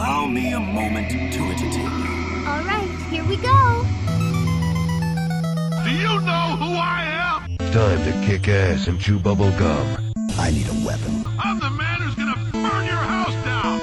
Allow 0.00 0.24
me 0.28 0.50
a 0.54 0.58
moment 0.58 1.10
to 1.10 1.40
entertain 1.40 1.82
you. 1.82 2.48
All 2.48 2.62
right, 2.64 2.88
here 3.10 3.22
we 3.22 3.36
go. 3.36 3.84
Do 5.84 5.90
you 5.90 6.20
know 6.24 6.56
who 6.56 6.72
I 6.72 7.04
am? 7.20 7.58
Time 7.70 8.02
to 8.06 8.12
kick 8.26 8.48
ass 8.48 8.86
and 8.86 8.98
chew 8.98 9.18
bubble 9.18 9.50
gum. 9.58 10.14
I 10.38 10.52
need 10.52 10.66
a 10.68 10.86
weapon. 10.86 11.22
I'm 11.38 11.60
the 11.60 11.68
man 11.68 12.00
who's 12.00 12.14
gonna 12.14 12.34
burn 12.50 12.86
your 12.86 12.96
house 12.96 13.34
down. 13.44 13.78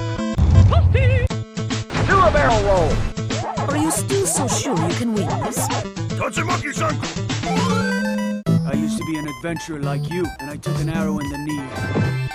Do 2.08 2.18
a 2.18 2.32
barrel 2.32 2.62
roll. 2.64 2.92
Are 3.68 3.76
you 3.76 3.92
still 3.92 4.26
so 4.26 4.48
sure 4.48 4.76
you 4.76 4.94
can 4.96 5.14
win 5.14 5.28
this? 5.44 5.68
Tatsumaki-san! 6.18 6.98
I 8.66 8.72
used 8.74 8.98
to 8.98 9.04
be 9.04 9.18
an 9.18 9.28
adventurer 9.28 9.80
like 9.80 10.10
you, 10.10 10.26
and 10.40 10.50
I 10.50 10.56
took 10.56 10.80
an 10.80 10.88
arrow 10.88 11.20
in 11.20 11.28
the 11.30 11.38
knee. 11.38 12.27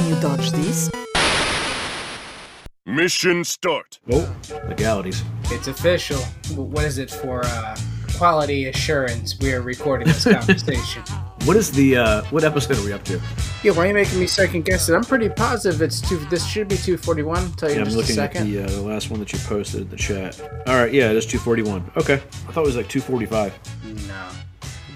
Can 0.00 0.08
you 0.08 0.20
dodge 0.22 0.50
this? 0.52 0.90
Mission 2.86 3.44
start. 3.44 4.00
Oh, 4.10 4.34
legalities. 4.66 5.22
It's 5.50 5.68
official. 5.68 6.16
What 6.56 6.84
is 6.84 6.96
it 6.96 7.10
for 7.10 7.44
uh, 7.44 7.76
quality 8.16 8.64
assurance? 8.68 9.38
We 9.38 9.52
are 9.52 9.60
recording 9.60 10.08
this 10.08 10.24
conversation. 10.32 11.02
What 11.44 11.58
is 11.58 11.70
the 11.70 11.98
uh 11.98 12.22
what 12.30 12.44
episode 12.44 12.78
are 12.78 12.84
we 12.84 12.94
up 12.94 13.04
to? 13.04 13.20
yeah, 13.62 13.72
why 13.72 13.84
are 13.84 13.88
you 13.88 13.92
making 13.94 14.18
me 14.18 14.26
second 14.26 14.64
guess 14.64 14.88
it? 14.88 14.94
I'm 14.94 15.04
pretty 15.04 15.28
positive 15.28 15.82
it's 15.82 16.00
two. 16.00 16.16
This 16.30 16.46
should 16.46 16.68
be 16.68 16.76
241. 16.76 17.52
Tell 17.52 17.68
you 17.68 17.74
Yeah, 17.74 17.82
in 17.82 17.86
I'm 17.86 17.92
just 17.92 17.96
a 17.96 18.00
looking 18.00 18.18
at 18.18 18.32
second. 18.32 18.50
the 18.50 18.64
uh, 18.64 18.68
the 18.70 18.80
last 18.80 19.10
one 19.10 19.20
that 19.20 19.30
you 19.34 19.38
posted 19.40 19.82
in 19.82 19.88
the 19.90 19.96
chat. 19.96 20.40
All 20.66 20.76
right, 20.76 20.94
yeah, 20.94 21.10
it 21.10 21.16
is 21.16 21.26
241. 21.26 21.92
Okay, 21.98 22.14
I 22.14 22.52
thought 22.52 22.62
it 22.62 22.66
was 22.66 22.76
like 22.76 22.88
245. 22.88 24.08
No, 24.08 24.28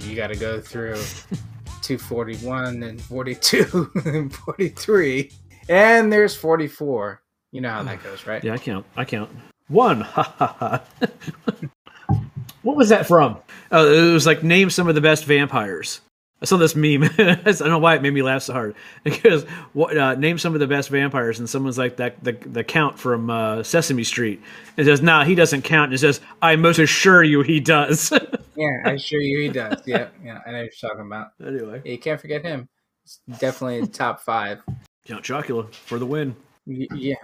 you 0.09 0.17
got 0.17 0.29
to 0.29 0.37
go 0.37 0.63
through 0.63 0.97
241 1.85 2.83
and 2.83 3.01
42 3.01 3.91
and 4.07 4.35
43, 4.35 5.31
and 5.69 6.13
there's 6.13 6.35
44. 6.35 7.23
You 7.53 7.61
know 7.61 7.71
how 7.71 7.83
that 7.83 8.03
goes, 8.03 8.27
right? 8.27 8.43
Yeah, 8.43 8.55
I 8.55 8.59
count. 8.59 8.87
I 8.97 9.05
count. 9.05 9.31
One. 9.69 10.01
Ha 10.01 10.23
ha 10.23 10.57
ha. 10.59 12.19
what 12.63 12.77
was 12.77 12.89
that 12.89 13.07
from? 13.07 13.39
Oh, 13.71 14.11
it 14.11 14.13
was 14.13 14.27
like 14.27 14.43
name 14.43 14.71
some 14.71 14.89
of 14.89 14.95
the 14.95 15.01
best 15.01 15.25
vampires. 15.25 16.01
I 16.45 16.47
saw 16.47 16.59
this 16.59 16.77
meme. 16.77 17.05
I 17.19 17.37
don't 17.43 17.69
know 17.71 17.79
why 17.79 17.95
it 17.95 18.03
made 18.03 18.13
me 18.13 18.21
laugh 18.21 18.43
so 18.43 18.53
hard. 18.53 18.75
Because 19.03 19.45
what 19.73 19.97
uh, 19.97 20.15
name 20.15 20.37
some 20.37 20.53
of 20.53 20.61
the 20.61 20.67
best 20.67 20.91
vampires, 20.91 21.39
and 21.39 21.49
someone's 21.49 21.79
like 21.79 21.97
that 21.97 22.23
the 22.23 22.33
the 22.33 22.63
count 22.63 22.99
from 22.99 23.31
uh, 23.31 23.63
Sesame 23.63 24.05
Street. 24.05 24.43
It 24.77 24.85
says, 24.85 25.01
"Nah, 25.01 25.25
he 25.25 25.35
doesn't 25.35 25.63
count." 25.63 25.85
And 25.87 25.95
it 25.95 25.99
says, 25.99 26.21
"I 26.43 26.57
most 26.57 26.79
assure 26.79 27.23
you, 27.23 27.41
he 27.41 27.61
does." 27.61 28.13
Yeah, 28.57 28.83
I 28.85 28.93
assure 28.93 29.21
you 29.21 29.41
he 29.41 29.49
does. 29.49 29.83
Yeah, 29.85 30.11
yeah, 30.23 30.39
I 30.47 30.53
know 30.53 30.59
what 30.59 30.71
you're 30.81 30.89
talking 30.91 31.07
about. 31.07 31.33
anyway, 31.45 31.83
Yeah, 31.85 31.91
you 31.91 31.99
can't 31.99 32.21
forget 32.21 32.45
him. 32.45 32.69
It's 33.03 33.19
definitely 33.41 33.89
top 33.89 34.21
five. 34.21 34.63
Count 35.07 35.25
Chocula 35.25 35.75
for 35.75 35.99
the 35.99 36.07
win. 36.07 36.37
Y- 36.65 36.87
yeah. 36.95 37.17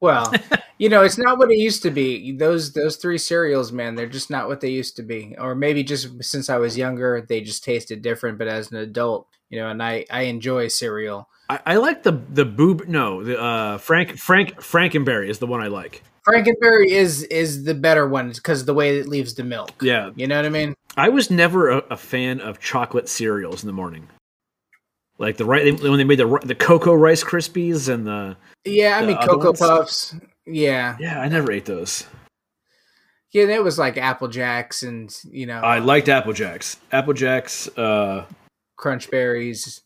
Well, 0.00 0.32
you 0.78 0.88
know, 0.88 1.02
it's 1.02 1.18
not 1.18 1.38
what 1.38 1.50
it 1.50 1.58
used 1.58 1.82
to 1.82 1.90
be. 1.90 2.32
Those 2.32 2.72
those 2.72 2.96
three 2.96 3.18
cereals, 3.18 3.72
man, 3.72 3.94
they're 3.94 4.06
just 4.06 4.30
not 4.30 4.48
what 4.48 4.60
they 4.60 4.70
used 4.70 4.96
to 4.96 5.02
be. 5.02 5.34
Or 5.38 5.54
maybe 5.54 5.82
just 5.82 6.22
since 6.22 6.50
I 6.50 6.58
was 6.58 6.76
younger, 6.76 7.24
they 7.26 7.40
just 7.40 7.64
tasted 7.64 8.02
different. 8.02 8.38
But 8.38 8.48
as 8.48 8.70
an 8.70 8.78
adult, 8.78 9.28
you 9.50 9.58
know, 9.60 9.68
and 9.68 9.82
I 9.82 10.04
I 10.10 10.22
enjoy 10.22 10.68
cereal. 10.68 11.28
I, 11.48 11.60
I 11.66 11.76
like 11.76 12.02
the 12.02 12.12
the 12.12 12.44
boob. 12.44 12.88
No, 12.88 13.22
the 13.22 13.40
uh, 13.40 13.78
Frank 13.78 14.18
Frank 14.18 14.56
Frankenberry 14.56 15.28
is 15.28 15.38
the 15.38 15.46
one 15.46 15.62
I 15.62 15.68
like. 15.68 16.02
Frankenberry 16.26 16.88
is 16.88 17.22
is 17.24 17.64
the 17.64 17.74
better 17.74 18.06
one 18.06 18.32
because 18.32 18.64
the 18.64 18.74
way 18.74 18.98
it 18.98 19.06
leaves 19.08 19.34
the 19.34 19.44
milk. 19.44 19.70
Yeah, 19.80 20.10
You 20.16 20.26
know 20.26 20.36
what 20.36 20.44
I 20.44 20.48
mean? 20.48 20.74
I 20.96 21.08
was 21.08 21.30
never 21.30 21.70
a, 21.70 21.78
a 21.90 21.96
fan 21.96 22.40
of 22.40 22.58
chocolate 22.58 23.08
cereals 23.08 23.62
in 23.62 23.66
the 23.68 23.72
morning. 23.72 24.08
Like 25.18 25.36
the 25.38 25.44
right 25.46 25.80
when 25.80 25.96
they 25.98 26.04
made 26.04 26.18
the 26.18 26.38
the 26.44 26.54
cocoa 26.54 26.92
rice 26.94 27.24
krispies 27.24 27.88
and 27.88 28.06
the 28.06 28.36
Yeah, 28.64 28.98
I 28.98 29.00
The 29.02 29.06
mean 29.08 29.16
Cocoa 29.18 29.46
ones? 29.46 29.58
Puffs. 29.60 30.14
Yeah, 30.46 30.96
yeah, 31.00 31.20
I 31.20 31.28
never 31.28 31.50
ate 31.50 31.64
those. 31.64 32.04
yeah, 33.32 33.46
that 33.46 33.64
was 33.64 33.78
like 33.78 33.96
Apple 33.96 34.28
Jacks 34.28 34.82
and 34.82 35.14
you 35.30 35.46
know 35.46 35.60
I 35.60 35.78
liked 35.78 36.08
Apple 36.08 36.32
Jacks. 36.34 36.76
Apple 36.92 37.14
Jacks, 37.14 37.66
uh, 37.78 38.26
Crunch 38.76 39.10
Berries. 39.10 39.80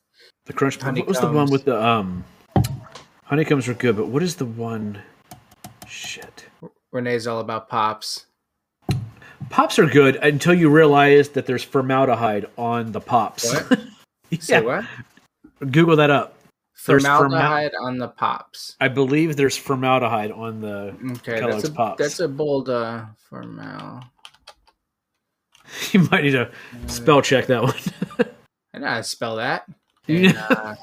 the 0.47 0.53
crunch. 0.53 0.83
What 0.83 1.07
was 1.07 1.21
the 1.21 1.31
one 1.31 1.51
with 1.51 1.65
the 1.65 1.81
um? 1.81 2.25
Honeycombs 3.25 3.69
were 3.69 3.75
good, 3.75 3.97
but 3.97 4.09
what 4.09 4.23
is 4.25 4.35
the 4.37 4.45
one? 4.47 5.01
Shit. 5.87 6.47
Renee's 6.93 7.29
all 7.29 7.39
about 7.39 7.69
pops. 7.69 8.27
Pops 9.49 9.79
are 9.79 9.87
good 9.87 10.17
until 10.17 10.55
you 10.55 10.69
realize 10.69 11.31
that 11.31 11.47
there's 11.47 11.63
formaldehyde 11.65 12.47
on 12.59 12.91
the 12.93 13.01
pops. 13.01 13.53
What? 13.53 13.81
yeah, 14.31 14.39
Say 14.41 14.61
what? 14.61 14.85
Google 15.61 15.97
that 15.97 16.11
up. 16.11 16.37
There's 16.87 17.05
formal- 17.05 17.31
Formaldehyde 17.31 17.73
on 17.83 17.99
the 17.99 18.09
pops. 18.09 18.77
I 18.81 18.89
believe 18.89 19.37
there's 19.37 19.57
formaldehyde 19.57 20.33
on 20.33 20.61
the 20.63 20.97
Okay, 21.19 21.39
Kellogg's 21.41 21.63
that's 21.65 21.69
a, 21.69 21.73
Pops. 21.73 21.99
that's 22.03 22.21
a 22.21 22.29
bold 22.29 22.69
uh, 22.71 23.05
formal. 23.29 24.01
You 25.93 26.01
might 26.11 26.25
need 26.25 26.33
to 26.33 26.51
spell 26.89 27.23
check 27.23 27.47
that 27.47 27.63
one. 27.63 27.75
I 28.75 28.79
know 28.79 28.89
how 28.89 28.97
to 28.97 29.05
spell 29.05 29.37
that. 29.37 29.67
Yeah. 30.09 30.33
And, 30.49 30.59
uh, 30.59 30.75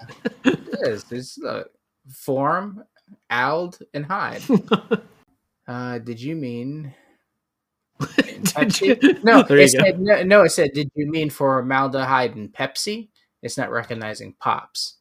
it 0.46 0.60
is. 0.84 1.12
It's 1.12 1.44
uh, 1.44 1.64
form, 2.10 2.84
ald, 3.30 3.80
and 3.94 4.06
hide. 4.06 4.42
uh, 5.68 5.98
did 6.00 6.22
you 6.22 6.36
mean? 6.38 6.94
Did 8.56 8.80
you- 8.80 8.98
No, 9.24 9.44
There 9.44 9.58
it 9.58 9.72
said, 9.72 10.00
no, 10.00 10.24
no, 10.24 10.44
it 10.44 10.52
said, 10.52 10.72
did 10.74 10.90
you 10.96 11.12
mean 11.12 11.30
formaldehyde 11.32 12.36
and 12.36 12.54
Pepsi? 12.54 13.10
It's 13.42 13.58
not 13.58 13.72
recognizing 13.72 14.36
pops. 14.40 14.98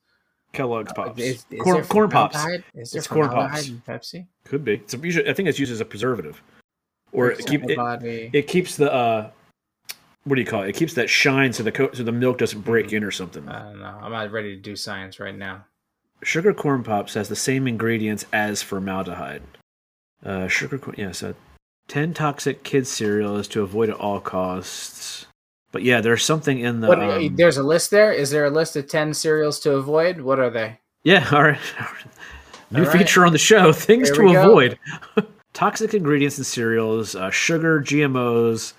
Kellogg's 0.52 0.92
Pops. 0.92 1.20
Is, 1.20 1.44
is 1.50 1.60
corn, 1.60 1.84
corn 1.84 2.10
Pops. 2.10 2.36
Is 2.74 2.90
there 2.90 2.98
It's 3.00 3.06
corn 3.06 3.28
Pops. 3.28 3.68
in 3.68 3.82
Pepsi? 3.86 4.26
Could 4.44 4.64
be. 4.64 4.74
It's 4.74 4.94
usually, 4.94 5.28
I 5.28 5.34
think 5.34 5.48
it's 5.48 5.58
used 5.58 5.72
as 5.72 5.80
a 5.80 5.84
preservative, 5.84 6.42
or 7.12 7.30
it, 7.30 7.46
keep, 7.46 7.62
it, 7.68 7.78
it 8.34 8.46
keeps 8.48 8.76
the 8.76 8.92
uh, 8.92 9.30
what 10.24 10.34
do 10.34 10.40
you 10.40 10.46
call 10.46 10.62
it? 10.62 10.70
It 10.70 10.76
keeps 10.76 10.94
that 10.94 11.08
shine 11.08 11.52
so 11.52 11.62
the 11.62 11.72
co- 11.72 11.92
so 11.92 12.02
the 12.02 12.12
milk 12.12 12.38
doesn't 12.38 12.62
break 12.62 12.92
in 12.92 13.04
or 13.04 13.10
something. 13.10 13.48
I 13.48 13.64
don't 13.64 13.80
know. 13.80 13.98
I'm 14.02 14.12
not 14.12 14.32
ready 14.32 14.56
to 14.56 14.60
do 14.60 14.74
science 14.74 15.20
right 15.20 15.36
now. 15.36 15.64
Sugar 16.22 16.54
corn 16.54 16.82
pops 16.82 17.14
has 17.14 17.28
the 17.28 17.36
same 17.36 17.68
ingredients 17.68 18.24
as 18.32 18.62
formaldehyde. 18.62 19.42
Uh, 20.24 20.48
sugar 20.48 20.78
corn, 20.78 20.96
yeah. 20.98 21.12
So, 21.12 21.34
ten 21.86 22.14
toxic 22.14 22.64
kids 22.64 22.90
cereal 22.90 23.36
is 23.36 23.46
to 23.48 23.62
avoid 23.62 23.90
at 23.90 23.96
all 23.96 24.20
costs. 24.20 25.26
But 25.76 25.82
yeah, 25.82 26.00
there's 26.00 26.24
something 26.24 26.60
in 26.60 26.80
the 26.80 26.88
What, 26.88 27.02
um, 27.02 27.36
there's 27.36 27.58
a 27.58 27.62
list 27.62 27.90
there. 27.90 28.10
Is 28.10 28.30
there 28.30 28.46
a 28.46 28.50
list 28.50 28.76
of 28.76 28.88
ten 28.88 29.12
cereals 29.12 29.60
to 29.60 29.72
avoid? 29.72 30.22
What 30.22 30.38
are 30.38 30.48
they? 30.48 30.80
Yeah, 31.04 31.28
all 31.32 31.42
right. 31.42 31.58
New 32.70 32.78
All 32.78 32.86
right. 32.86 32.98
feature 32.98 33.26
on 33.26 33.32
the 33.32 33.38
show: 33.38 33.72
things 33.74 34.10
to 34.12 34.26
avoid. 34.26 34.78
Toxic 35.52 35.92
ingredients 35.92 36.38
in 36.38 36.44
cereals: 36.44 37.14
uh, 37.14 37.28
sugar, 37.30 37.82
GMOs, 37.82 38.72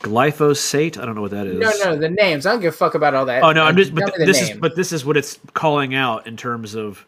glyphosate. 0.00 0.98
I 0.98 1.06
don't 1.06 1.14
know 1.14 1.22
what 1.22 1.30
that 1.30 1.46
is. 1.46 1.58
No, 1.58 1.70
no, 1.82 1.98
the 1.98 2.10
names. 2.10 2.44
I 2.44 2.52
don't 2.52 2.60
give 2.60 2.74
a 2.74 2.76
fuck 2.76 2.94
about 2.94 3.14
all 3.14 3.24
that. 3.24 3.42
Oh 3.42 3.52
no, 3.52 3.64
I'm 3.64 3.74
just. 3.74 3.94
But 3.94 4.14
th- 4.14 4.26
this 4.26 4.42
is. 4.42 4.58
But 4.58 4.76
this 4.76 4.92
is 4.92 5.06
what 5.06 5.16
it's 5.16 5.40
calling 5.54 5.94
out 5.94 6.26
in 6.26 6.36
terms 6.36 6.74
of 6.74 7.06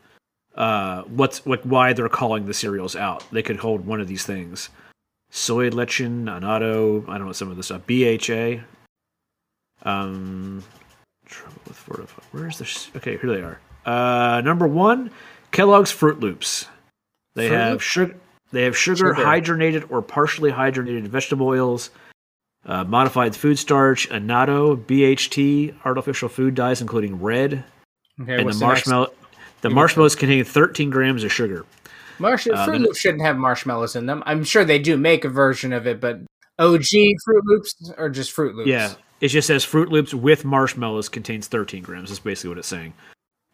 uh, 0.54 1.02
what's 1.02 1.46
like 1.46 1.60
why 1.64 1.92
they're 1.92 2.08
calling 2.08 2.46
the 2.46 2.54
cereals 2.54 2.96
out. 2.96 3.30
They 3.30 3.42
could 3.42 3.58
hold 3.58 3.84
one 3.84 4.00
of 4.00 4.08
these 4.08 4.24
things: 4.24 4.70
soy 5.28 5.68
lectin, 5.68 6.34
annatto. 6.34 7.04
I 7.10 7.18
don't 7.18 7.26
know 7.26 7.34
some 7.34 7.50
of 7.50 7.58
this 7.58 7.66
stuff. 7.66 7.82
BHA. 7.86 8.64
Um, 9.84 10.62
trouble 11.26 11.60
with 11.66 11.76
fortify. 11.76 12.22
Where's 12.32 12.58
this? 12.58 12.90
Okay, 12.96 13.16
here 13.18 13.30
they 13.30 13.42
are. 13.42 13.60
Uh, 13.84 14.40
number 14.42 14.66
one, 14.66 15.10
Kellogg's 15.52 15.90
Fruit 15.90 16.20
Loops. 16.20 16.66
They 17.34 17.48
Fruit 17.48 17.56
have 17.56 17.72
Loops? 17.72 17.84
sugar. 17.84 18.16
They 18.52 18.62
have 18.64 18.76
sugar, 18.76 18.96
Sugar. 18.96 19.14
hydrogenated 19.14 19.90
or 19.90 20.00
partially 20.00 20.52
hydrogenated 20.52 21.08
vegetable 21.08 21.48
oils, 21.48 21.90
uh, 22.64 22.84
modified 22.84 23.34
food 23.34 23.58
starch, 23.58 24.08
annatto, 24.10 24.76
BHT, 24.76 25.74
artificial 25.84 26.28
food 26.28 26.54
dyes, 26.54 26.80
including 26.80 27.20
red, 27.20 27.64
okay, 28.22 28.34
and 28.34 28.40
the 28.40 28.44
the 28.44 28.44
next- 28.44 28.60
marshmallow. 28.60 29.12
The 29.62 29.70
You 29.70 29.74
marshmallows 29.74 30.14
contain 30.14 30.44
13 30.44 30.90
grams 30.90 31.24
of 31.24 31.32
sugar. 31.32 31.64
Marsh- 32.20 32.44
Fruit 32.44 32.54
then- 32.54 32.82
Loops 32.82 32.98
shouldn't 33.00 33.22
have 33.24 33.36
marshmallows 33.36 33.96
in 33.96 34.06
them. 34.06 34.22
I'm 34.24 34.44
sure 34.44 34.64
they 34.64 34.78
do 34.78 34.96
make 34.96 35.24
a 35.24 35.28
version 35.28 35.72
of 35.72 35.86
it, 35.88 36.00
but 36.00 36.20
OG 36.60 37.16
Fruit 37.24 37.42
Loops 37.44 37.92
or 37.98 38.08
just 38.08 38.30
Fruit 38.30 38.54
Loops? 38.54 38.68
Yeah, 38.68 38.92
it 39.20 39.28
just 39.28 39.46
says 39.46 39.64
Fruit 39.64 39.88
Loops 39.90 40.12
with 40.14 40.44
marshmallows 40.44 41.08
contains 41.08 41.46
13 41.48 41.82
grams. 41.82 42.10
That's 42.10 42.18
basically 42.20 42.50
what 42.50 42.58
it's 42.58 42.68
saying. 42.68 42.94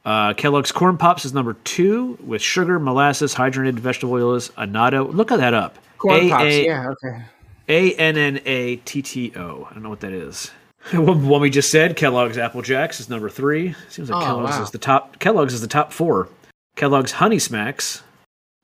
Uh, 0.05 0.33
Kellogg's 0.33 0.73
Corn 0.73 0.97
Pops 0.97 1.25
is 1.27 1.35
number 1.35 1.55
two 1.65 2.17
with 2.25 2.41
sugar, 2.41 2.79
molasses, 2.79 3.35
hydrogenated 3.35 3.79
vegetable 3.81 4.15
oils, 4.15 4.51
annatto. 4.57 5.05
Look 5.13 5.31
at 5.31 5.37
that 5.39 5.53
up. 5.55 5.77
Corn 5.99 6.21
A- 6.21 6.29
Pops. 6.31 6.57
Yeah, 6.59 6.89
okay. 6.91 7.23
A 7.69 7.95
N 7.97 8.17
N 8.17 8.41
A 8.47 8.77
T 8.77 9.03
T 9.03 9.33
O. 9.37 9.69
I 9.71 9.75
don't 9.75 9.83
know 9.83 9.91
what 9.91 10.01
that 10.01 10.13
is. 10.13 10.51
One 10.95 11.41
we 11.43 11.51
just 11.51 11.71
said, 11.71 11.95
Kellogg's 11.97 12.39
Apple 12.39 12.63
Jacks 12.63 13.01
is 13.01 13.11
number 13.11 13.29
three. 13.29 13.75
Seems 13.91 14.09
like 14.09 14.23
Oh, 14.23 14.27
Kellogg's 14.27 14.57
wow. 14.57 14.63
is 14.63 14.71
the 14.71 14.79
top. 14.79 15.19
Kellogg's 15.19 15.53
is 15.53 15.61
the 15.61 15.67
top 15.69 15.93
four. 15.93 16.29
Kellogg's 16.77 17.13
Honey 17.13 17.39
Smacks, 17.39 18.03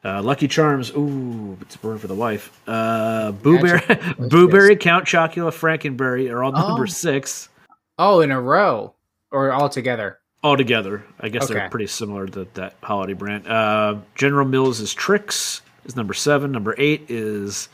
uh, 0.05 0.23
Lucky 0.23 0.49
Charms. 0.49 0.91
Ooh, 0.93 1.57
it's 1.61 1.75
a 1.75 1.79
burn 1.79 1.99
for 1.99 2.07
the 2.07 2.15
wife. 2.15 2.59
Uh, 2.69 3.33
Boo 3.33 3.59
Berry, 3.61 3.81
Boo 4.19 4.49
Berry, 4.49 4.77
Count 4.77 5.05
Chocula, 5.07 5.51
Frankenberry 5.53 6.31
are 6.31 6.43
all 6.45 6.53
Oh. 6.55 6.69
number 6.69 6.87
six. 6.87 7.49
Oh, 7.99 8.21
in 8.21 8.31
a 8.31 8.41
row 8.41 8.95
or 9.33 9.53
all 9.53 9.69
together? 9.69 10.19
all 10.45 10.57
together. 10.57 11.03
I 11.19 11.29
guess 11.29 11.45
Okay. 11.45 11.55
they're 11.55 11.71
pretty 11.71 11.89
similar 11.89 12.27
to 12.29 12.47
that 12.55 12.75
holiday 12.83 13.15
brand. 13.15 13.49
Uh, 13.49 13.97
General 14.15 14.47
Mills 14.47 14.79
is 14.81 14.95
Trix 14.95 15.61
is 15.87 15.97
number 15.97 16.15
seven. 16.15 16.53
Number 16.53 16.75
eight 16.79 17.05
is 17.09 17.69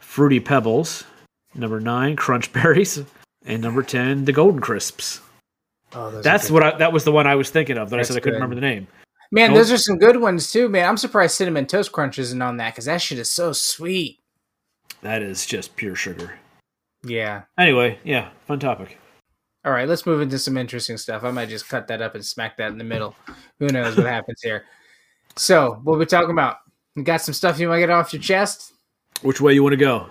Fruity 0.00 0.40
Pebbles. 0.40 1.04
Number 1.54 1.80
nine, 1.80 2.16
Crunch 2.16 2.50
Berries, 2.52 3.02
and 3.44 3.60
number 3.62 3.82
ten, 3.82 4.24
the 4.24 4.32
Golden 4.32 4.60
Crisps. 4.60 5.20
Oh, 5.92 6.10
That's 6.22 6.50
what 6.50 6.62
I, 6.62 6.76
that 6.78 6.92
was 6.92 7.04
the 7.04 7.12
one 7.12 7.26
I 7.26 7.34
was 7.34 7.50
thinking 7.50 7.76
of 7.76 7.90
that 7.90 7.96
That's 7.98 8.10
I 8.10 8.14
said 8.14 8.16
I 8.16 8.20
couldn't 8.20 8.38
good. 8.40 8.42
remember 8.44 8.54
the 8.54 8.60
name. 8.62 8.86
Man, 9.34 9.52
those 9.52 9.72
are 9.72 9.78
some 9.78 9.98
good 9.98 10.20
ones 10.20 10.52
too, 10.52 10.68
man. 10.68 10.88
I'm 10.88 10.96
surprised 10.96 11.34
cinnamon 11.34 11.66
toast 11.66 11.90
crunch 11.90 12.20
isn't 12.20 12.40
on 12.40 12.58
that 12.58 12.72
because 12.72 12.84
that 12.84 13.02
shit 13.02 13.18
is 13.18 13.32
so 13.32 13.52
sweet. 13.52 14.20
That 15.02 15.22
is 15.22 15.44
just 15.44 15.74
pure 15.74 15.96
sugar. 15.96 16.38
Yeah. 17.02 17.42
Anyway, 17.58 17.98
yeah, 18.04 18.28
fun 18.46 18.60
topic. 18.60 18.96
All 19.64 19.72
right, 19.72 19.88
let's 19.88 20.06
move 20.06 20.20
into 20.20 20.38
some 20.38 20.56
interesting 20.56 20.96
stuff. 20.96 21.24
I 21.24 21.32
might 21.32 21.48
just 21.48 21.68
cut 21.68 21.88
that 21.88 22.00
up 22.00 22.14
and 22.14 22.24
smack 22.24 22.56
that 22.58 22.70
in 22.70 22.78
the 22.78 22.84
middle. 22.84 23.16
Who 23.58 23.66
knows 23.66 23.96
what 23.96 24.06
happens 24.06 24.40
here? 24.40 24.66
So, 25.34 25.80
what 25.82 25.98
we 25.98 26.06
talking 26.06 26.30
about? 26.30 26.58
You 26.94 27.02
got 27.02 27.20
some 27.20 27.34
stuff 27.34 27.58
you 27.58 27.68
want 27.68 27.78
to 27.78 27.82
get 27.82 27.90
off 27.90 28.12
your 28.12 28.22
chest? 28.22 28.72
Which 29.22 29.40
way 29.40 29.52
you 29.52 29.64
want 29.64 29.72
to 29.72 29.78
go? 29.78 30.10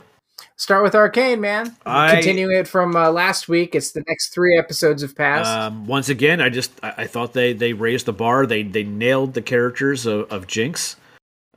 Start 0.55 0.83
with 0.83 0.95
Arcane, 0.95 1.41
man. 1.41 1.75
I- 1.85 2.13
Continuing 2.15 2.55
it 2.55 2.67
from 2.67 2.95
uh, 2.95 3.09
last 3.11 3.49
week, 3.49 3.75
it's 3.75 3.91
the 3.91 4.03
next 4.07 4.29
three 4.33 4.57
episodes 4.57 5.01
have 5.01 5.15
passed. 5.15 5.49
Um, 5.49 5.85
once 5.85 6.09
again, 6.09 6.39
I 6.41 6.49
just 6.49 6.71
I, 6.83 6.93
I 6.99 7.07
thought 7.07 7.33
they 7.33 7.53
they 7.53 7.73
raised 7.73 8.05
the 8.05 8.13
bar. 8.13 8.45
They 8.45 8.63
they 8.63 8.83
nailed 8.83 9.33
the 9.33 9.41
characters 9.41 10.05
of, 10.05 10.31
of 10.31 10.47
Jinx. 10.47 10.95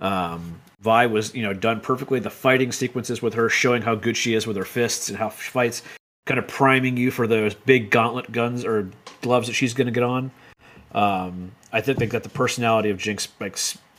Um, 0.00 0.60
Vi 0.80 1.06
was 1.06 1.34
you 1.34 1.42
know 1.42 1.52
done 1.52 1.80
perfectly. 1.80 2.20
The 2.20 2.30
fighting 2.30 2.72
sequences 2.72 3.20
with 3.20 3.34
her 3.34 3.48
showing 3.48 3.82
how 3.82 3.94
good 3.94 4.16
she 4.16 4.34
is 4.34 4.46
with 4.46 4.56
her 4.56 4.64
fists 4.64 5.08
and 5.08 5.18
how 5.18 5.30
she 5.30 5.50
fights, 5.50 5.82
kind 6.26 6.38
of 6.38 6.48
priming 6.48 6.96
you 6.96 7.10
for 7.10 7.26
those 7.26 7.54
big 7.54 7.90
gauntlet 7.90 8.32
guns 8.32 8.64
or 8.64 8.90
gloves 9.20 9.46
that 9.48 9.54
she's 9.54 9.74
going 9.74 9.86
to 9.86 9.92
get 9.92 10.02
on. 10.04 10.30
Um, 10.92 11.52
I 11.72 11.80
think 11.82 11.98
they 11.98 12.06
got 12.06 12.22
the 12.22 12.28
personality 12.30 12.90
of 12.90 12.96
Jinx 12.98 13.28
like 13.40 13.58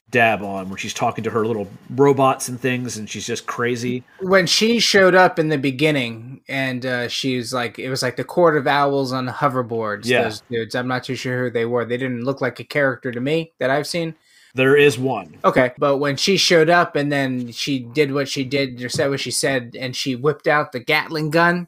dab 0.10 0.42
on 0.42 0.70
when 0.70 0.78
she's 0.78 0.94
talking 0.94 1.24
to 1.26 1.30
her 1.30 1.46
little 1.46 1.68
robots 1.90 2.48
and 2.48 2.60
things, 2.60 2.98
and 2.98 3.10
she's 3.10 3.28
just 3.28 3.46
crazy. 3.46 4.04
when 4.22 4.48
she 4.48 4.80
showed 4.80 5.16
up 5.16 5.38
in 5.38 5.50
the 5.50 5.58
beginning 5.58 6.42
and 6.48 6.86
uh, 6.86 7.08
she 7.10 7.36
was 7.38 7.52
like 7.54 7.78
it 7.78 7.90
was 7.90 8.02
like 8.02 8.16
the 8.16 8.24
court 8.24 8.56
of 8.56 8.68
owls 8.68 9.12
on 9.12 9.28
hoverboards 9.28 10.06
Yeah. 10.06 10.24
those 10.24 10.42
dudes 10.50 10.76
i'm 10.76 10.88
not 10.88 11.04
too 11.04 11.16
sure 11.16 11.44
who 11.44 11.50
they 11.52 11.66
were 11.66 11.84
they 11.84 11.98
didn't 11.98 12.24
look 12.24 12.40
like 12.40 12.60
a 12.62 12.64
character 12.64 13.12
to 13.12 13.20
me 13.20 13.52
that 13.60 13.70
i've 13.70 13.86
seen 13.88 14.16
There 14.56 14.78
is 14.78 14.98
one. 14.98 15.36
okay 15.44 15.74
but 15.78 15.98
when 15.98 16.16
she 16.16 16.38
showed 16.38 16.70
up 16.70 16.96
and 16.96 17.12
then 17.12 17.52
she 17.52 17.80
did 17.80 18.14
what 18.14 18.30
she 18.30 18.46
did 18.46 18.82
or 18.82 18.88
said 18.88 19.10
what 19.10 19.20
she 19.20 19.32
said 19.32 19.76
and 19.78 19.94
she 19.94 20.16
whipped 20.16 20.48
out 20.48 20.72
the 20.72 20.80
gatling 20.80 21.32
gun 21.32 21.68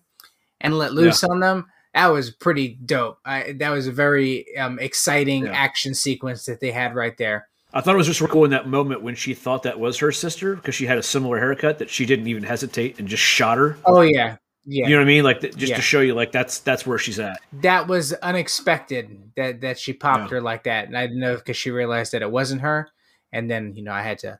and 0.61 0.77
let 0.77 0.93
loose 0.93 1.23
on 1.25 1.41
them 1.41 1.65
that 1.93 2.07
was 2.07 2.29
pretty 2.31 2.77
dope 2.85 3.19
I, 3.25 3.53
that 3.59 3.71
was 3.71 3.87
a 3.87 3.91
very 3.91 4.55
um, 4.55 4.79
exciting 4.79 5.47
Yeah. 5.47 5.51
action 5.51 5.93
sequence 5.93 6.45
that 6.45 6.61
they 6.61 6.71
had 6.71 6.95
right 6.95 7.17
there 7.17 7.48
I 7.73 7.81
thought 7.81 7.93
it 7.93 7.97
was 7.97 8.07
just 8.07 8.19
cool 8.29 8.45
in 8.45 8.51
that 8.51 8.67
moment 8.67 9.01
when 9.03 9.15
she 9.15 9.33
thought 9.33 9.63
that 9.63 9.79
was 9.79 9.97
her 9.99 10.11
sister 10.11 10.55
because 10.55 10.73
she 10.75 10.85
had 10.87 10.97
a 10.97 11.03
similar 11.03 11.37
haircut 11.39 11.77
that 11.79 11.89
she 11.89 12.05
didn't 12.05 12.27
even 12.27 12.43
hesitate 12.43 12.97
and 12.99 13.07
just 13.07 13.21
shot 13.23 13.57
her. 13.57 13.77
oh 13.85 14.01
yeah 14.01 14.37
yeah 14.65 14.87
You 14.87 14.95
know 14.95 14.97
what 15.01 15.03
I 15.03 15.05
mean? 15.07 15.23
Like 15.23 15.41
th- 15.41 15.55
just 15.55 15.69
Yeah. 15.69 15.75
to 15.77 15.81
show 15.81 16.01
you, 16.01 16.13
like 16.15 16.31
that's 16.31 16.59
that's 16.59 16.85
where 16.85 16.97
she's 16.97 17.19
at. 17.19 17.39
that 17.61 17.87
was 17.87 18.13
unexpected 18.13 19.31
that 19.35 19.61
that 19.61 19.79
she 19.79 19.93
popped 19.93 20.23
Yeah. 20.23 20.29
her 20.37 20.41
like 20.41 20.63
that 20.63 20.87
and 20.87 20.97
i 20.97 21.05
didn't 21.07 21.19
know 21.21 21.35
because 21.35 21.55
she 21.57 21.71
realized 21.71 22.11
that 22.13 22.21
it 22.21 22.31
wasn't 22.31 22.61
her 22.61 22.89
and 23.31 23.49
then 23.49 23.73
you 23.75 23.83
know 23.83 23.91
i 23.93 24.01
had 24.01 24.17
to 24.19 24.39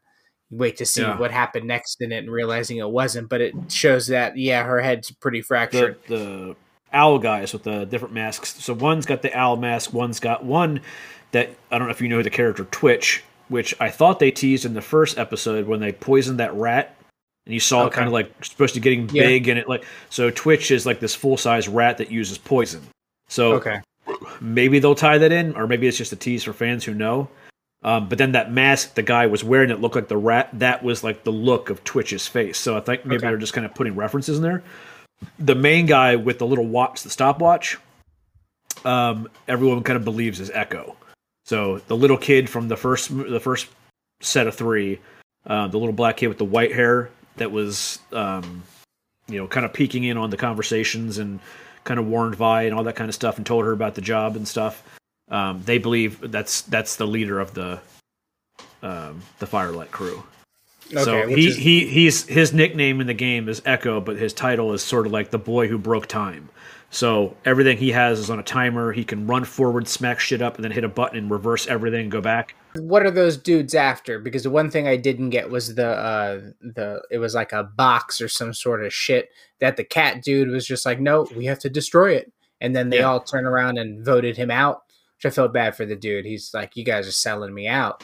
wait 0.52 0.78
to 0.78 0.86
see 0.86 1.02
Yeah. 1.02 1.18
what 1.18 1.31
happened 1.31 1.68
next 1.68 2.02
in 2.02 2.12
it 2.12 2.18
and 2.18 2.31
realizing 2.31 2.78
it 2.78 2.90
wasn't 2.90 3.30
but 3.30 3.40
it 3.42 3.54
shows 3.70 4.08
that 4.08 4.36
yeah 4.38 4.64
her 4.64 4.81
head's 4.81 5.12
pretty 5.12 5.42
The 5.42 5.46
fractured 5.46 5.98
the 6.08 6.56
owl 6.92 7.20
guys 7.20 7.54
with 7.54 7.62
the 7.62 7.86
different 7.86 8.16
masks. 8.16 8.56
So 8.64 8.74
one's 8.74 9.06
got 9.06 9.22
the 9.22 9.31
owl 9.38 9.58
mask. 9.58 9.94
One's 9.94 10.20
got 10.20 10.44
one 10.44 10.81
that 11.31 11.50
I 11.72 11.78
don't 11.78 11.88
know 11.88 11.92
if 11.92 12.02
you 12.02 12.08
know 12.10 12.22
the 12.24 12.30
character 12.30 12.66
Twitch, 12.66 13.24
which 13.50 13.76
I 13.80 13.90
thought 13.90 14.20
they 14.20 14.31
teased 14.31 14.66
in 14.66 14.74
the 14.74 14.81
first 14.81 15.18
episode 15.18 15.68
when 15.68 15.80
they 15.80 15.92
poisoned 15.92 16.40
that 16.40 16.54
rat. 16.54 16.96
And 17.46 17.54
you 17.54 17.60
saw 17.60 17.88
it 17.88 17.94
kind 17.94 18.06
of 18.08 18.14
like 18.14 18.31
supposed 18.46 18.74
to 18.76 18.80
getting 18.80 19.10
Yeah. 19.10 19.24
big, 19.24 19.48
and 19.48 19.58
it 19.58 19.68
like 19.68 19.86
so. 20.10 20.30
Twitch 20.30 20.70
is 20.72 20.86
like 20.86 21.00
this 21.00 21.16
full 21.16 21.38
size 21.38 21.68
rat 21.68 21.98
that 21.98 22.12
uses 22.12 22.38
poison. 22.38 22.81
So 23.28 23.54
okay 23.54 23.81
maybe 24.42 24.80
they'll 24.80 24.96
tie 24.96 25.20
that 25.20 25.31
in, 25.31 25.56
or 25.56 25.68
maybe 25.68 25.88
it's 25.88 25.98
just 25.98 26.12
a 26.12 26.16
tease 26.16 26.44
for 26.44 26.52
fans 26.54 26.84
who 26.84 26.94
know. 26.96 27.30
Um, 27.84 28.10
but 28.10 28.18
then 28.18 28.31
that 28.31 28.52
mask 28.52 28.96
the 28.96 29.04
guy 29.04 29.28
was 29.28 29.44
wearing 29.44 29.70
that 29.70 29.81
looked 29.81 29.96
like 29.96 30.08
the 30.08 30.18
rat. 30.18 30.50
That 30.54 30.84
was 30.84 31.04
like 31.04 31.24
the 31.24 31.31
look 31.31 31.70
of 31.70 31.84
Twitch's 31.84 32.26
face. 32.28 32.58
So 32.58 32.76
I 32.76 32.80
think 32.80 33.06
maybe 33.06 33.18
Okay. 33.18 33.28
they're 33.28 33.38
just 33.38 33.54
kind 33.54 33.66
of 33.66 33.76
putting 33.76 33.96
references 33.96 34.38
in 34.38 34.44
there. 34.44 34.64
The 35.38 35.54
main 35.56 35.86
guy 35.86 36.16
with 36.16 36.40
the 36.40 36.48
little 36.48 36.66
watch, 36.66 37.04
the 37.04 37.10
stopwatch, 37.12 37.78
um, 38.84 39.30
everyone 39.48 39.84
kind 39.84 39.98
of 39.98 40.04
believes 40.04 40.40
is 40.40 40.50
Ekko. 40.50 40.96
So 41.50 41.80
the 41.88 41.98
little 41.98 42.16
kid 42.16 42.48
from 42.48 42.68
the 42.68 42.78
first 42.78 43.10
the 43.10 43.40
first 43.40 43.69
set 44.22 44.46
of 44.46 44.54
three, 44.54 45.00
uh, 45.48 45.68
the 45.68 45.80
little 45.80 45.94
black 45.94 46.18
kid 46.18 46.28
with 46.28 46.38
the 46.38 46.46
white 46.46 46.72
hair 46.72 47.10
that 47.38 47.51
was, 47.51 47.98
um, 48.12 48.62
you 49.28 49.40
know, 49.40 49.48
kind 49.48 49.66
of 49.66 49.74
peeking 49.74 50.04
in 50.04 50.16
on 50.16 50.30
the 50.30 50.38
conversations 50.38 51.18
and 51.18 51.40
kind 51.86 52.00
of 52.00 52.06
warned 52.06 52.36
Vi 52.36 52.62
and 52.62 52.75
all 52.75 52.84
that 52.84 52.96
kind 52.96 53.10
of 53.10 53.16
stuff 53.16 53.38
and 53.38 53.48
told 53.48 53.66
her 53.66 53.72
about 53.72 53.96
the 53.96 54.01
job 54.01 54.36
and 54.36 54.48
stuff. 54.48 54.84
Um, 55.31 55.63
they 55.66 55.80
believe 55.80 56.31
that's 56.31 56.62
that's 56.62 56.98
the 56.98 57.07
leader 57.07 57.40
of 57.40 57.56
the 57.56 57.80
um, 58.84 59.24
the 59.40 59.48
Firelight 59.48 59.90
crew. 59.90 60.22
So 60.91 61.18
Okay, 61.18 61.27
which 61.33 61.39
he, 61.44 61.47
is- 61.47 61.56
he 61.57 61.88
he's 61.88 62.25
his 62.25 62.53
nickname 62.53 63.00
in 63.01 63.07
the 63.07 63.13
game 63.13 63.47
is 63.50 63.62
Ekko, 63.62 64.03
but 64.03 64.18
his 64.18 64.33
title 64.33 64.74
is 64.74 64.81
sort 64.81 65.06
of 65.06 65.12
like 65.12 65.30
the 65.31 65.38
boy 65.39 65.68
who 65.68 65.77
broke 65.77 66.07
time. 66.07 66.50
So 66.91 67.38
everything 67.45 67.77
he 67.77 67.91
has 67.91 68.18
is 68.18 68.31
on 68.31 68.39
a 68.39 68.44
timer. 68.44 68.91
He 68.91 69.03
can 69.03 69.27
run 69.27 69.44
forward, 69.45 69.88
smack 69.88 70.19
shit 70.19 70.41
up, 70.41 70.56
and 70.56 70.63
then 70.63 70.71
hit 70.71 70.83
a 70.83 70.88
button 70.89 71.19
and 71.19 71.30
reverse 71.30 71.68
everything 71.68 72.01
and 72.01 72.12
go 72.12 72.19
back. 72.21 72.56
what 72.80 73.06
are 73.06 73.12
those 73.12 73.38
dudes 73.38 73.75
after 73.75 74.19
because 74.19 74.44
the 74.44 74.50
one 74.50 74.69
thing 74.69 74.88
i 74.88 74.95
didn't 74.95 75.31
get 75.31 75.50
was 75.50 75.74
the 75.74 75.88
uh 75.88 76.39
the 76.62 77.01
it 77.09 77.18
was 77.18 77.33
like 77.33 77.51
a 77.51 77.63
box 77.63 78.21
or 78.21 78.27
some 78.27 78.53
sort 78.53 78.83
of 78.85 78.94
shit 78.94 79.30
that 79.59 79.75
the 79.75 79.83
cat 79.83 80.21
dude 80.21 80.50
was 80.50 80.68
just 80.68 80.85
like 80.85 81.00
no 81.00 81.27
we 81.35 81.45
have 81.45 81.57
to 81.57 81.68
destroy 81.68 82.13
it 82.13 82.31
and 82.62 82.75
then 82.75 82.89
they 82.92 82.97
Yeah. 83.00 83.06
all 83.06 83.21
turn 83.21 83.45
around 83.47 83.80
and 83.80 84.06
voted 84.06 84.38
him 84.38 84.51
out 84.51 84.83
which 85.15 85.25
i 85.25 85.33
felt 85.33 85.51
bad 85.51 85.75
for 85.75 85.83
the 85.83 85.95
dude 85.95 86.25
he's 86.25 86.53
like 86.53 86.77
you 86.77 86.83
guys 86.85 87.07
are 87.07 87.12
selling 87.12 87.56
me 87.56 87.68
out 87.68 88.03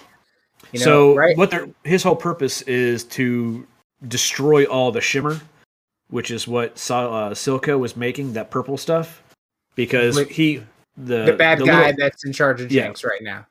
you 0.72 0.80
know 0.80 0.86
so 0.86 1.16
right 1.16 1.38
what 1.38 1.54
his 1.84 2.04
whole 2.04 2.16
purpose 2.16 2.62
is 2.64 3.04
to 3.04 3.66
destroy 4.08 4.66
all 4.66 4.92
the 4.92 5.02
shimmer, 5.02 5.40
which 6.10 6.32
is 6.32 6.48
what 6.48 6.72
uh, 6.92 7.32
Silco 7.32 7.80
was 7.80 7.96
making 7.96 8.34
that 8.34 8.52
purple 8.52 8.78
stuff 8.78 9.24
because 9.76 10.20
he 10.30 10.62
the 10.98 11.26
the 11.26 11.34
bad 11.34 11.60
the 11.60 11.66
guy 11.66 11.88
little- 11.88 11.98
that's 12.00 12.26
in 12.26 12.34
charge 12.34 12.62
of 12.62 12.72
Yeah. 12.72 12.84
jinx 12.84 13.04
right 13.04 13.22
now 13.22 13.46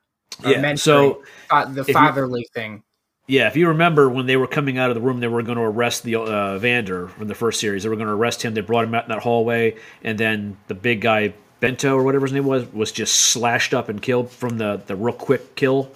yeah. 0.45 0.75
So 0.75 1.23
fa- 1.49 1.71
the 1.73 1.83
if 1.83 1.89
you- 1.89 1.95
fatherly 1.95 2.47
thing 2.55 2.83
Yeah, 3.27 3.47
if 3.49 3.57
you 3.57 3.69
remember 3.69 4.09
when 4.11 4.27
they 4.27 4.37
were 4.37 4.47
coming 4.47 4.77
out 4.79 4.91
of 4.91 4.95
the 4.97 5.01
room, 5.01 5.21
they 5.21 5.29
were 5.29 5.43
going 5.43 5.57
to 5.57 5.65
arrest 5.65 6.03
the 6.03 6.17
uh, 6.17 6.59
Vander 6.59 7.09
from 7.09 7.27
the 7.29 7.35
first 7.35 7.59
series. 7.59 7.83
They 7.83 7.89
were 7.89 7.97
going 7.97 8.09
to 8.09 8.13
arrest 8.13 8.43
him. 8.43 8.53
They 8.53 8.61
brought 8.61 8.85
him 8.85 8.95
out 8.95 9.05
in 9.05 9.09
that 9.11 9.21
hallway, 9.23 9.77
and 10.03 10.19
then 10.19 10.59
the 10.67 10.75
big 10.75 11.01
guy 11.01 11.33
Bento 11.61 11.97
or 11.97 12.03
whatever 12.03 12.27
his 12.27 12.35
name 12.35 12.45
was 12.45 12.71
was 12.75 12.93
just 12.93 13.15
slashed 13.15 13.73
up 13.73 13.89
and 13.89 14.03
killed 14.03 14.31
from 14.31 14.59
the 14.59 14.83
the 14.87 14.95
real 14.97 15.15
quick 15.15 15.55
kill. 15.57 15.91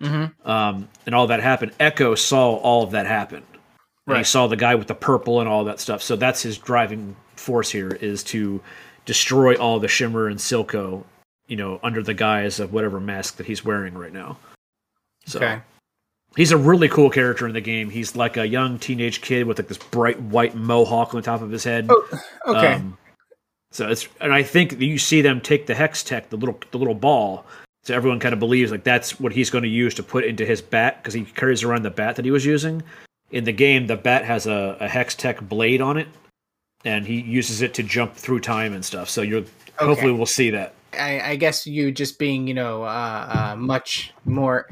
Mhm. 0.00 0.32
Um, 0.46 0.88
and 1.06 1.14
all 1.14 1.26
that 1.26 1.40
happened. 1.40 1.72
Ekko 1.78 2.16
saw 2.16 2.54
all 2.56 2.82
of 2.82 2.92
that 2.92 3.06
happen. 3.06 3.42
And 4.06 4.18
he 4.18 4.24
saw 4.24 4.48
the 4.48 4.56
guy 4.56 4.74
with 4.74 4.88
the 4.88 4.94
purple 4.94 5.38
and 5.40 5.48
all 5.48 5.62
that 5.64 5.78
stuff. 5.78 6.02
So 6.02 6.16
that's 6.16 6.42
his 6.42 6.58
driving 6.58 7.14
force 7.36 7.70
here 7.70 7.90
is 8.00 8.24
to 8.24 8.60
destroy 9.04 9.54
all 9.54 9.78
the 9.78 9.86
Shimmer 9.86 10.26
and 10.26 10.38
Silco, 10.38 11.04
you 11.46 11.56
know, 11.56 11.78
under 11.84 12.02
the 12.02 12.14
guise 12.14 12.58
of 12.58 12.72
whatever 12.72 12.98
mask 12.98 13.36
that 13.36 13.46
he's 13.46 13.64
wearing 13.64 13.94
right 13.94 14.12
now. 14.12 14.36
So 15.26 15.38
okay 15.38 15.60
He's 16.36 16.52
a 16.52 16.56
really 16.56 16.88
cool 16.88 17.10
character 17.10 17.46
in 17.48 17.54
the 17.54 17.60
game. 17.60 17.90
He's 17.90 18.14
like 18.14 18.36
a 18.36 18.46
young 18.46 18.78
teenage 18.78 19.20
kid 19.20 19.46
with 19.46 19.58
like 19.58 19.66
this 19.66 19.78
bright 19.78 20.20
white 20.20 20.54
mohawk 20.54 21.12
on 21.14 21.22
top 21.22 21.42
of 21.42 21.50
his 21.50 21.64
head. 21.64 21.88
Oh, 21.90 22.08
okay 22.46 22.74
Um, 22.74 22.96
so 23.72 23.88
it's 23.88 24.08
and 24.20 24.32
I 24.32 24.42
think 24.42 24.70
that 24.78 24.84
you 24.84 24.98
see 24.98 25.22
them 25.22 25.40
take 25.40 25.66
the 25.66 25.74
Hextech, 25.74 26.28
the 26.28 26.36
little 26.36 26.58
the 26.70 26.78
little 26.78 26.94
ball. 26.94 27.44
So 27.82 27.94
everyone 27.94 28.20
kind 28.20 28.32
of 28.34 28.38
believes 28.38 28.70
like 28.70 28.84
that's 28.84 29.18
what 29.18 29.32
he's 29.32 29.50
going 29.50 29.64
to 29.64 29.70
use 29.70 29.94
to 29.94 30.02
put 30.02 30.24
into 30.24 30.44
his 30.44 30.60
bat 30.60 30.98
because 30.98 31.14
he 31.14 31.24
carries 31.24 31.62
around 31.62 31.82
the 31.82 31.90
bat 31.90 32.16
that 32.16 32.24
he 32.24 32.30
was 32.30 32.44
using. 32.44 32.82
In 33.30 33.44
the 33.44 33.52
game, 33.52 33.86
the 33.86 33.96
bat 33.96 34.24
has 34.24 34.46
a, 34.46 34.76
a 34.80 34.86
Hextech 34.86 35.48
blade 35.48 35.80
on 35.80 35.96
it, 35.96 36.08
and 36.84 37.06
he 37.06 37.20
uses 37.20 37.62
it 37.62 37.74
to 37.74 37.82
jump 37.82 38.14
through 38.14 38.40
time 38.40 38.72
and 38.74 38.84
stuff. 38.84 39.08
So 39.08 39.22
you're 39.22 39.44
hopefully 39.78 40.12
we'll 40.12 40.26
see 40.26 40.50
that. 40.50 40.74
I, 40.92 41.20
I 41.20 41.36
guess 41.36 41.66
you 41.66 41.92
just 41.92 42.18
being, 42.18 42.46
you 42.48 42.54
know, 42.54 42.82
uh, 42.82 43.52
uh, 43.52 43.56
much 43.56 44.12
more, 44.24 44.66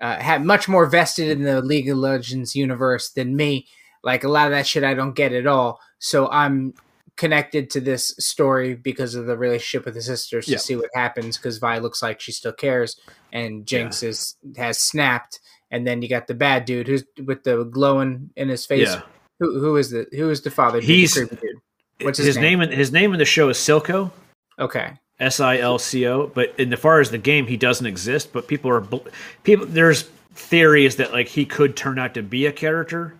uh, 0.00 0.16
had 0.16 0.44
much 0.44 0.68
more 0.68 0.86
vested 0.86 1.28
in 1.30 1.42
the 1.42 1.60
League 1.60 1.88
of 1.88 1.98
Legends 1.98 2.54
universe 2.54 3.10
than 3.10 3.36
me. 3.36 3.66
Like 4.04 4.24
a 4.24 4.28
lot 4.28 4.46
of 4.46 4.52
that 4.52 4.66
shit, 4.66 4.84
I 4.84 4.94
don't 4.94 5.16
get 5.16 5.32
at 5.32 5.46
all. 5.46 5.80
So 5.98 6.28
I'm 6.30 6.74
connected 7.16 7.70
to 7.70 7.80
this 7.80 8.14
story 8.18 8.74
because 8.74 9.14
of 9.14 9.26
the 9.26 9.36
relationship 9.36 9.84
with 9.84 9.94
the 9.94 10.02
sisters 10.02 10.46
to 10.46 10.58
see 10.58 10.76
what 10.76 10.90
happens. 10.94 11.36
Because 11.36 11.58
Vi 11.58 11.78
looks 11.78 12.02
like 12.02 12.20
she 12.20 12.32
still 12.32 12.52
cares, 12.52 13.00
and 13.32 13.66
Jinx 13.66 14.02
is 14.02 14.36
has 14.56 14.80
snapped. 14.80 15.40
And 15.70 15.86
then 15.86 16.02
you 16.02 16.08
got 16.08 16.26
the 16.28 16.34
bad 16.34 16.66
dude 16.66 16.86
who's 16.86 17.04
with 17.24 17.42
the 17.42 17.64
glowing 17.64 18.30
in 18.36 18.48
his 18.48 18.64
face. 18.66 18.88
Yeah. 18.88 19.02
Who 19.40 19.58
who 19.60 19.76
is 19.76 19.90
the 19.90 20.06
who 20.12 20.30
is 20.30 20.42
the 20.42 20.50
father? 20.50 20.80
dude, 20.80 20.88
the 20.88 20.94
He's- 20.94 21.14
dude? 21.14 21.38
What's 22.02 22.18
his 22.18 22.26
his 22.26 22.36
name? 22.36 22.58
name? 22.58 22.70
in 22.70 22.76
his 22.78 22.92
name 22.92 23.12
in 23.12 23.18
the 23.18 23.24
show 23.24 23.48
is 23.48 23.56
Silco. 23.56 24.10
Okay. 24.58 24.92
S 25.20 25.38
I 25.40 25.58
L 25.58 25.78
C 25.78 26.06
O. 26.06 26.26
But 26.26 26.52
in 26.58 26.72
as 26.72 26.78
far 26.80 27.00
as 27.00 27.10
the 27.10 27.18
game, 27.18 27.46
he 27.46 27.56
doesn't 27.56 27.86
exist. 27.86 28.32
But 28.32 28.48
people 28.48 28.70
are 28.70 28.80
people. 29.44 29.66
There's 29.66 30.02
theories 30.34 30.96
that 30.96 31.12
like 31.12 31.28
he 31.28 31.44
could 31.46 31.76
turn 31.76 31.98
out 31.98 32.14
to 32.14 32.22
be 32.22 32.46
a 32.46 32.52
character. 32.52 33.14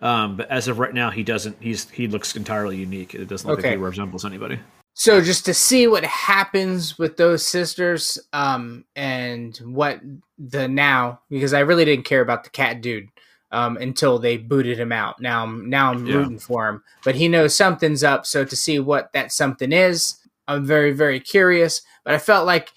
Um, 0.00 0.36
but 0.36 0.50
as 0.50 0.68
of 0.68 0.78
right 0.78 0.92
now, 0.92 1.10
he 1.10 1.22
doesn't. 1.22 1.56
He's 1.60 1.88
he 1.90 2.06
looks 2.06 2.36
entirely 2.36 2.76
unique. 2.76 3.14
It 3.14 3.28
doesn't 3.28 3.48
look 3.48 3.60
Okay. 3.60 3.70
like 3.70 3.78
he 3.78 3.82
resembles 3.84 4.24
anybody. 4.24 4.58
So 4.94 5.20
just 5.20 5.44
to 5.46 5.54
see 5.54 5.86
what 5.86 6.04
happens 6.04 6.98
with 6.98 7.16
those 7.16 7.46
sisters, 7.46 8.18
um, 8.32 8.84
and 8.94 9.56
what 9.58 10.00
the 10.38 10.68
now 10.68 11.20
because 11.30 11.54
I 11.54 11.60
really 11.60 11.84
didn't 11.84 12.04
care 12.06 12.20
about 12.20 12.44
the 12.44 12.50
cat 12.50 12.80
dude 12.82 13.08
um, 13.52 13.76
until 13.78 14.18
they 14.18 14.36
booted 14.36 14.78
him 14.78 14.92
out. 14.92 15.20
Now 15.20 15.44
I'm 15.44 15.68
now 15.70 15.92
I'm 15.92 16.06
Yeah. 16.06 16.16
rooting 16.16 16.38
for 16.38 16.68
him, 16.68 16.82
but 17.04 17.14
he 17.14 17.28
knows 17.28 17.54
something's 17.54 18.04
up. 18.04 18.26
So 18.26 18.44
to 18.44 18.56
see 18.56 18.78
what 18.78 19.12
that 19.14 19.32
something 19.32 19.72
is, 19.72 20.16
I'm 20.46 20.66
very 20.66 20.92
very 20.92 21.20
curious. 21.20 21.80
But 22.04 22.14
I 22.14 22.18
felt 22.18 22.46
like 22.46 22.70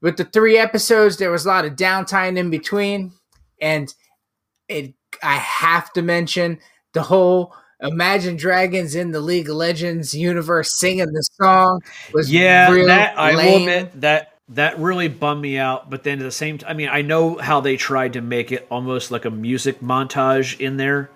with 0.00 0.16
the 0.16 0.24
three 0.24 0.58
episodes, 0.58 1.16
there 1.16 1.30
was 1.30 1.44
a 1.44 1.48
lot 1.48 1.64
of 1.64 1.74
downtime 1.76 2.36
in 2.36 2.50
between, 2.50 3.12
and 3.60 3.94
it 4.68 4.94
I 5.24 5.36
have 5.36 5.92
to 5.94 6.02
mention 6.02 6.60
the 6.92 7.02
whole 7.02 7.54
Imagine 7.80 8.36
Dragons 8.36 8.94
in 8.94 9.10
the 9.10 9.20
League 9.20 9.48
of 9.48 9.56
Legends 9.56 10.14
universe 10.14 10.78
singing 10.78 11.06
the 11.06 11.28
song 11.40 11.80
was 12.12 12.30
Yeah, 12.32 12.70
real 12.70 12.86
that 12.86 13.18
I 13.18 13.34
will 13.34 13.56
admit 13.56 14.00
that 14.00 14.38
that 14.50 14.78
really 14.78 15.08
bummed 15.08 15.42
me 15.42 15.58
out. 15.58 15.90
But 15.90 16.02
then 16.04 16.20
at 16.20 16.24
the 16.24 16.30
same 16.30 16.58
time, 16.58 16.70
I 16.70 16.74
mean, 16.74 16.88
I 16.88 17.02
know 17.02 17.36
how 17.36 17.60
they 17.60 17.76
tried 17.76 18.14
to 18.14 18.20
make 18.20 18.52
it 18.52 18.66
almost 18.70 19.10
like 19.10 19.24
a 19.24 19.30
music 19.30 19.80
montage 19.80 20.58
in 20.60 20.76
there. 20.76 21.10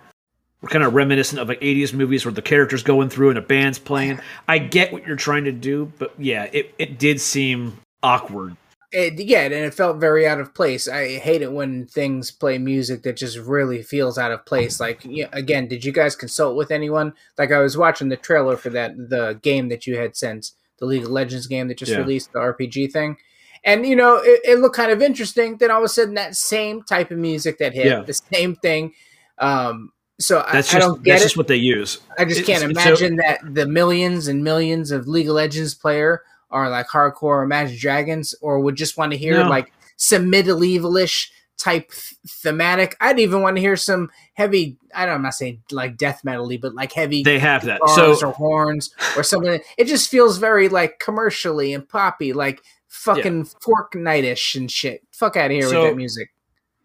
We're 0.60 0.70
Kind 0.70 0.82
of 0.82 0.92
reminiscent 0.94 1.40
of 1.40 1.48
like 1.48 1.60
80s 1.60 1.94
movies 1.94 2.24
where 2.24 2.32
the 2.32 2.42
characters 2.42 2.82
going 2.82 3.10
through 3.10 3.28
and 3.28 3.38
a 3.38 3.42
band's 3.42 3.78
playing. 3.78 4.18
I 4.48 4.58
get 4.58 4.92
what 4.92 5.06
you're 5.06 5.16
trying 5.16 5.44
to 5.44 5.52
do, 5.52 5.92
but 5.98 6.14
yeah, 6.18 6.48
it, 6.52 6.74
it 6.78 6.98
did 6.98 7.20
seem 7.20 7.78
awkward. 8.02 8.56
It, 8.90 9.18
yeah, 9.20 9.42
and 9.42 9.52
it 9.52 9.74
felt 9.74 9.98
very 9.98 10.26
out 10.26 10.40
of 10.40 10.54
place. 10.54 10.88
I 10.88 11.18
hate 11.18 11.42
it 11.42 11.52
when 11.52 11.86
things 11.86 12.30
play 12.30 12.56
music 12.56 13.02
that 13.02 13.18
just 13.18 13.36
really 13.36 13.82
feels 13.82 14.16
out 14.16 14.30
of 14.32 14.46
place. 14.46 14.80
Like 14.80 15.00
yeah, 15.04 15.28
again, 15.32 15.68
did 15.68 15.84
you 15.84 15.92
guys 15.92 16.16
consult 16.16 16.56
with 16.56 16.70
anyone? 16.70 17.12
Like 17.36 17.52
I 17.52 17.58
was 17.58 17.76
watching 17.76 18.08
the 18.08 18.16
trailer 18.16 18.56
for 18.56 18.70
that 18.70 18.96
the 18.96 19.38
game 19.42 19.68
that 19.68 19.86
you 19.86 19.98
had 19.98 20.16
sent, 20.16 20.52
the 20.78 20.86
League 20.86 21.02
of 21.04 21.10
Legends 21.10 21.46
game 21.46 21.68
that 21.68 21.76
just 21.76 21.92
Yeah. 21.92 21.98
released, 21.98 22.32
the 22.32 22.38
RPG 22.38 22.90
thing. 22.90 23.18
And 23.62 23.84
you 23.84 23.94
know, 23.94 24.16
it, 24.22 24.40
it 24.44 24.58
looked 24.58 24.76
kind 24.76 24.90
of 24.90 25.02
interesting. 25.02 25.58
Then 25.58 25.70
all 25.70 25.78
of 25.78 25.84
a 25.84 25.88
sudden, 25.88 26.14
that 26.14 26.34
same 26.34 26.82
type 26.82 27.10
of 27.10 27.18
music 27.18 27.58
that 27.58 27.74
hit, 27.74 27.86
Yeah. 27.86 28.00
the 28.02 28.14
same 28.14 28.54
thing. 28.56 28.94
Um, 29.38 29.92
so 30.18 30.38
I, 30.46 30.52
That's 30.54 30.74
I 30.74 30.78
just 30.78 30.88
don't 30.88 31.02
get 31.02 31.12
that's 31.12 31.22
it. 31.22 31.26
just 31.26 31.36
what 31.36 31.48
they 31.48 31.56
use. 31.56 31.98
I 32.18 32.24
just 32.24 32.40
It's- 32.40 32.58
can't 32.60 32.70
imagine 32.72 33.16
that 33.16 33.40
the 33.44 33.66
millions 33.66 34.28
and 34.28 34.42
millions 34.42 34.90
of 34.92 35.06
League 35.06 35.28
of 35.28 35.34
Legends 35.34 35.74
player 35.74 36.22
are 36.50 36.68
like 36.70 36.86
hardcore 36.88 37.42
Imagine 37.44 37.78
Dragons, 37.78 38.34
or 38.40 38.60
would 38.60 38.76
just 38.76 38.96
want 38.96 39.12
to 39.12 39.18
hear 39.18 39.42
No. 39.42 39.48
like 39.48 39.72
some 39.96 40.26
medievalish 40.30 41.28
type 41.56 41.90
th- 41.90 42.14
thematic. 42.26 42.96
I'd 43.00 43.18
even 43.18 43.42
want 43.42 43.56
to 43.56 43.60
hear 43.60 43.76
some 43.76 44.10
heavy. 44.34 44.76
I 44.94 45.06
don't. 45.06 45.16
I'm 45.16 45.22
not 45.22 45.34
saying 45.34 45.62
like 45.72 45.96
death 45.96 46.22
metally, 46.24 46.60
but 46.60 46.74
like 46.74 46.92
heavy. 46.92 47.22
They 47.22 47.38
have 47.38 47.64
that. 47.64 47.80
So 47.94 48.16
or 48.26 48.32
horns 48.32 48.94
or 49.16 49.22
something. 49.22 49.60
It 49.76 49.84
just 49.86 50.08
feels 50.10 50.38
very 50.38 50.68
like 50.68 50.98
commercially 51.00 51.72
and 51.74 51.86
poppy, 51.88 52.32
like 52.32 52.62
fucking 52.88 53.44
Fortnite-ish 53.44 54.54
and 54.54 54.70
shit. 54.70 55.02
Fuck 55.12 55.36
out 55.36 55.46
of 55.46 55.50
here 55.52 55.62
So- 55.68 55.82
with 55.82 55.90
that 55.90 55.96
music. 55.96 56.30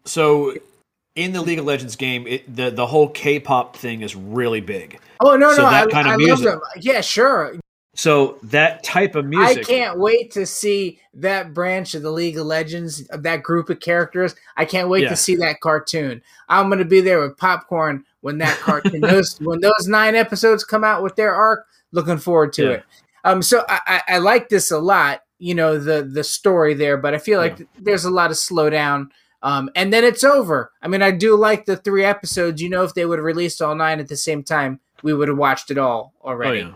so 0.04 0.54
in 1.14 1.32
the 1.32 1.40
League 1.40 1.60
of 1.60 1.64
Legends 1.64 1.94
game, 1.96 2.26
it, 2.26 2.56
the 2.56 2.70
the 2.70 2.86
whole 2.86 3.08
K-pop 3.08 3.76
thing 3.76 4.02
is 4.02 4.16
really 4.16 4.60
big. 4.60 4.98
Oh 5.20 5.36
no, 5.36 5.52
so 5.54 5.62
no, 5.62 5.70
that 5.70 5.86
I, 5.86 5.90
kind 5.90 6.06
of 6.08 6.12
I 6.12 6.16
love 6.16 6.18
music- 6.40 6.46
them. 6.46 6.60
Yeah, 6.80 7.00
sure. 7.00 7.54
So 7.94 8.38
that 8.42 8.82
type 8.82 9.14
of 9.14 9.24
music. 9.24 9.58
I 9.58 9.62
can't 9.62 9.98
wait 9.98 10.32
to 10.32 10.46
see 10.46 11.00
that 11.14 11.54
branch 11.54 11.94
of 11.94 12.02
the 12.02 12.10
League 12.10 12.36
of 12.36 12.46
Legends, 12.46 13.06
of 13.08 13.22
that 13.22 13.42
group 13.42 13.70
of 13.70 13.80
characters. 13.80 14.34
I 14.56 14.64
can't 14.64 14.88
wait 14.88 15.04
Yeah. 15.04 15.10
to 15.10 15.16
see 15.16 15.36
that 15.36 15.60
cartoon. 15.60 16.20
I'm 16.48 16.66
going 16.68 16.80
to 16.80 16.84
be 16.84 17.00
there 17.00 17.20
with 17.20 17.36
popcorn 17.38 18.04
when 18.20 18.38
that 18.38 18.58
cartoon, 18.58 19.00
those 19.02 19.36
when 19.40 19.60
those 19.60 19.86
nine 19.86 20.14
episodes 20.16 20.64
come 20.64 20.82
out 20.84 21.02
with 21.02 21.16
their 21.16 21.34
arc. 21.34 21.66
Looking 21.92 22.18
forward 22.18 22.52
to 22.54 22.62
Yeah. 22.64 22.70
it. 22.70 22.84
Um, 23.24 23.40
so 23.42 23.64
I, 23.68 23.80
I, 23.86 24.02
I 24.14 24.18
like 24.18 24.48
this 24.48 24.70
a 24.72 24.78
lot. 24.78 25.20
You 25.38 25.54
know 25.54 25.78
the 25.78 26.02
the 26.02 26.24
story 26.24 26.74
there, 26.74 26.96
but 26.96 27.14
I 27.14 27.18
feel 27.18 27.38
like 27.38 27.66
there's 27.78 28.04
a 28.04 28.10
lot 28.10 28.30
of 28.30 28.36
slowdown. 28.36 29.10
Um, 29.42 29.68
and 29.76 29.92
then 29.92 30.04
it's 30.04 30.24
over. 30.24 30.72
I 30.82 30.88
mean, 30.88 31.02
I 31.02 31.10
do 31.10 31.36
like 31.36 31.66
the 31.66 31.76
three 31.76 32.04
episodes. 32.04 32.62
You 32.62 32.70
know, 32.70 32.82
if 32.82 32.94
they 32.94 33.04
would 33.04 33.18
have 33.18 33.24
released 33.26 33.60
all 33.62 33.74
nine 33.74 34.00
at 34.00 34.08
the 34.08 34.16
same 34.16 34.42
time, 34.42 34.80
we 35.02 35.12
would 35.12 35.28
have 35.28 35.36
watched 35.36 35.70
it 35.70 35.76
all 35.78 36.14
oh 36.24 36.30
already. 36.30 36.60
yeah, 36.60 36.72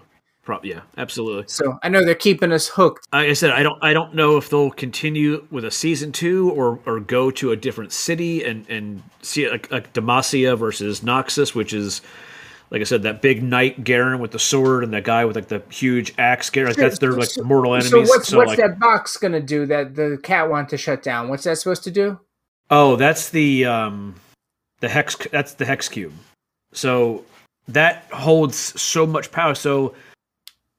Pro- 0.49 0.61
yeah, 0.62 0.81
absolutely. 0.97 1.45
So 1.47 1.78
I 1.83 1.90
know 1.90 2.02
they're 2.02 2.14
keeping 2.14 2.52
us 2.52 2.69
hooked. 2.69 3.07
Like 3.12 3.28
I 3.28 3.35
said, 3.35 3.50
I 3.50 3.62
don't 3.62 3.78
I 3.85 3.93
don't 3.93 4.14
know 4.14 4.38
if 4.38 4.49
they'll 4.49 4.71
continue 4.71 5.47
with 5.50 5.62
a 5.67 5.71
season 5.71 6.11
two 6.11 6.50
or 6.52 6.78
or 6.87 7.00
go 7.00 7.31
to 7.33 7.52
a 7.52 7.57
different 7.57 7.93
city 7.93 8.43
and 8.45 8.64
and 8.71 9.02
see 9.21 9.47
like, 9.50 9.71
like 9.71 9.93
Demacia 9.93 10.57
versus 10.57 11.00
Noxus, 11.02 11.55
which 11.55 11.75
is 11.75 12.00
like 12.71 12.81
I 12.81 12.85
said, 12.85 13.02
that 13.02 13.21
big 13.21 13.43
knight 13.43 13.85
Garen 13.85 14.21
with 14.21 14.31
the 14.31 14.38
sword 14.38 14.85
and 14.85 14.93
that 14.95 15.05
guy 15.05 15.26
with 15.26 15.37
like 15.37 15.49
the 15.49 15.62
huge 15.69 16.14
axe 16.17 16.49
Garen. 16.49 16.69
Like, 16.71 16.78
that's 16.78 16.99
their 16.99 17.12
like 17.12 17.28
So- 17.28 17.43
mortal 17.43 17.78
So 17.83 17.88
enemies. 17.99 18.09
what's 18.09 18.33
what's 18.33 18.49
like, 18.49 18.59
that 18.59 18.78
box 18.78 19.19
gonna 19.19 19.40
do 19.43 19.67
that 19.67 19.95
the 19.97 20.19
cat 20.23 20.49
wanted 20.49 20.71
to 20.71 20.78
shut 20.78 21.02
down? 21.02 21.28
What's 21.28 21.45
that 21.45 21.59
supposed 21.59 21.85
to 21.85 21.90
do? 21.90 22.21
oh, 22.71 22.97
that's 22.97 23.28
the 23.28 23.67
um 23.67 24.14
the 24.81 24.88
hex. 24.88 25.14
That's 25.31 25.52
the 25.52 25.67
hex 25.67 25.90
cube. 25.90 26.14
So 26.73 27.26
that 27.69 28.05
holds 28.12 28.57
so 28.81 29.07
much 29.07 29.31
power. 29.31 29.55
So 29.55 29.95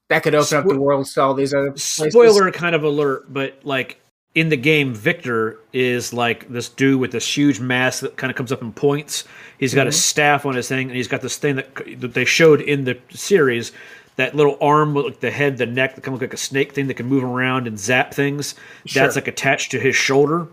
That 0.10 0.24
could 0.24 0.36
open 0.36 0.58
up 0.58 0.66
the 0.68 0.80
world 0.80 1.06
to 1.06 1.22
all 1.22 1.34
these 1.34 1.54
other 1.54 1.72
places. 1.72 2.12
spoiler 2.12 2.52
kind 2.52 2.76
of 2.76 2.84
alert, 2.84 3.32
but 3.32 3.60
like 3.64 4.00
in 4.36 4.50
the 4.50 4.58
game, 4.58 4.94
Viktor 4.94 5.60
is 5.74 6.14
like 6.14 6.50
this 6.50 6.70
dude 6.70 7.00
with 7.00 7.12
this 7.12 7.38
huge 7.38 7.60
mask 7.60 8.02
that 8.02 8.18
kind 8.18 8.30
of 8.32 8.38
comes 8.38 8.52
up 8.52 8.62
and 8.62 8.76
points. 8.76 9.24
He's 9.58 9.74
got 9.74 9.88
a 9.88 9.90
mm-hmm. 9.90 9.98
staff 9.98 10.46
on 10.46 10.56
his 10.56 10.68
thing, 10.68 10.88
and 10.88 10.96
he's 10.96 11.08
got 11.08 11.22
this 11.22 11.38
thing 11.38 11.56
that, 11.58 11.76
that 12.00 12.14
they 12.14 12.26
showed 12.26 12.62
in 12.62 12.84
the 12.84 12.98
series. 13.10 13.72
That 14.16 14.36
little 14.36 14.58
arm 14.60 14.94
with 14.94 15.06
like 15.06 15.20
the 15.22 15.32
head, 15.32 15.58
the 15.58 15.66
neck 15.66 15.96
that 15.96 16.02
kind 16.02 16.14
of 16.14 16.22
like 16.22 16.34
a 16.34 16.38
snake 16.38 16.74
thing 16.74 16.88
that 16.88 16.96
can 16.96 17.06
move 17.06 17.24
around 17.24 17.68
and 17.68 17.80
zap 17.80 18.14
things. 18.14 18.54
Sure. 18.86 19.04
That's 19.04 19.16
like 19.16 19.30
attached 19.30 19.72
to 19.72 19.80
his 19.80 19.96
shoulder. 19.96 20.48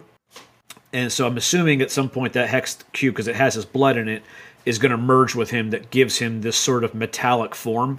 And 0.93 1.11
so 1.11 1.27
I'm 1.27 1.37
assuming 1.37 1.83
at 1.83 1.91
some 1.91 2.09
point 2.09 2.33
that 2.35 2.49
hex 2.49 2.79
cube, 2.93 3.15
because 3.15 3.27
it 3.27 3.35
has 3.35 3.55
his 3.55 3.65
blood 3.65 3.97
in 3.97 4.09
it, 4.09 4.23
is 4.65 4.79
going 4.79 4.93
to 4.93 4.97
merge 4.97 5.35
with 5.35 5.51
him. 5.51 5.71
That 5.71 5.91
gives 5.91 6.19
him 6.19 6.43
this 6.43 6.57
sort 6.57 6.85
of 6.85 6.95
metallic 6.95 7.57
form, 7.57 7.99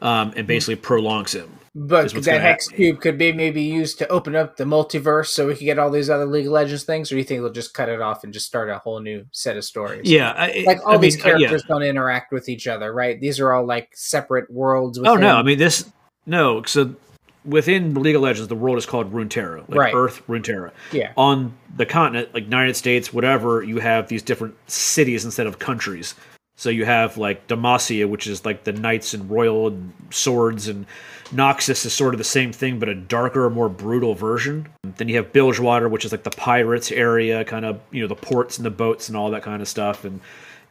um, 0.00 0.32
and 0.36 0.46
basically 0.46 0.76
prolongs 0.76 1.34
him. 1.34 1.50
But 1.74 2.12
that 2.24 2.40
hex 2.40 2.68
cube 2.68 3.00
could 3.00 3.18
be 3.18 3.32
maybe 3.32 3.62
used 3.62 3.98
to 3.98 4.08
open 4.08 4.34
up 4.34 4.56
the 4.56 4.64
multiverse, 4.64 5.26
so 5.26 5.46
we 5.46 5.54
could 5.54 5.64
get 5.64 5.78
all 5.78 5.90
these 5.90 6.10
other 6.10 6.26
League 6.26 6.46
of 6.46 6.52
Legends 6.52 6.82
things. 6.82 7.12
Or 7.12 7.14
do 7.14 7.18
you 7.18 7.24
think 7.24 7.40
they'll 7.40 7.52
just 7.52 7.72
cut 7.72 7.88
it 7.88 8.00
off 8.00 8.24
and 8.24 8.32
just 8.32 8.46
start 8.46 8.68
a 8.68 8.78
whole 8.78 9.00
new 9.00 9.26
set 9.30 9.56
of 9.56 9.64
stories? 9.64 10.10
Yeah, 10.10 10.32
I, 10.32 10.64
like 10.66 10.84
all 10.84 10.94
I 10.94 10.98
these 10.98 11.16
mean, 11.16 11.26
uh, 11.26 11.28
yeah. 11.28 11.46
characters 11.46 11.62
don't 11.68 11.82
interact 11.82 12.32
with 12.32 12.48
each 12.48 12.66
other, 12.66 12.92
right? 12.92 13.20
These 13.20 13.38
are 13.38 13.52
all 13.52 13.64
like 13.64 13.90
separate 13.94 14.50
worlds. 14.50 14.98
Oh 14.98 15.14
no, 15.14 15.36
I 15.36 15.42
mean 15.42 15.58
this. 15.58 15.88
No, 16.26 16.62
so 16.64 16.96
within 17.44 17.94
League 17.94 18.16
of 18.16 18.22
Legends, 18.22 18.48
the 18.48 18.54
world 18.54 18.76
is 18.76 18.86
called 18.86 19.12
Runeterra, 19.12 19.68
like 19.68 19.78
Right. 19.78 19.94
Earth 19.94 20.22
Runeterra. 20.28 20.72
Yeah. 20.92 21.12
On 21.16 21.54
the 21.76 21.86
continent, 21.86 22.34
like 22.34 22.44
United 22.44 22.76
States, 22.76 23.12
whatever, 23.12 23.62
you 23.62 23.78
have 23.78 24.08
these 24.08 24.22
different 24.22 24.54
cities 24.68 25.24
instead 25.24 25.46
of 25.46 25.58
countries. 25.58 26.14
So 26.58 26.70
you 26.70 26.84
have 26.84 27.16
like 27.16 27.46
Demacia, 27.46 28.08
which 28.08 28.26
is 28.26 28.44
like 28.44 28.64
the 28.64 28.72
knights 28.72 29.14
and 29.14 29.30
royal 29.30 29.68
and 29.68 29.92
swords, 30.10 30.66
and 30.66 30.86
Noxus 31.30 31.86
is 31.86 31.92
sort 31.92 32.14
of 32.14 32.18
the 32.18 32.24
same 32.24 32.52
thing, 32.52 32.80
but 32.80 32.88
a 32.88 32.96
darker, 32.96 33.48
more 33.48 33.68
brutal 33.68 34.14
version. 34.14 34.66
Then 34.82 35.08
you 35.08 35.14
have 35.16 35.32
Bilgewater, 35.32 35.88
which 35.88 36.04
is 36.04 36.10
like 36.10 36.24
the 36.24 36.30
pirates 36.30 36.90
area, 36.90 37.44
kind 37.44 37.64
of 37.64 37.80
you 37.92 38.02
know 38.02 38.08
the 38.08 38.16
ports 38.16 38.58
and 38.58 38.66
the 38.66 38.70
boats 38.70 39.08
and 39.08 39.16
all 39.16 39.30
that 39.30 39.44
kind 39.44 39.62
of 39.62 39.68
stuff, 39.68 40.04
and 40.04 40.20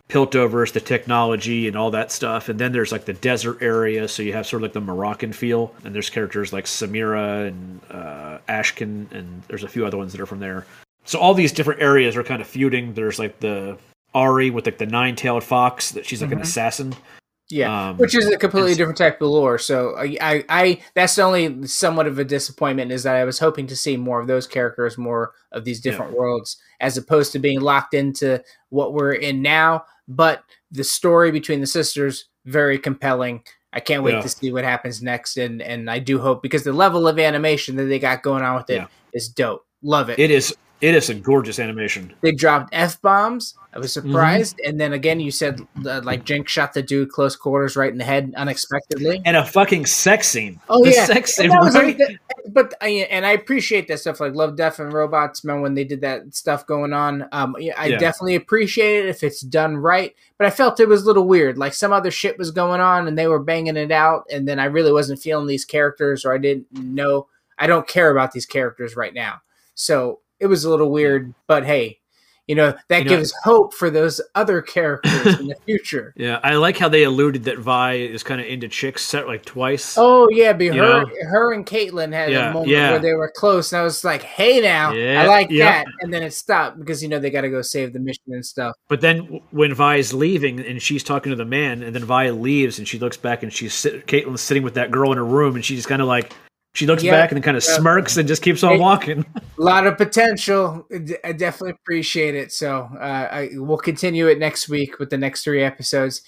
Piltovers, 0.10 0.74
the 0.74 0.82
technology 0.82 1.70
and 1.70 1.78
all 1.78 1.92
that 1.92 2.12
stuff. 2.12 2.50
And 2.50 2.60
then 2.60 2.74
there's 2.74 2.92
like 2.92 3.06
the 3.06 3.14
desert 3.14 3.60
area, 3.62 4.10
so 4.10 4.24
you 4.24 4.34
have 4.34 4.46
sort 4.46 4.62
of 4.62 4.64
like 4.64 4.74
the 4.74 4.82
Moroccan 4.82 5.32
feel. 5.32 5.74
And 5.86 5.96
there's 5.96 6.10
characters 6.10 6.52
like 6.52 6.66
Samira 6.66 7.48
and 7.48 7.80
uh, 7.90 8.40
Akshan, 8.50 9.10
and 9.14 9.42
there's 9.48 9.64
a 9.64 9.70
few 9.70 9.86
other 9.86 9.98
ones 9.98 10.12
that 10.12 10.20
are 10.20 10.26
from 10.26 10.40
there. 10.40 10.66
So 11.06 11.18
all 11.18 11.34
these 11.34 11.54
different 11.54 11.82
areas 11.82 12.18
are 12.18 12.24
kind 12.24 12.42
of 12.42 12.48
feuding. 12.48 12.94
There's 12.94 13.20
like 13.20 13.40
the 13.40 13.78
Ahri 14.16 14.52
with 14.52 14.66
like 14.66 14.78
the 14.78 14.86
nine-tailed 14.86 15.44
fox 15.44 15.92
that 15.92 16.06
she's 16.06 16.22
like 16.22 16.32
an 16.32 16.42
assassin. 16.42 16.96
Yeah, 17.50 17.90
Um, 17.92 17.98
which 17.98 18.14
is 18.14 18.28
a 18.28 18.38
completely 18.38 18.76
different 18.76 18.98
type 18.98 19.22
of 19.22 19.30
lore. 19.30 19.58
So 19.58 19.96
I, 19.96 20.18
I, 20.20 20.46
I, 20.50 20.82
that's 20.96 21.18
only 21.18 21.66
somewhat 21.66 22.06
of 22.06 22.20
a 22.20 22.26
disappointment 22.26 22.92
is 22.92 23.04
that 23.04 23.16
I 23.16 23.24
was 23.24 23.40
hoping 23.40 23.68
to 23.68 23.76
see 23.76 23.96
more 23.96 24.20
of 24.20 24.28
those 24.28 24.46
characters, 24.48 24.98
more 24.98 25.32
of 25.54 25.64
these 25.64 25.80
different 25.80 26.12
worlds, 26.12 26.58
as 26.82 26.98
opposed 26.98 27.32
to 27.32 27.40
being 27.40 27.62
locked 27.62 27.94
into 27.94 28.44
what 28.70 28.94
we're 28.94 29.14
in 29.14 29.42
now. 29.42 29.86
But 30.10 30.44
the 30.72 30.84
story 30.84 31.32
between 31.32 31.62
the 31.62 31.68
sisters 31.68 32.26
very 32.46 32.78
compelling. 32.80 33.44
I 33.72 33.80
can't 33.80 34.04
wait 34.04 34.16
Yeah. 34.16 34.22
to 34.22 34.30
see 34.30 34.52
what 34.52 34.64
happens 34.64 35.02
next, 35.02 35.38
and 35.38 35.62
and 35.62 35.90
I 35.90 36.00
do 36.00 36.20
hope 36.20 36.42
because 36.42 36.64
the 36.64 36.74
level 36.74 37.08
of 37.08 37.20
animation 37.20 37.76
that 37.76 37.86
they 37.86 38.00
got 38.00 38.24
going 38.24 38.42
on 38.44 38.56
with 38.56 38.70
it 38.70 38.88
is 39.14 39.28
Yeah. 39.30 39.34
dope. 39.46 39.66
Love 39.84 40.10
it. 40.10 40.18
It 40.20 40.32
is 40.32 40.56
It 40.80 40.94
is 40.94 41.10
a 41.10 41.16
gorgeous 41.16 41.58
animation. 41.60 42.14
They 42.22 42.32
dropped 42.34 42.70
f 42.72 43.02
bombs. 43.02 43.56
I 43.74 43.80
was 43.80 43.92
Mm-hmm. 43.96 44.10
surprised, 44.10 44.60
and 44.66 44.80
then 44.80 44.94
again, 44.94 45.20
you 45.20 45.32
said 45.32 45.60
uh, 45.86 46.02
like 46.04 46.24
Jinx 46.24 46.52
shot 46.52 46.74
the 46.74 46.82
dude 46.84 47.10
close 47.10 47.36
quarters 47.36 47.76
right 47.76 47.92
in 47.92 47.98
the 47.98 48.04
head 48.04 48.34
unexpectedly. 48.36 49.22
And 49.26 49.38
a 49.38 49.46
fucking 49.46 49.86
sex 49.88 50.28
scene. 50.28 50.60
Oh 50.70 50.84
the 50.84 50.92
yeah, 50.92 51.06
sex 51.06 51.36
scene, 51.36 51.50
right? 51.52 51.74
like, 51.74 51.98
the- 51.98 52.18
but 52.52 52.74
I 52.82 52.90
and 53.10 53.26
I 53.26 53.32
appreciate 53.32 53.88
that 53.88 54.00
stuff. 54.00 54.20
Like 54.20 54.34
Love, 54.36 54.56
Death, 54.56 54.80
and 54.80 54.94
Robots. 54.94 55.44
Remember 55.44 55.64
when 55.64 55.74
they 55.74 55.84
did 55.84 56.02
that 56.02 56.34
stuff 56.36 56.66
going 56.66 56.94
on? 56.94 57.28
Um, 57.32 57.56
I 57.78 57.88
Yeah. 57.88 57.98
definitely 57.98 58.36
appreciate 58.36 59.06
it 59.06 59.10
if 59.10 59.24
it's 59.24 59.42
done 59.42 59.78
right. 59.78 60.14
But 60.38 60.48
I 60.48 60.50
felt 60.52 60.80
it 60.80 60.88
was 60.88 61.04
a 61.04 61.06
little 61.06 61.28
weird. 61.28 61.58
Like 61.58 61.74
some 61.74 61.92
other 61.92 62.12
shit 62.12 62.38
was 62.38 62.52
going 62.52 62.82
on, 62.82 63.08
and 63.08 63.18
they 63.18 63.28
were 63.28 63.40
banging 63.44 63.78
it 63.78 63.92
out, 63.92 64.26
and 64.32 64.48
then 64.48 64.60
I 64.60 64.66
really 64.66 64.92
wasn't 64.94 65.20
feeling 65.22 65.48
these 65.48 65.66
characters, 65.66 66.24
or 66.24 66.34
I 66.34 66.38
didn't 66.38 66.72
know. 66.72 67.28
I 67.60 67.66
don't 67.68 67.88
care 67.88 68.12
about 68.12 68.32
these 68.32 68.46
characters 68.46 68.96
right 68.96 69.14
now, 69.14 69.42
so 69.76 70.20
it 70.40 70.48
was 70.48 70.64
a 70.66 70.70
little 70.70 70.92
weird. 70.92 71.34
But 71.48 71.66
hey. 71.66 72.00
You 72.50 72.56
know 72.56 72.74
that 72.88 73.00
You 73.00 73.04
know- 73.10 73.18
gives 73.18 73.34
hope 73.44 73.74
for 73.74 73.90
those 73.90 74.22
other 74.34 74.62
characters 74.62 75.38
in 75.38 75.48
the 75.48 75.56
future. 75.66 76.14
Yeah, 76.16 76.40
I 76.42 76.56
like 76.56 76.78
how 76.78 76.88
they 76.88 77.04
alluded 77.04 77.44
that 77.44 77.60
Vi 77.60 77.92
is 77.96 78.24
kind 78.24 78.40
of 78.40 78.48
into 78.48 78.70
chicks 78.70 79.04
set 79.04 79.28
like 79.28 79.44
twice. 79.44 79.96
Oh 79.98 80.30
yeah, 80.32 80.54
be 80.54 80.68
her, 80.68 80.74
know? 80.76 81.06
her 81.30 81.52
and 81.52 81.66
Caitlyn 81.66 82.14
had 82.14 82.32
Yeah, 82.32 82.52
a 82.52 82.54
moment 82.54 82.70
yeah. 82.72 82.92
where 82.92 83.00
they 83.02 83.12
were 83.16 83.30
close, 83.36 83.74
and 83.74 83.82
I 83.82 83.84
was 83.84 84.06
like, 84.06 84.22
"Hey, 84.24 84.62
now 84.62 84.94
Yeah, 84.94 85.24
I 85.24 85.28
like 85.28 85.50
that," 85.58 85.88
and 86.00 86.14
then 86.14 86.24
it 86.24 86.32
stopped 86.32 86.80
because 86.80 87.04
you 87.04 87.10
know 87.10 87.20
they 87.20 87.32
got 87.32 87.42
to 87.42 87.50
go 87.50 87.62
save 87.62 87.92
the 87.92 88.00
mission 88.00 88.24
and 88.30 88.46
stuff. 88.46 88.78
But 88.88 89.02
then 89.02 89.42
when 89.52 89.74
Vi 89.74 89.98
is 89.98 90.14
leaving 90.14 90.62
and 90.62 90.82
she's 90.82 91.04
talking 91.04 91.32
to 91.32 91.36
the 91.36 91.44
man, 91.44 91.84
and 91.84 91.94
then 91.94 92.06
Vi 92.06 92.30
leaves 92.30 92.80
and 92.80 92.88
she 92.88 92.98
looks 92.98 93.18
back 93.18 93.44
and 93.44 93.52
she's 93.52 93.74
sit- 93.74 94.08
Caitlyn's 94.08 94.40
sitting 94.40 94.64
with 94.64 94.76
that 94.76 94.90
girl 94.90 95.12
in 95.12 95.18
her 95.18 95.26
room, 95.26 95.56
and 95.56 95.66
she's 95.66 95.80
just 95.80 95.90
kind 95.90 96.02
of 96.02 96.08
like 96.08 96.32
she 96.78 96.86
looks 96.86 97.04
Yeah, 97.04 97.12
back 97.12 97.32
and 97.32 97.44
kind 97.44 97.58
of 97.58 97.66
yeah. 97.68 97.76
smirks 97.76 98.18
and 98.18 98.28
just 98.28 98.42
keeps 98.44 98.62
on 98.64 98.74
Hey. 98.74 98.80
walking. 98.80 99.26
A 99.36 99.62
lot 99.62 99.88
of 99.88 99.98
potential. 99.98 100.88
I 101.24 101.32
definitely 101.32 101.72
appreciate 101.72 102.36
it. 102.36 102.52
So 102.52 102.88
uh, 103.00 103.28
I 103.32 103.50
we'll 103.54 103.78
continue 103.78 104.28
it 104.28 104.38
next 104.38 104.70
week 104.70 105.00
with 105.00 105.10
the 105.10 105.18
next 105.18 105.44
three 105.44 105.64
episodes. 105.64 106.22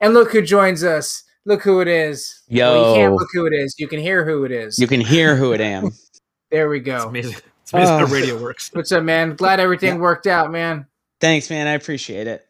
And 0.00 0.14
look 0.14 0.32
who 0.32 0.40
joins 0.42 0.82
us. 0.82 1.24
Look 1.44 1.62
who 1.62 1.80
it 1.80 1.88
is. 1.88 2.40
Well, 2.50 2.76
you 2.78 2.94
can't 2.94 3.12
Yo. 3.12 3.16
look 3.16 3.28
who 3.34 3.46
it 3.46 3.52
is. 3.52 3.74
You 3.78 3.86
can 3.88 3.98
hear 4.00 4.24
who 4.24 4.44
it 4.44 4.52
is. 4.52 4.78
You 4.78 4.86
can 4.86 5.00
hear 5.00 5.36
who 5.36 5.52
it 5.52 5.60
am. 5.60 5.90
there 6.50 6.68
we 6.68 6.78
It's 6.78 6.86
go. 6.86 7.08
amazing. 7.08 7.36
It's 7.62 7.72
amazing 7.72 7.98
how 7.98 8.04
Oh. 8.04 8.08
radio 8.08 8.40
works. 8.42 8.70
What's 8.72 8.92
up, 8.92 9.02
man? 9.04 9.34
Glad 9.36 9.60
everything 9.60 9.98
worked 9.98 10.26
out, 10.26 10.50
man. 10.50 10.86
Thanks, 11.20 11.50
man. 11.50 11.66
I 11.66 11.72
appreciate 11.72 12.26
it. 12.26 12.46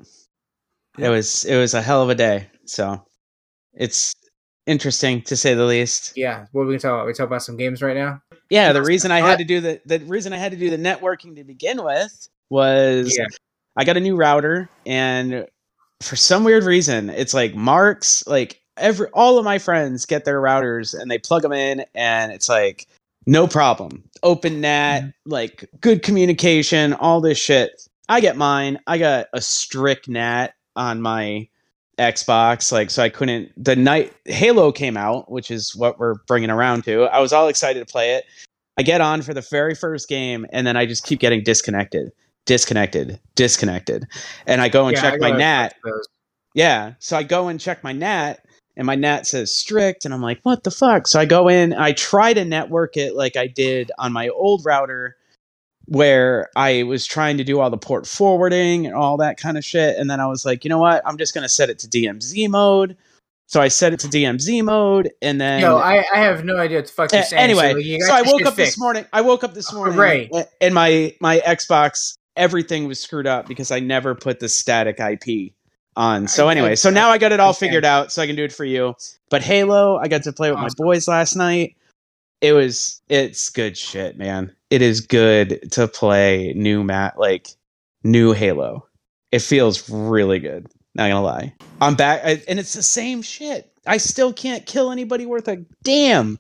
Yeah. 0.98 1.06
It 1.08 1.10
was 1.10 1.44
it 1.44 1.56
was 1.56 1.74
a 1.74 1.82
hell 1.82 2.02
of 2.02 2.10
a 2.10 2.14
day. 2.14 2.46
So 2.66 3.02
it's 3.74 4.14
interesting 4.66 5.22
to 5.22 5.36
say 5.36 5.54
the 5.54 5.64
least. 5.64 6.12
Yeah. 6.16 6.46
What 6.52 6.62
are 6.62 6.66
we 6.66 6.78
talk 6.78 6.92
about? 6.92 7.06
We 7.06 7.12
talk 7.12 7.26
about 7.26 7.42
some 7.42 7.56
games 7.56 7.82
right 7.82 7.96
now. 7.96 8.22
Yeah, 8.50 8.72
the 8.72 8.82
reason 8.82 9.10
I 9.10 9.20
had 9.20 9.38
to 9.38 9.44
do 9.44 9.60
the 9.60 9.80
the 9.86 10.00
reason 10.00 10.32
I 10.32 10.36
had 10.36 10.52
to 10.52 10.58
do 10.58 10.70
the 10.70 10.76
networking 10.76 11.36
to 11.36 11.44
begin 11.44 11.82
with 11.82 12.28
was 12.50 13.16
Yeah. 13.16 13.26
I 13.76 13.84
got 13.84 13.96
a 13.96 14.00
new 14.00 14.16
router 14.16 14.68
and 14.84 15.46
for 16.02 16.16
some 16.16 16.44
weird 16.44 16.64
reason 16.64 17.08
it's 17.10 17.32
like 17.32 17.54
Mark's 17.54 18.26
like 18.26 18.60
every 18.76 19.06
all 19.14 19.38
of 19.38 19.44
my 19.44 19.58
friends 19.58 20.04
get 20.04 20.24
their 20.24 20.40
routers 20.40 20.98
and 20.98 21.10
they 21.10 21.18
plug 21.18 21.42
them 21.42 21.52
in 21.52 21.84
and 21.94 22.32
it's 22.32 22.48
like 22.48 22.86
no 23.26 23.46
problem. 23.46 24.04
Open 24.22 24.60
net, 24.60 25.04
mm-hmm. 25.04 25.30
like 25.30 25.68
good 25.80 26.02
communication, 26.02 26.92
all 26.94 27.20
this 27.20 27.38
shit. 27.38 27.88
I 28.08 28.20
get 28.20 28.36
mine. 28.36 28.78
I 28.86 28.98
got 28.98 29.28
a 29.32 29.40
strict 29.40 30.08
NAT 30.08 30.54
on 30.76 31.00
my 31.00 31.48
Xbox, 32.02 32.72
like 32.72 32.90
so 32.90 33.02
I 33.02 33.08
couldn't. 33.08 33.52
The 33.62 33.76
night 33.76 34.12
Halo 34.24 34.72
came 34.72 34.96
out, 34.96 35.30
which 35.30 35.50
is 35.50 35.74
what 35.76 35.98
we're 35.98 36.16
bringing 36.26 36.50
around 36.50 36.84
to. 36.84 37.04
I 37.04 37.20
was 37.20 37.32
all 37.32 37.48
excited 37.48 37.86
to 37.86 37.90
play 37.90 38.14
it. 38.14 38.24
I 38.76 38.82
get 38.82 39.00
on 39.00 39.22
for 39.22 39.34
the 39.34 39.40
very 39.40 39.74
first 39.74 40.08
game, 40.08 40.46
and 40.52 40.66
then 40.66 40.76
I 40.76 40.86
just 40.86 41.04
keep 41.04 41.20
getting 41.20 41.42
disconnected, 41.42 42.10
disconnected, 42.46 43.20
disconnected, 43.34 44.06
and 44.46 44.60
I 44.60 44.68
go 44.68 44.86
and 44.86 44.96
Yeah, 44.96 45.02
check 45.02 45.20
my 45.20 45.30
NAT. 45.30 45.74
Yeah. 46.54 46.94
So 46.98 47.16
I 47.16 47.22
go 47.22 47.48
and 47.48 47.60
check 47.60 47.84
my 47.84 47.92
NAT, 47.92 48.44
and 48.76 48.86
my 48.86 48.94
NAT 48.94 49.26
says 49.26 49.54
strict, 49.54 50.04
and 50.04 50.12
I'm 50.12 50.22
like, 50.22 50.40
what 50.42 50.64
the 50.64 50.70
fuck? 50.70 51.06
So 51.06 51.20
I 51.20 51.24
go 51.24 51.48
in, 51.48 51.72
I 51.72 51.92
try 51.92 52.34
to 52.34 52.44
network 52.44 52.96
it 52.96 53.14
like 53.14 53.36
I 53.36 53.46
did 53.46 53.92
on 53.98 54.12
my 54.12 54.28
old 54.28 54.64
router, 54.64 55.16
where 55.92 56.48
I 56.56 56.84
was 56.84 57.04
trying 57.04 57.36
to 57.36 57.44
do 57.44 57.60
all 57.60 57.68
the 57.68 57.76
port 57.76 58.06
forwarding 58.06 58.86
and 58.86 58.94
all 58.94 59.18
that 59.18 59.36
kind 59.36 59.58
of 59.58 59.64
shit. 59.64 59.98
And 59.98 60.10
then 60.10 60.20
I 60.20 60.26
was 60.26 60.46
like, 60.46 60.64
you 60.64 60.70
know 60.70 60.78
what? 60.78 61.02
I'm 61.04 61.18
just 61.18 61.34
going 61.34 61.42
to 61.42 61.50
set 61.50 61.68
it 61.68 61.78
to 61.80 61.86
DMZ 61.88 62.48
mode. 62.48 62.96
So 63.46 63.60
I 63.60 63.68
set 63.68 63.92
it 63.92 64.00
to 64.00 64.08
DMZ 64.08 64.64
mode, 64.64 65.10
and 65.20 65.38
then. 65.38 65.60
no, 65.60 65.76
I, 65.76 66.02
I 66.14 66.20
have 66.20 66.42
no 66.42 66.56
idea 66.56 66.78
what 66.78 66.86
the 66.86 66.92
fuck 66.92 67.12
you're 67.12 67.22
saying. 67.22 67.42
anyway, 67.42 67.72
so, 67.72 67.76
you 67.76 68.00
so 68.00 68.14
I 68.14 68.22
woke 68.22 68.46
up 68.46 68.54
this 68.56 68.78
morning. 68.78 69.04
I 69.12 69.20
woke 69.20 69.44
up 69.44 69.52
this 69.52 69.70
morning, 69.74 69.94
Hooray. 69.94 70.30
a- 70.32 70.46
and 70.62 70.74
my 70.74 71.14
my 71.20 71.38
Xbox 71.40 72.16
everything 72.34 72.88
was 72.88 72.98
screwed 72.98 73.26
up 73.26 73.46
because 73.46 73.70
I 73.70 73.78
never 73.78 74.14
put 74.14 74.40
the 74.40 74.48
static 74.48 74.98
IP 75.00 75.52
on. 75.96 76.28
So 76.28 76.48
anyway, 76.48 76.76
so 76.76 76.88
now 76.88 77.10
I 77.10 77.18
got 77.18 77.32
it 77.32 77.40
all 77.40 77.52
figured 77.52 77.84
out, 77.84 78.10
so 78.10 78.22
I 78.22 78.26
can 78.26 78.36
do 78.36 78.44
it 78.44 78.54
for 78.54 78.64
you. 78.64 78.94
But 79.28 79.42
Halo, 79.42 79.98
I 79.98 80.08
got 80.08 80.22
to 80.22 80.32
play 80.32 80.50
with 80.50 80.58
my 80.60 80.70
boys 80.74 81.06
last 81.06 81.36
night. 81.36 81.76
It 82.42 82.52
was 82.52 83.00
it's 83.08 83.48
good 83.48 83.78
shit, 83.78 84.18
man. 84.18 84.54
It 84.68 84.82
is 84.82 85.00
good 85.00 85.70
to 85.72 85.88
play 85.88 86.52
new 86.54 86.82
mat 86.84 87.14
like 87.18 87.48
new 88.04 88.32
Halo. 88.32 88.86
It 89.30 89.38
feels 89.40 89.88
really 89.88 90.40
good. 90.40 90.66
Not 90.94 91.08
gonna 91.08 91.22
lie, 91.22 91.54
I'm 91.80 91.94
back, 91.94 92.20
I, 92.22 92.42
and 92.48 92.58
it's 92.58 92.74
the 92.74 92.82
same 92.82 93.22
shit. 93.22 93.72
I 93.86 93.96
still 93.96 94.32
can't 94.32 94.66
kill 94.66 94.90
anybody 94.92 95.24
worth 95.24 95.48
a 95.48 95.64
damn, 95.84 96.38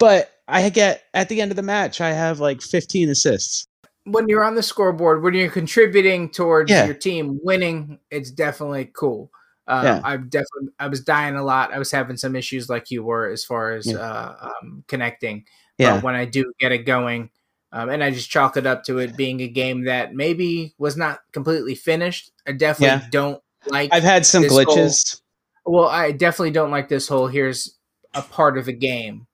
but 0.00 0.32
I 0.48 0.68
get 0.70 1.04
at 1.14 1.28
the 1.28 1.40
end 1.40 1.52
of 1.52 1.56
the 1.56 1.62
match, 1.62 2.00
I 2.00 2.10
have 2.12 2.40
like 2.40 2.60
15 2.62 3.08
assists. 3.10 3.68
when 4.04 4.28
you're 4.28 4.42
on 4.44 4.54
the 4.54 4.62
scoreboard, 4.62 5.22
when 5.22 5.34
you're 5.34 5.50
contributing 5.50 6.30
towards 6.30 6.70
Yeah. 6.70 6.84
your 6.86 6.94
team 6.94 7.38
winning, 7.42 7.98
it's 8.10 8.30
definitely 8.30 8.90
cool. 8.96 9.30
Uh, 9.66 9.82
Yeah. 9.84 10.00
I 10.04 10.16
definitely 10.16 10.68
I 10.78 10.88
was 10.88 11.00
dying 11.00 11.34
a 11.36 11.42
lot. 11.42 11.72
I 11.72 11.78
was 11.78 11.90
having 11.90 12.16
some 12.16 12.36
issues 12.36 12.68
like 12.68 12.90
you 12.90 13.02
were 13.02 13.28
as 13.28 13.44
far 13.44 13.72
as 13.72 13.86
Yeah. 13.86 13.96
uh, 13.98 14.50
um, 14.62 14.84
connecting. 14.88 15.44
Yeah, 15.78 15.94
But 15.96 16.04
when 16.04 16.14
I 16.14 16.24
do 16.24 16.52
get 16.58 16.72
it 16.72 16.86
going, 16.86 17.30
um, 17.72 17.88
and 17.90 18.02
I 18.02 18.10
just 18.10 18.30
chalk 18.30 18.56
it 18.56 18.66
up 18.66 18.84
to 18.84 18.98
it 18.98 19.16
being 19.16 19.40
a 19.40 19.48
game 19.48 19.84
that 19.84 20.14
maybe 20.14 20.74
was 20.78 20.96
not 20.96 21.18
completely 21.32 21.74
finished. 21.74 22.30
I 22.46 22.52
definitely 22.52 23.02
Yeah. 23.04 23.08
don't 23.10 23.42
like. 23.66 23.92
I've 23.92 24.02
had 24.04 24.24
some 24.24 24.42
this 24.42 24.52
whole- 24.52 24.64
glitches. 24.64 25.20
well, 25.66 25.88
I 25.88 26.12
definitely 26.12 26.52
don't 26.52 26.70
like 26.70 26.88
this 26.88 27.08
whole. 27.08 27.26
Here's 27.26 27.76
a 28.14 28.22
part 28.22 28.56
of 28.56 28.68
a 28.68 28.72
game, 28.72 29.26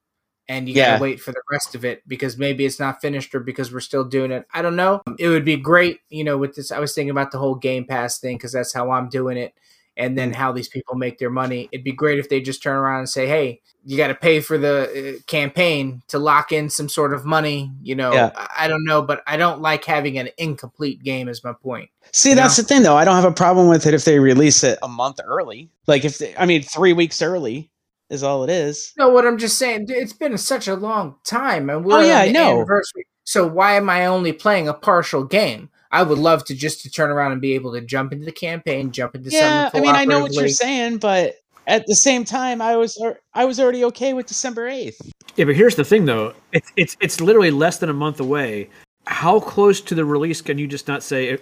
and 0.48 0.66
you 0.68 0.74
Yeah. 0.74 0.92
gotta 0.92 1.02
wait 1.02 1.20
for 1.20 1.30
the 1.30 1.42
rest 1.52 1.74
of 1.76 1.84
it 1.84 2.02
because 2.08 2.36
maybe 2.38 2.64
it's 2.64 2.80
not 2.80 3.00
finished 3.00 3.34
or 3.34 3.40
because 3.40 3.72
we're 3.72 3.80
still 3.80 4.02
doing 4.04 4.32
it. 4.32 4.46
I 4.52 4.62
don't 4.62 4.74
know. 4.76 5.02
It 5.18 5.28
would 5.28 5.44
be 5.44 5.56
great, 5.56 6.00
you 6.08 6.24
know, 6.24 6.38
with 6.38 6.56
this. 6.56 6.72
I 6.72 6.80
was 6.80 6.94
thinking 6.94 7.10
about 7.10 7.30
the 7.30 7.38
whole 7.38 7.54
Game 7.54 7.84
Pass 7.84 8.18
thing 8.18 8.36
because 8.38 8.52
that's 8.52 8.72
how 8.72 8.90
I'm 8.90 9.08
doing 9.10 9.36
it, 9.36 9.52
and 9.96 10.12
Mm. 10.12 10.16
then 10.16 10.32
how 10.32 10.52
these 10.52 10.68
people 10.68 10.94
make 10.96 11.18
their 11.18 11.30
money. 11.30 11.68
It'd 11.72 11.84
be 11.84 11.92
great 11.92 12.18
if 12.18 12.28
they 12.28 12.40
just 12.40 12.62
turn 12.62 12.76
around 12.76 13.00
and 13.00 13.08
say, 13.08 13.26
"Hey, 13.26 13.60
you 13.84 13.96
got 13.96 14.08
to 14.08 14.14
pay 14.14 14.40
for 14.40 14.56
the 14.58 15.16
uh, 15.16 15.22
campaign 15.26 16.02
to 16.08 16.18
lock 16.18 16.52
in 16.52 16.70
some 16.70 16.88
sort 16.88 17.12
of 17.12 17.24
money." 17.24 17.70
You 17.82 17.94
know, 17.96 18.12
Yeah. 18.12 18.30
I, 18.36 18.64
I 18.64 18.68
don't 18.68 18.84
know, 18.84 19.02
but 19.02 19.22
I 19.26 19.36
don't 19.36 19.60
like 19.60 19.84
having 19.84 20.18
an 20.18 20.28
incomplete 20.38 21.02
game. 21.02 21.28
Is 21.28 21.44
my 21.44 21.52
point. 21.52 21.90
See, 22.12 22.34
that's 22.34 22.56
the 22.56 22.62
thing, 22.62 22.82
though. 22.82 22.96
I 22.96 23.04
don't 23.04 23.14
have 23.16 23.24
a 23.24 23.32
problem 23.32 23.68
with 23.68 23.86
it 23.86 23.94
if 23.94 24.04
they 24.04 24.18
release 24.18 24.64
it 24.64 24.78
a 24.82 24.88
month 24.88 25.20
early. 25.24 25.70
Like 25.86 26.04
if 26.04 26.18
they, 26.18 26.34
I 26.36 26.46
mean, 26.46 26.62
three 26.62 26.92
weeks 26.92 27.20
early 27.22 27.70
is 28.10 28.22
all 28.22 28.44
it 28.44 28.50
is. 28.50 28.92
No, 28.98 29.08
what 29.08 29.26
I'm 29.26 29.38
just 29.38 29.56
saying, 29.58 29.86
it's 29.88 30.12
been 30.12 30.36
such 30.38 30.68
a 30.68 30.74
long 30.74 31.16
time, 31.24 31.70
and 31.70 31.84
we're 31.84 31.98
Oh, 31.98 32.00
yeah, 32.00 32.16
on 32.22 32.28
I 32.28 32.32
know. 32.32 32.56
anniversary. 32.56 33.06
So 33.24 33.46
why 33.46 33.74
am 33.76 33.88
I 33.88 34.06
only 34.06 34.32
playing 34.32 34.68
a 34.68 34.74
partial 34.74 35.24
game? 35.24 35.70
I 35.92 36.02
would 36.02 36.18
love 36.18 36.44
to 36.46 36.54
just 36.54 36.80
to 36.82 36.90
turn 36.90 37.10
around 37.10 37.32
and 37.32 37.40
be 37.40 37.52
able 37.52 37.72
to 37.74 37.80
jump 37.82 38.12
into 38.12 38.24
the 38.24 38.32
campaign, 38.32 38.90
jump 38.90 39.14
into 39.14 39.30
Yeah, 39.30 39.70
I 39.72 39.80
mean, 39.80 39.94
I 39.94 40.06
know 40.06 40.20
what 40.20 40.32
you're 40.32 40.48
saying, 40.48 40.98
but 40.98 41.36
at 41.66 41.86
the 41.86 41.94
same 41.94 42.24
time, 42.24 42.62
I 42.62 42.76
was 42.76 43.00
I 43.34 43.44
was 43.44 43.60
already 43.60 43.84
okay 43.86 44.14
with 44.14 44.26
December 44.26 44.66
eighth. 44.68 45.00
Yeah, 45.36 45.44
but 45.44 45.54
here's 45.54 45.76
the 45.76 45.84
thing, 45.84 46.06
though. 46.06 46.34
It's 46.52 46.72
it's 46.76 46.96
it's 47.00 47.20
literally 47.20 47.50
less 47.50 47.78
than 47.78 47.90
a 47.90 47.94
month 47.94 48.20
away. 48.20 48.70
How 49.06 49.40
close 49.40 49.80
to 49.82 49.94
the 49.94 50.04
release 50.04 50.40
can 50.40 50.58
you 50.58 50.66
just 50.66 50.88
not 50.88 51.02
say? 51.02 51.38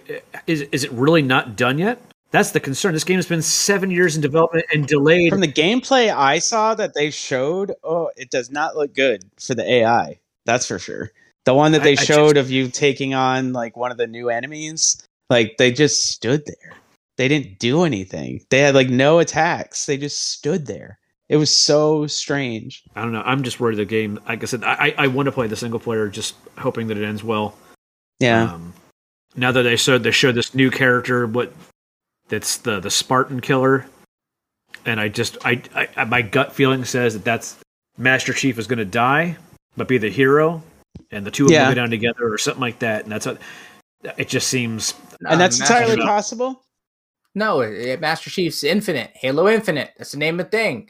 Is 0.47 0.61
is 0.71 0.83
it 0.83 0.91
really 0.91 1.21
not 1.21 1.55
done 1.55 1.77
yet? 1.77 2.01
That's 2.31 2.51
the 2.51 2.59
concern. 2.59 2.93
This 2.93 3.03
game 3.03 3.17
has 3.17 3.27
been 3.27 3.41
seven 3.41 3.91
years 3.91 4.15
in 4.15 4.21
development 4.21 4.65
and 4.73 4.87
delayed. 4.87 5.31
From 5.31 5.41
the 5.41 5.51
gameplay 5.51 6.13
I 6.13 6.39
saw 6.39 6.73
that 6.75 6.93
they 6.93 7.09
showed, 7.11 7.73
oh, 7.83 8.09
it 8.15 8.29
does 8.29 8.49
not 8.49 8.75
look 8.75 8.93
good 8.93 9.25
for 9.37 9.53
the 9.53 9.69
AI. 9.69 10.19
That's 10.45 10.65
for 10.65 10.79
sure. 10.79 11.11
The 11.45 11.53
one 11.53 11.71
that 11.71 11.81
I- 11.81 11.85
they 11.85 11.91
I 11.91 11.95
just- 11.95 12.07
showed 12.07 12.37
of 12.37 12.51
you 12.51 12.67
taking 12.69 13.13
on 13.13 13.53
like 13.53 13.75
one 13.75 13.91
of 13.91 13.97
the 13.97 14.07
new 14.07 14.29
enemies, 14.29 15.01
like 15.29 15.57
they 15.57 15.71
just 15.71 16.05
stood 16.11 16.43
there. 16.45 16.73
They 17.17 17.27
didn't 17.27 17.59
do 17.59 17.83
anything. 17.83 18.41
They 18.49 18.59
had 18.59 18.75
like 18.75 18.89
no 18.89 19.19
attacks. 19.19 19.85
They 19.85 19.97
just 19.97 20.31
stood 20.33 20.65
there. 20.67 20.97
It 21.29 21.37
was 21.37 21.55
so 21.55 22.07
strange. 22.07 22.83
I 22.95 23.01
don't 23.01 23.13
know. 23.13 23.21
I'm 23.25 23.43
just 23.43 23.59
worried 23.59 23.77
the 23.77 23.85
game. 23.85 24.19
Like 24.27 24.43
I 24.43 24.45
said, 24.45 24.63
I 24.63 24.93
I 24.97 25.07
want 25.07 25.27
to 25.27 25.31
play 25.31 25.47
the 25.47 25.55
single 25.55 25.79
player, 25.79 26.07
just 26.09 26.35
hoping 26.57 26.87
that 26.87 26.97
it 26.97 27.05
ends 27.05 27.23
well. 27.23 27.55
Yeah. 28.19 28.53
Um, 28.53 28.73
now 29.35 29.51
that 29.51 29.63
they 29.63 29.77
showed 29.77 30.03
they 30.03 30.11
showed 30.11 30.35
this 30.35 30.53
new 30.53 30.69
character, 30.69 31.25
what 31.27 31.53
that's 32.27 32.57
the 32.57 32.79
the 32.79 32.91
Spartan 32.91 33.39
killer, 33.39 33.85
and 34.85 34.99
I 34.99 35.07
just 35.07 35.37
I, 35.45 35.61
I 35.95 36.03
my 36.05 36.21
gut 36.21 36.53
feeling 36.53 36.83
says 36.85 37.13
that 37.13 37.23
that's 37.23 37.57
Master 37.97 38.33
Chief 38.33 38.57
is 38.59 38.67
going 38.67 38.79
to 38.79 38.85
die, 38.85 39.37
but 39.77 39.87
be 39.87 39.97
the 39.97 40.09
hero. 40.09 40.61
And 41.11 41.25
the 41.25 41.31
two 41.31 41.45
of 41.45 41.51
Yeah. 41.51 41.65
them 41.65 41.71
go 41.71 41.75
down 41.81 41.89
together 41.89 42.31
or 42.33 42.37
something 42.37 42.61
like 42.61 42.79
that. 42.79 43.03
And 43.03 43.11
that's 43.11 43.25
what 43.25 43.39
it 44.17 44.27
just 44.27 44.47
seems. 44.47 44.93
and 45.27 45.39
that's 45.39 45.59
Master 45.59 45.73
entirely 45.75 45.95
Chief- 45.97 46.05
possible. 46.05 46.63
No, 47.35 47.61
it, 47.61 47.73
it- 47.73 48.01
Master 48.01 48.29
Chief's 48.29 48.63
Infinite, 48.63 49.11
Halo 49.13 49.47
Infinite. 49.47 49.91
That's 49.97 50.11
the 50.11 50.17
name 50.17 50.39
of 50.39 50.47
the 50.47 50.57
thing. 50.57 50.89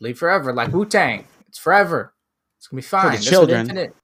Live 0.00 0.18
forever, 0.18 0.52
like 0.52 0.72
Wu 0.72 0.84
Tang. 0.86 1.26
It's 1.48 1.58
forever. 1.58 2.14
It's 2.58 2.66
gonna 2.68 2.78
be 2.78 2.82
fine. 2.86 3.04
the 3.06 3.10
That's 3.12 3.26
what 3.26 3.30
children. 3.30 3.60
Infinite. 3.60 3.94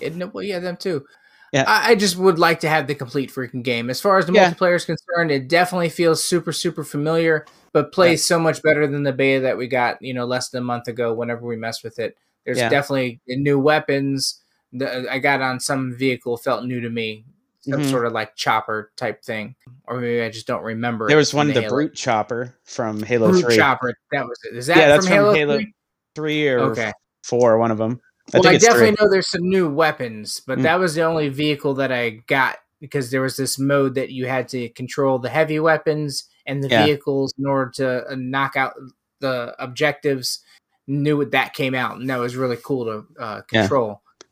It, 0.00 0.34
well, 0.34 0.44
yeah, 0.44 0.58
them 0.58 0.76
too. 0.76 1.04
Yeah. 1.52 1.64
I, 1.66 1.90
I 1.90 1.94
just 1.96 2.16
would 2.16 2.38
like 2.38 2.60
to 2.60 2.68
have 2.68 2.86
the 2.86 2.94
complete 2.94 3.30
freaking 3.32 3.64
game. 3.64 3.90
As 3.90 4.00
far 4.00 4.18
as 4.18 4.26
the 4.26 4.32
Yeah. 4.32 4.52
multiplayer 4.52 4.76
is 4.76 4.84
concerned, 4.84 5.32
it 5.32 5.48
definitely 5.48 5.88
feels 5.88 6.22
super, 6.22 6.52
super 6.52 6.84
familiar, 6.84 7.44
but 7.72 7.90
plays 7.92 8.24
so 8.24 8.38
much 8.38 8.62
better 8.62 8.86
than 8.86 9.02
the 9.02 9.12
beta 9.12 9.40
that 9.40 9.56
we 9.58 9.66
got, 9.66 10.00
you 10.00 10.14
know, 10.14 10.26
less 10.26 10.50
than 10.50 10.62
a 10.62 10.66
month 10.66 10.86
ago. 10.86 11.12
Whenever 11.12 11.44
we 11.46 11.56
messed 11.56 11.82
with 11.82 11.98
it, 11.98 12.16
there's 12.44 12.58
Yeah. 12.58 12.68
definitely 12.68 13.20
new 13.26 13.58
weapons. 13.58 14.39
The, 14.72 15.10
I 15.10 15.18
got 15.18 15.40
on 15.42 15.58
some 15.60 15.94
vehicle 15.96 16.36
felt 16.36 16.64
new 16.64 16.80
to 16.80 16.90
me, 16.90 17.24
some 17.62 17.80
Mhm. 17.80 17.90
sort 17.90 18.06
of 18.06 18.12
like 18.12 18.36
chopper 18.36 18.92
type 18.96 19.22
thing, 19.24 19.56
or 19.86 20.00
maybe 20.00 20.22
I 20.22 20.30
just 20.30 20.46
don't 20.46 20.62
remember. 20.62 21.08
There 21.08 21.16
was 21.16 21.34
one, 21.34 21.48
the 21.48 21.54
Halo. 21.54 21.68
brute 21.68 21.94
chopper 21.94 22.54
from 22.64 23.02
Halo 23.02 23.30
Brute 23.30 23.44
Three, 23.44 23.56
chopper. 23.56 23.92
That 24.12 24.26
was 24.26 24.38
it. 24.44 24.56
Is 24.56 24.66
that 24.68 24.76
Yeah, 24.76 24.88
that's 24.88 25.06
from 25.06 25.16
from 25.16 25.24
Halo? 25.24 25.34
Halo 25.34 25.56
3? 25.58 25.74
three 26.14 26.48
or 26.48 26.60
Okay. 26.72 26.92
four, 27.24 27.58
one 27.58 27.70
of 27.70 27.78
them. 27.78 28.00
I 28.32 28.38
well, 28.38 28.48
I 28.48 28.56
definitely 28.58 28.90
three. 28.90 28.96
know 29.00 29.10
there's 29.10 29.30
some 29.30 29.48
new 29.48 29.68
weapons, 29.68 30.40
but 30.46 30.58
Mm. 30.58 30.62
that 30.62 30.78
was 30.78 30.94
the 30.94 31.02
only 31.02 31.28
vehicle 31.28 31.74
that 31.74 31.90
I 31.90 32.10
got 32.28 32.58
because 32.80 33.10
there 33.10 33.20
was 33.22 33.36
this 33.36 33.58
mode 33.58 33.94
that 33.96 34.10
you 34.10 34.26
had 34.26 34.48
to 34.48 34.68
control 34.70 35.18
the 35.18 35.28
heavy 35.28 35.58
weapons 35.60 36.28
and 36.46 36.62
the 36.62 36.68
Yeah. 36.68 36.84
vehicles 36.84 37.34
in 37.38 37.46
order 37.46 37.70
to 37.76 38.10
uh, 38.10 38.14
knock 38.16 38.54
out 38.56 38.74
the 39.18 39.54
objectives. 39.58 40.44
Knew 40.86 41.24
that 41.24 41.54
came 41.54 41.74
out, 41.74 41.98
and 41.98 42.08
that 42.10 42.18
was 42.18 42.36
really 42.36 42.56
cool 42.56 42.84
to 42.86 43.22
uh, 43.22 43.42
Yeah. 43.52 43.66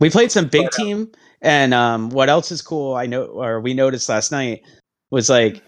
We 0.01 0.11
played 0.11 0.31
some 0.33 0.47
big 0.49 0.67
uh, 0.67 0.71
team, 0.71 1.11
and 1.43 1.75
um, 1.75 2.11
what 2.11 2.29
else 2.29 2.53
is 2.53 2.63
cool? 2.63 2.95
I 2.95 3.07
know, 3.07 3.25
or 3.25 3.61
we 3.61 3.75
noticed 3.75 4.09
last 4.09 4.31
night 4.33 4.63
was 5.11 5.29
like 5.29 5.63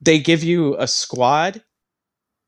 they 0.00 0.18
give 0.18 0.42
you 0.44 0.76
a 0.78 0.86
squad, 0.86 1.62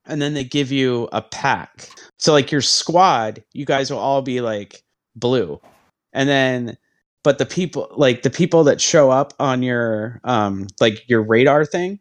and 0.06 0.20
then 0.20 0.34
they 0.34 0.44
give 0.44 0.70
you 0.72 1.08
a 1.12 1.22
pack. 1.22 1.88
So 2.18 2.32
like 2.32 2.52
your 2.52 2.60
squad, 2.60 3.42
you 3.52 3.64
guys 3.64 3.90
will 3.90 3.98
all 3.98 4.22
be 4.22 4.40
like 4.40 4.82
blue, 5.16 5.60
and 6.12 6.28
then 6.28 6.76
but 7.22 7.38
the 7.38 7.46
people 7.46 7.88
like 7.96 8.22
the 8.22 8.30
people 8.30 8.64
that 8.64 8.80
show 8.80 9.10
up 9.10 9.32
on 9.40 9.62
your 9.62 10.20
um 10.24 10.66
like 10.80 11.08
your 11.08 11.22
radar 11.22 11.64
thing, 11.64 11.98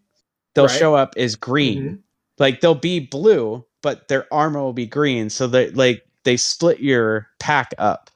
they'll 0.56 0.68
Right. 0.68 0.80
show 0.80 0.96
up 0.96 1.14
as 1.18 1.36
green. 1.36 1.84
Mhm. 1.84 2.00
Like 2.40 2.62
they'll 2.62 2.76
be 2.76 3.00
blue, 3.00 3.66
but 3.82 4.08
their 4.10 4.32
armor 4.34 4.62
will 4.62 4.74
be 4.74 4.88
green. 4.88 5.30
So 5.30 5.48
they 5.48 5.70
like 5.72 6.04
they 6.26 6.38
split 6.38 6.80
your 6.82 7.28
pack 7.40 7.74
up. 7.78 8.10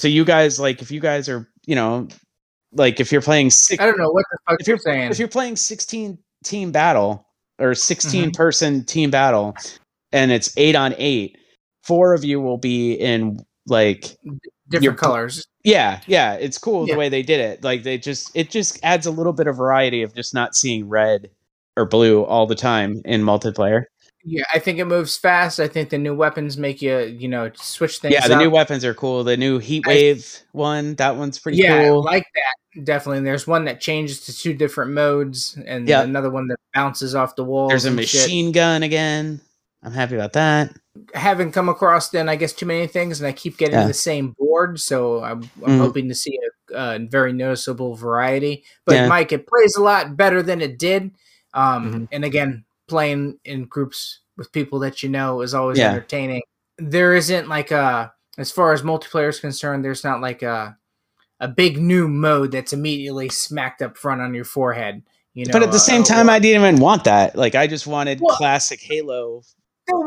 So 0.00 0.08
you 0.08 0.24
guys 0.24 0.58
like 0.58 0.80
if 0.80 0.90
you 0.90 0.98
guys 0.98 1.28
are 1.28 1.46
you 1.66 1.74
know 1.74 2.08
like 2.72 3.00
if 3.00 3.12
you're 3.12 3.20
playing 3.20 3.50
six, 3.50 3.82
I 3.82 3.84
don't 3.84 3.98
know 3.98 4.08
what 4.10 4.24
the 4.32 4.38
fuck 4.48 4.60
if 4.60 4.66
you're 4.66 4.78
saying. 4.78 5.10
if 5.10 5.18
you're 5.18 5.28
playing 5.28 5.56
16 5.56 6.16
team 6.42 6.72
battle 6.72 7.26
or 7.58 7.74
16 7.74 8.30
Mhm. 8.30 8.34
person 8.34 8.82
team 8.86 9.10
battle 9.10 9.54
and 10.12 10.32
it's 10.32 10.56
8 10.56 10.74
on 10.74 10.94
8 10.96 11.36
four 11.84 12.14
of 12.14 12.24
you 12.24 12.40
will 12.40 12.56
be 12.56 12.94
in 12.94 13.38
like 13.66 14.16
Different 14.70 14.84
you're- 14.84 14.96
colors. 14.96 15.44
yeah 15.64 16.00
yeah 16.06 16.32
it's 16.34 16.56
cool 16.56 16.86
Yeah. 16.88 16.94
the 16.94 16.98
way 16.98 17.08
they 17.10 17.22
did 17.22 17.40
it 17.40 17.62
like 17.62 17.82
they 17.82 17.98
just 17.98 18.30
it 18.34 18.48
just 18.48 18.78
adds 18.82 19.04
a 19.04 19.10
little 19.10 19.34
bit 19.34 19.48
of 19.48 19.56
variety 19.56 20.02
of 20.02 20.14
just 20.14 20.32
not 20.32 20.54
seeing 20.54 20.88
red 20.88 21.28
or 21.76 21.84
blue 21.84 22.24
all 22.24 22.46
the 22.46 22.54
time 22.54 23.02
in 23.04 23.22
multiplayer 23.22 23.82
Yeah, 24.22 24.42
I 24.52 24.58
think 24.58 24.78
it 24.78 24.84
moves 24.84 25.16
fast. 25.16 25.60
I 25.60 25.66
think 25.68 25.88
the 25.90 25.96
new 25.98 26.14
weapons 26.14 26.58
make 26.58 26.82
you, 26.82 26.98
you 26.98 27.26
know, 27.28 27.50
switch 27.54 27.98
things. 27.98 28.12
yeah 28.14 28.28
the 28.28 28.34
up. 28.34 28.40
new 28.40 28.50
weapons 28.50 28.84
are 28.84 28.92
cool 28.94 29.24
the 29.24 29.36
new 29.36 29.58
heat 29.58 29.84
I- 29.86 29.90
wave 29.90 30.38
one 30.52 30.94
that 30.96 31.16
one's 31.16 31.38
pretty 31.38 31.58
yeah, 31.58 31.88
cool 31.88 32.06
I 32.06 32.12
like 32.12 32.26
that 32.34 32.84
definitely. 32.84 33.18
And 33.18 33.26
there's 33.26 33.46
one 33.46 33.64
that 33.64 33.80
changes 33.80 34.20
to 34.26 34.36
two 34.36 34.52
different 34.54 34.92
modes, 34.92 35.58
and 35.66 35.88
Yeah. 35.88 36.02
another 36.02 36.30
one 36.30 36.46
that 36.48 36.58
bounces 36.74 37.14
off 37.14 37.34
the 37.36 37.44
walls. 37.44 37.70
there's 37.70 37.84
a 37.86 37.88
and 37.88 38.00
shit. 38.06 38.20
machine 38.22 38.52
gun 38.52 38.82
again 38.82 39.40
i'm 39.82 39.92
happy 39.92 40.14
about 40.14 40.34
that 40.34 40.70
I 41.14 41.18
haven't 41.18 41.52
come 41.52 41.68
across 41.70 42.10
then 42.10 42.28
I 42.28 42.36
guess 42.36 42.52
too 42.52 42.66
many 42.66 42.86
things, 42.86 43.20
and 43.20 43.26
I 43.26 43.32
keep 43.32 43.56
getting 43.56 43.78
Yeah. 43.78 43.86
the 43.86 43.94
same 43.94 44.34
board, 44.38 44.78
so 44.80 45.22
I'm, 45.22 45.42
I'm 45.64 45.78
Mhm. 45.78 45.78
hoping 45.78 46.08
to 46.10 46.14
see 46.14 46.38
a, 46.74 46.76
a 46.76 46.98
very 46.98 47.32
noticeable 47.32 47.94
variety. 47.94 48.64
But 48.84 48.94
Yeah. 48.96 49.08
Mike, 49.08 49.32
it 49.32 49.46
plays 49.46 49.76
a 49.76 49.82
lot 49.82 50.16
better 50.16 50.42
than 50.42 50.60
it 50.60 50.78
did. 50.78 51.10
Um, 51.54 51.84
Mm-hmm. 51.86 51.96
Mhm. 52.02 52.08
And 52.12 52.24
again, 52.24 52.64
playing 52.90 53.38
in 53.44 53.64
groups 53.64 54.20
with 54.36 54.52
people 54.52 54.78
that 54.80 55.02
you 55.02 55.08
know 55.08 55.40
is 55.40 55.54
always 55.54 55.78
Yeah. 55.78 55.90
entertaining. 55.92 56.42
There 56.78 57.14
isn't 57.14 57.48
like 57.48 57.70
a 57.70 58.12
as 58.38 58.50
far 58.50 58.72
as 58.72 58.82
multiplayer 58.82 59.28
is 59.28 59.40
concerned, 59.40 59.84
there's 59.84 60.04
not 60.04 60.20
like 60.20 60.42
a 60.42 60.76
a 61.40 61.48
big 61.48 61.78
new 61.78 62.06
mode 62.08 62.52
that's 62.52 62.72
immediately 62.74 63.28
smacked 63.30 63.80
up 63.80 63.96
front 63.96 64.20
on 64.20 64.34
your 64.34 64.44
forehead. 64.44 65.02
You 65.32 65.46
know, 65.46 65.52
but 65.52 65.62
at 65.62 65.70
the 65.70 65.76
uh, 65.76 65.80
same 65.92 66.02
time 66.02 66.28
i 66.28 66.40
didn't 66.40 66.60
even 66.60 66.80
want 66.82 67.04
that 67.04 67.36
like 67.36 67.54
i 67.54 67.68
just 67.68 67.86
wanted 67.86 68.18
Well- 68.20 68.36
classic 68.36 68.80
halo 68.82 69.42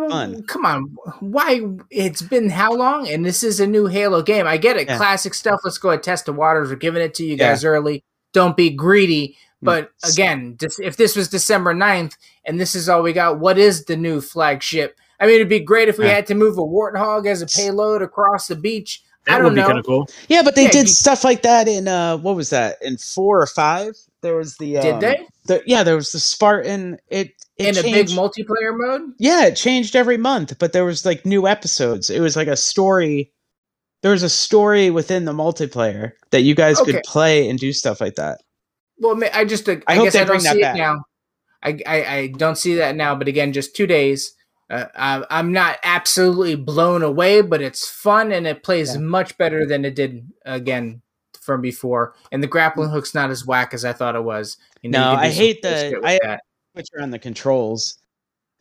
fun. 0.09 0.43
Come 0.43 0.65
on, 0.65 0.95
why? 1.19 1.61
It's 1.89 2.21
been 2.21 2.49
how 2.49 2.73
long? 2.73 3.09
And 3.09 3.25
this 3.25 3.43
is 3.43 3.59
a 3.59 3.67
new 3.67 3.87
Halo 3.87 4.21
game. 4.21 4.47
I 4.47 4.55
get 4.57 4.77
it, 4.77 4.87
Yeah. 4.87 4.95
classic 4.97 5.33
stuff. 5.33 5.59
Let's 5.63 5.77
go 5.77 5.89
and 5.89 6.01
test 6.01 6.25
the 6.25 6.31
waters. 6.33 6.69
We're 6.69 6.75
giving 6.77 7.01
it 7.01 7.13
to 7.15 7.25
you 7.25 7.31
Yeah. 7.35 7.49
guys 7.49 7.65
early. 7.65 8.01
Don't 8.31 8.55
be 8.55 8.69
greedy. 8.69 9.37
But 9.63 9.91
again, 10.04 10.58
if 10.62 10.97
this 10.97 11.15
was 11.15 11.28
December 11.30 11.73
9th 11.73 12.13
and 12.45 12.60
this 12.60 12.76
is 12.76 12.89
all 12.89 13.02
we 13.02 13.13
got, 13.13 13.39
what 13.39 13.58
is 13.58 13.86
the 13.86 13.95
new 13.97 14.21
flagship? 14.21 14.99
I 15.19 15.26
mean, 15.26 15.36
it'd 15.36 15.49
be 15.49 15.60
great 15.60 15.88
if 15.89 15.97
we 15.97 16.06
Yeah. 16.06 16.15
had 16.15 16.28
to 16.28 16.36
move 16.36 16.58
a 16.58 16.62
warthog 16.62 17.26
as 17.28 17.41
a 17.41 17.45
payload 17.47 18.02
across 18.02 18.47
the 18.47 18.56
beach. 18.56 19.02
I 19.28 19.32
That 19.32 19.38
don't 19.38 19.43
would 19.45 19.56
be 19.56 19.62
know. 19.62 19.67
kind 19.67 19.80
of 19.80 19.86
cool. 19.86 20.10
Yeah, 20.28 20.41
but 20.43 20.56
they 20.56 20.63
Yeah, 20.65 20.71
did 20.71 20.82
you- 20.88 20.93
stuff 20.93 21.23
like 21.23 21.43
that 21.43 21.67
in 21.69 21.88
uh 21.88 22.17
what 22.17 22.36
was 22.36 22.49
that? 22.49 22.78
In 22.82 22.97
4 22.97 23.41
or 23.41 23.47
5? 23.47 23.95
There 24.21 24.36
was 24.36 24.58
the 24.58 24.78
um, 24.78 24.84
Did 24.84 24.99
they 24.99 25.28
the- 25.45 25.63
yeah, 25.65 25.84
there 25.84 25.95
was 25.95 26.12
the 26.12 26.19
Spartan 26.19 26.97
it, 27.10 27.32
it 27.58 27.78
in 27.78 27.78
a 27.78 27.84
big 27.84 28.08
multiplayer 28.08 28.71
mode? 28.78 29.13
Yeah, 29.19 29.45
it 29.45 29.56
changed 29.56 29.95
every 29.95 30.17
month, 30.17 30.58
but 30.60 30.73
there 30.73 30.84
was 30.86 31.06
like 31.06 31.26
new 31.26 31.47
episodes. 31.47 32.10
It 32.10 32.19
was 32.19 32.36
like 32.36 32.47
a 32.49 32.58
story 32.58 33.32
there 34.02 34.12
was 34.12 34.23
a 34.23 34.30
story 34.30 34.89
within 34.89 35.23
the 35.23 35.32
multiplayer 35.32 36.12
that 36.32 36.41
you 36.41 36.54
guys 36.56 36.78
Okay. 36.82 36.91
could 36.91 37.04
play 37.04 37.47
and 37.49 37.58
do 37.58 37.71
stuff 37.71 38.02
like 38.02 38.15
that. 38.15 38.41
Well, 38.97 39.21
I 39.34 39.45
just 39.45 39.67
uh, 39.67 39.77
I 39.88 39.99
I, 39.99 40.03
guess 40.03 40.15
I 40.15 40.23
don't 40.23 40.39
see 40.39 40.62
back. 40.62 40.75
it 40.75 40.77
now. 40.77 41.03
I, 41.62 41.79
I 41.86 42.15
I 42.15 42.27
don't 42.27 42.58
see 42.58 42.75
that 42.75 42.95
now, 42.95 43.15
but 43.15 43.27
again, 43.27 43.53
just 43.53 43.75
two 43.75 43.88
days. 43.88 44.34
Uh, 44.69 44.86
I'm 44.95 45.25
I'm 45.29 45.51
not 45.51 45.77
absolutely 45.84 46.56
blown 46.56 47.03
away, 47.03 47.41
but 47.41 47.62
it's 47.62 47.88
fun 47.89 48.32
and 48.32 48.47
it 48.47 48.63
plays 48.63 48.93
Yeah. 48.95 49.01
much 49.01 49.38
better 49.38 49.65
than 49.65 49.86
it 49.86 49.95
did 49.95 50.27
again 50.45 51.01
from 51.41 51.62
before. 51.62 52.15
And 52.32 52.41
the 52.41 52.47
grappling 52.47 52.89
hook's 52.89 53.13
not 53.13 53.29
as 53.29 53.45
whack 53.45 53.73
as 53.73 53.84
I 53.84 53.93
thought 53.93 54.15
it 54.15 54.23
was. 54.23 54.58
You 54.82 54.89
No, 54.89 55.12
you 55.12 55.17
I 55.17 55.29
hate 55.29 55.62
the 55.62 55.99
I 56.03 56.19
that. 56.23 56.41
Switcher 56.73 57.01
on 57.01 57.12
the 57.12 57.19
controls. 57.19 57.97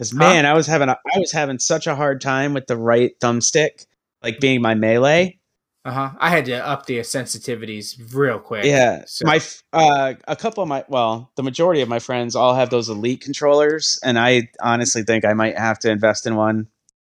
Huh? 0.00 0.08
man, 0.18 0.46
I 0.46 0.54
was 0.54 0.66
having 0.66 0.88
a, 0.88 0.96
I 1.14 1.18
was 1.18 1.30
having 1.30 1.60
such 1.60 1.86
a 1.86 1.94
hard 1.94 2.20
time 2.20 2.54
with 2.54 2.66
the 2.66 2.76
right 2.76 3.12
thumbstick 3.20 3.86
like 4.22 4.40
being 4.40 4.60
my 4.60 4.74
melee. 4.74 5.38
Uh-huh. 5.84 6.10
I 6.20 6.30
had 6.30 6.44
to 6.46 6.64
up 6.66 6.86
the 6.86 6.98
sensitivities 7.00 7.96
real 8.14 8.38
quick. 8.38 8.64
Yeah, 8.64 9.02
So- 9.06 9.26
my 9.26 9.40
uh, 9.72 10.14
a 10.28 10.36
couple 10.36 10.62
of 10.62 10.68
my 10.68 10.84
well, 10.88 11.32
the 11.36 11.42
majority 11.42 11.80
of 11.80 11.88
my 11.88 11.98
friends 11.98 12.36
all 12.36 12.54
have 12.54 12.70
those 12.70 12.88
elite 12.88 13.20
controllers, 13.20 13.98
and 14.04 14.18
I 14.18 14.48
honestly 14.60 15.02
think 15.02 15.24
I 15.24 15.32
might 15.32 15.58
have 15.58 15.78
to 15.80 15.90
invest 15.90 16.26
in 16.26 16.36
one 16.36 16.68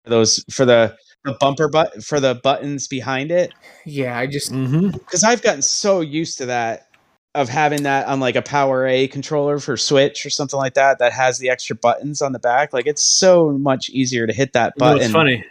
for 0.03 0.10
those 0.10 0.43
for 0.51 0.65
the 0.65 0.95
the 1.23 1.34
bumper 1.39 1.67
but 1.67 2.03
for 2.03 2.19
the 2.21 2.36
buttons 2.36 2.88
behind 2.88 3.32
it 3.32 3.51
yeah, 3.86 4.17
I 4.17 4.27
just 4.27 4.51
Mm-hmm. 4.51 4.91
because 4.91 5.23
I've 5.23 5.41
gotten 5.41 5.62
so 5.62 5.99
used 6.01 6.38
to 6.38 6.45
that 6.45 6.88
of 7.36 7.49
having 7.49 7.84
that 7.84 8.08
on 8.08 8.19
like 8.19 8.36
a 8.36 8.41
PowerA 8.41 9.12
controller 9.12 9.60
for 9.60 9.75
Switch 9.77 10.25
or 10.25 10.30
something 10.30 10.58
like 10.58 10.73
that 10.75 10.99
that 10.99 11.12
has 11.13 11.38
the 11.39 11.49
extra 11.49 11.75
buttons 11.75 12.21
on 12.21 12.32
the 12.32 12.39
back. 12.39 12.71
Like 12.73 12.88
it's 12.88 13.01
so 13.03 13.51
much 13.51 13.89
easier 13.89 14.25
to 14.25 14.34
hit 14.34 14.53
that 14.53 14.73
You 14.77 14.86
know, 14.86 14.91
button. 14.93 15.03
it's 15.03 15.12
funny. 15.13 15.45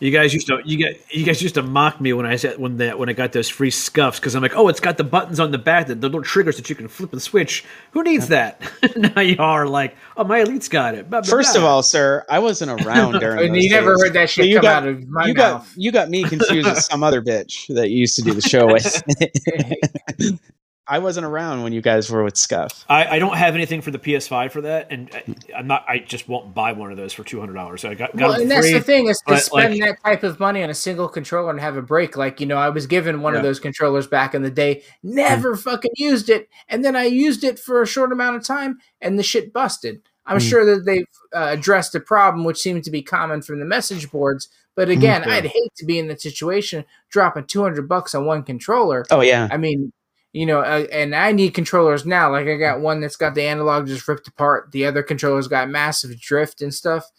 You 0.00 0.10
guys 0.10 0.34
used 0.34 0.48
to 0.48 0.60
you 0.64 0.76
get 0.76 1.00
you 1.14 1.24
guys 1.24 1.40
used 1.40 1.54
to 1.54 1.62
mock 1.62 2.00
me 2.00 2.12
when 2.12 2.26
I 2.26 2.36
said 2.36 2.58
when 2.58 2.76
that 2.78 2.98
when 2.98 3.08
I 3.08 3.12
got 3.12 3.32
those 3.32 3.48
free 3.48 3.70
scuffs 3.70 4.18
because 4.18 4.34
I'm 4.34 4.42
like, 4.42 4.56
oh, 4.56 4.68
it's 4.68 4.80
got 4.80 4.96
the 4.96 5.04
buttons 5.04 5.38
on 5.40 5.50
the 5.52 5.58
back, 5.58 5.86
the, 5.86 5.94
the 5.94 6.08
little 6.08 6.22
triggers 6.22 6.56
that 6.56 6.68
you 6.68 6.74
can 6.76 6.88
flip 6.88 7.12
and 7.12 7.22
switch. 7.22 7.64
Who 7.92 8.02
needs 8.02 8.28
that? 8.28 8.60
now 8.96 9.20
you 9.22 9.36
are 9.38 9.66
like, 9.66 9.96
oh, 10.16 10.24
my 10.24 10.40
elite's 10.40 10.68
got 10.68 10.94
it. 10.94 11.08
Blah, 11.08 11.20
blah, 11.22 11.30
First 11.30 11.56
of 11.56 11.64
all, 11.64 11.82
sir, 11.82 12.24
I 12.28 12.40
wasn't 12.40 12.82
around 12.86 13.20
during. 13.20 13.46
and 13.46 13.54
those 13.54 13.64
you 13.64 13.70
never 13.70 13.94
days. 13.94 14.02
heard 14.02 14.12
that 14.14 14.30
shit 14.30 14.46
you 14.46 14.56
come 14.56 14.62
got- 14.62 14.82
out 14.82 14.88
of 14.88 15.08
my 15.08 15.26
you 15.26 15.34
mouth. 15.34 15.62
got 15.64 15.76
you 15.76 15.92
got 15.92 16.10
me 16.10 16.24
confused 16.24 16.68
with 16.68 16.78
some 16.82 17.02
other 17.02 17.22
bitch 17.22 17.72
that 17.74 17.90
you 17.90 17.98
used 17.98 18.16
to 18.16 18.22
do 18.22 18.34
the 18.34 18.42
show 18.42 18.66
with. 18.66 20.42
I 20.86 20.98
wasn't 20.98 21.24
around 21.24 21.62
when 21.62 21.72
you 21.72 21.80
guys 21.80 22.10
were 22.10 22.22
with 22.22 22.36
SCUF. 22.36 22.84
I, 22.90 23.16
I 23.16 23.18
don't 23.18 23.36
have 23.36 23.54
anything 23.54 23.80
for 23.80 23.90
the 23.90 23.98
PS5 23.98 24.50
for 24.52 24.60
that, 24.62 24.88
and 24.90 25.10
I, 25.14 25.24
I'm 25.56 25.66
not. 25.66 25.84
I 25.88 25.98
just 25.98 26.28
won't 26.28 26.54
buy 26.54 26.72
one 26.72 26.90
of 26.90 26.98
those 26.98 27.12
for 27.14 27.24
two 27.24 27.40
hundred 27.40 27.54
dollars. 27.54 27.80
So 27.80 27.88
I 27.88 27.94
got, 27.94 28.14
got 28.14 28.28
Well, 28.28 28.32
and 28.40 28.42
for 28.42 28.48
that's 28.48 28.70
the 28.70 28.80
thing 28.80 29.08
is 29.08 29.18
to 29.26 29.38
spend 29.38 29.78
like- 29.78 29.80
that 29.80 30.02
type 30.04 30.22
of 30.24 30.38
money 30.38 30.62
on 30.62 30.68
a 30.68 30.74
single 30.74 31.08
controller 31.08 31.50
and 31.50 31.60
have 31.60 31.76
a 31.78 31.82
break. 31.82 32.16
Like 32.18 32.38
you 32.40 32.46
know, 32.46 32.56
I 32.58 32.68
was 32.68 32.86
given 32.86 33.22
one 33.22 33.34
of 33.34 33.42
those 33.42 33.58
controllers 33.60 34.06
back 34.06 34.34
in 34.34 34.42
the 34.42 34.50
day, 34.50 34.82
never 35.02 35.56
fucking 35.56 35.92
used 35.96 36.28
it, 36.28 36.50
and 36.68 36.84
then 36.84 36.96
I 36.96 37.04
used 37.04 37.44
it 37.44 37.58
for 37.58 37.80
a 37.80 37.86
short 37.86 38.12
amount 38.12 38.36
of 38.36 38.44
time, 38.44 38.78
and 39.00 39.18
the 39.18 39.22
shit 39.22 39.52
busted. 39.54 40.02
I'm 40.26 40.38
Mm. 40.38 40.48
sure 40.50 40.64
that 40.64 40.84
they've 40.86 41.04
uh, 41.34 41.48
addressed 41.50 41.92
the 41.92 42.00
problem, 42.00 42.44
which 42.44 42.58
seemed 42.58 42.84
to 42.84 42.90
be 42.90 43.02
common 43.02 43.42
from 43.42 43.58
the 43.58 43.66
message 43.66 44.10
boards, 44.10 44.48
But 44.74 44.88
again, 44.88 45.22
Yeah. 45.26 45.34
I'd 45.34 45.46
hate 45.46 45.74
to 45.76 45.84
be 45.84 45.98
in 45.98 46.08
that 46.08 46.20
situation 46.20 46.84
dropping 47.10 47.44
200 47.44 47.88
bucks 47.88 48.14
on 48.14 48.24
one 48.26 48.42
controller. 48.42 49.04
Oh 49.10 49.20
yeah. 49.20 49.48
I 49.50 49.56
mean, 49.56 49.92
you 50.34 50.44
know, 50.44 50.60
uh, 50.60 50.86
and 50.92 51.14
I 51.14 51.32
need 51.32 51.54
controllers 51.54 52.04
now. 52.04 52.30
Like 52.30 52.46
I 52.48 52.56
got 52.56 52.80
one 52.80 53.00
that's 53.00 53.16
got 53.16 53.34
the 53.34 53.44
analog 53.44 53.86
just 53.86 54.06
ripped 54.06 54.28
apart. 54.28 54.72
The 54.72 54.84
other 54.84 55.02
controller's 55.02 55.48
got 55.48 55.70
massive 55.70 56.20
drift 56.20 56.60
and 56.60 56.74
stuff. 56.74 57.10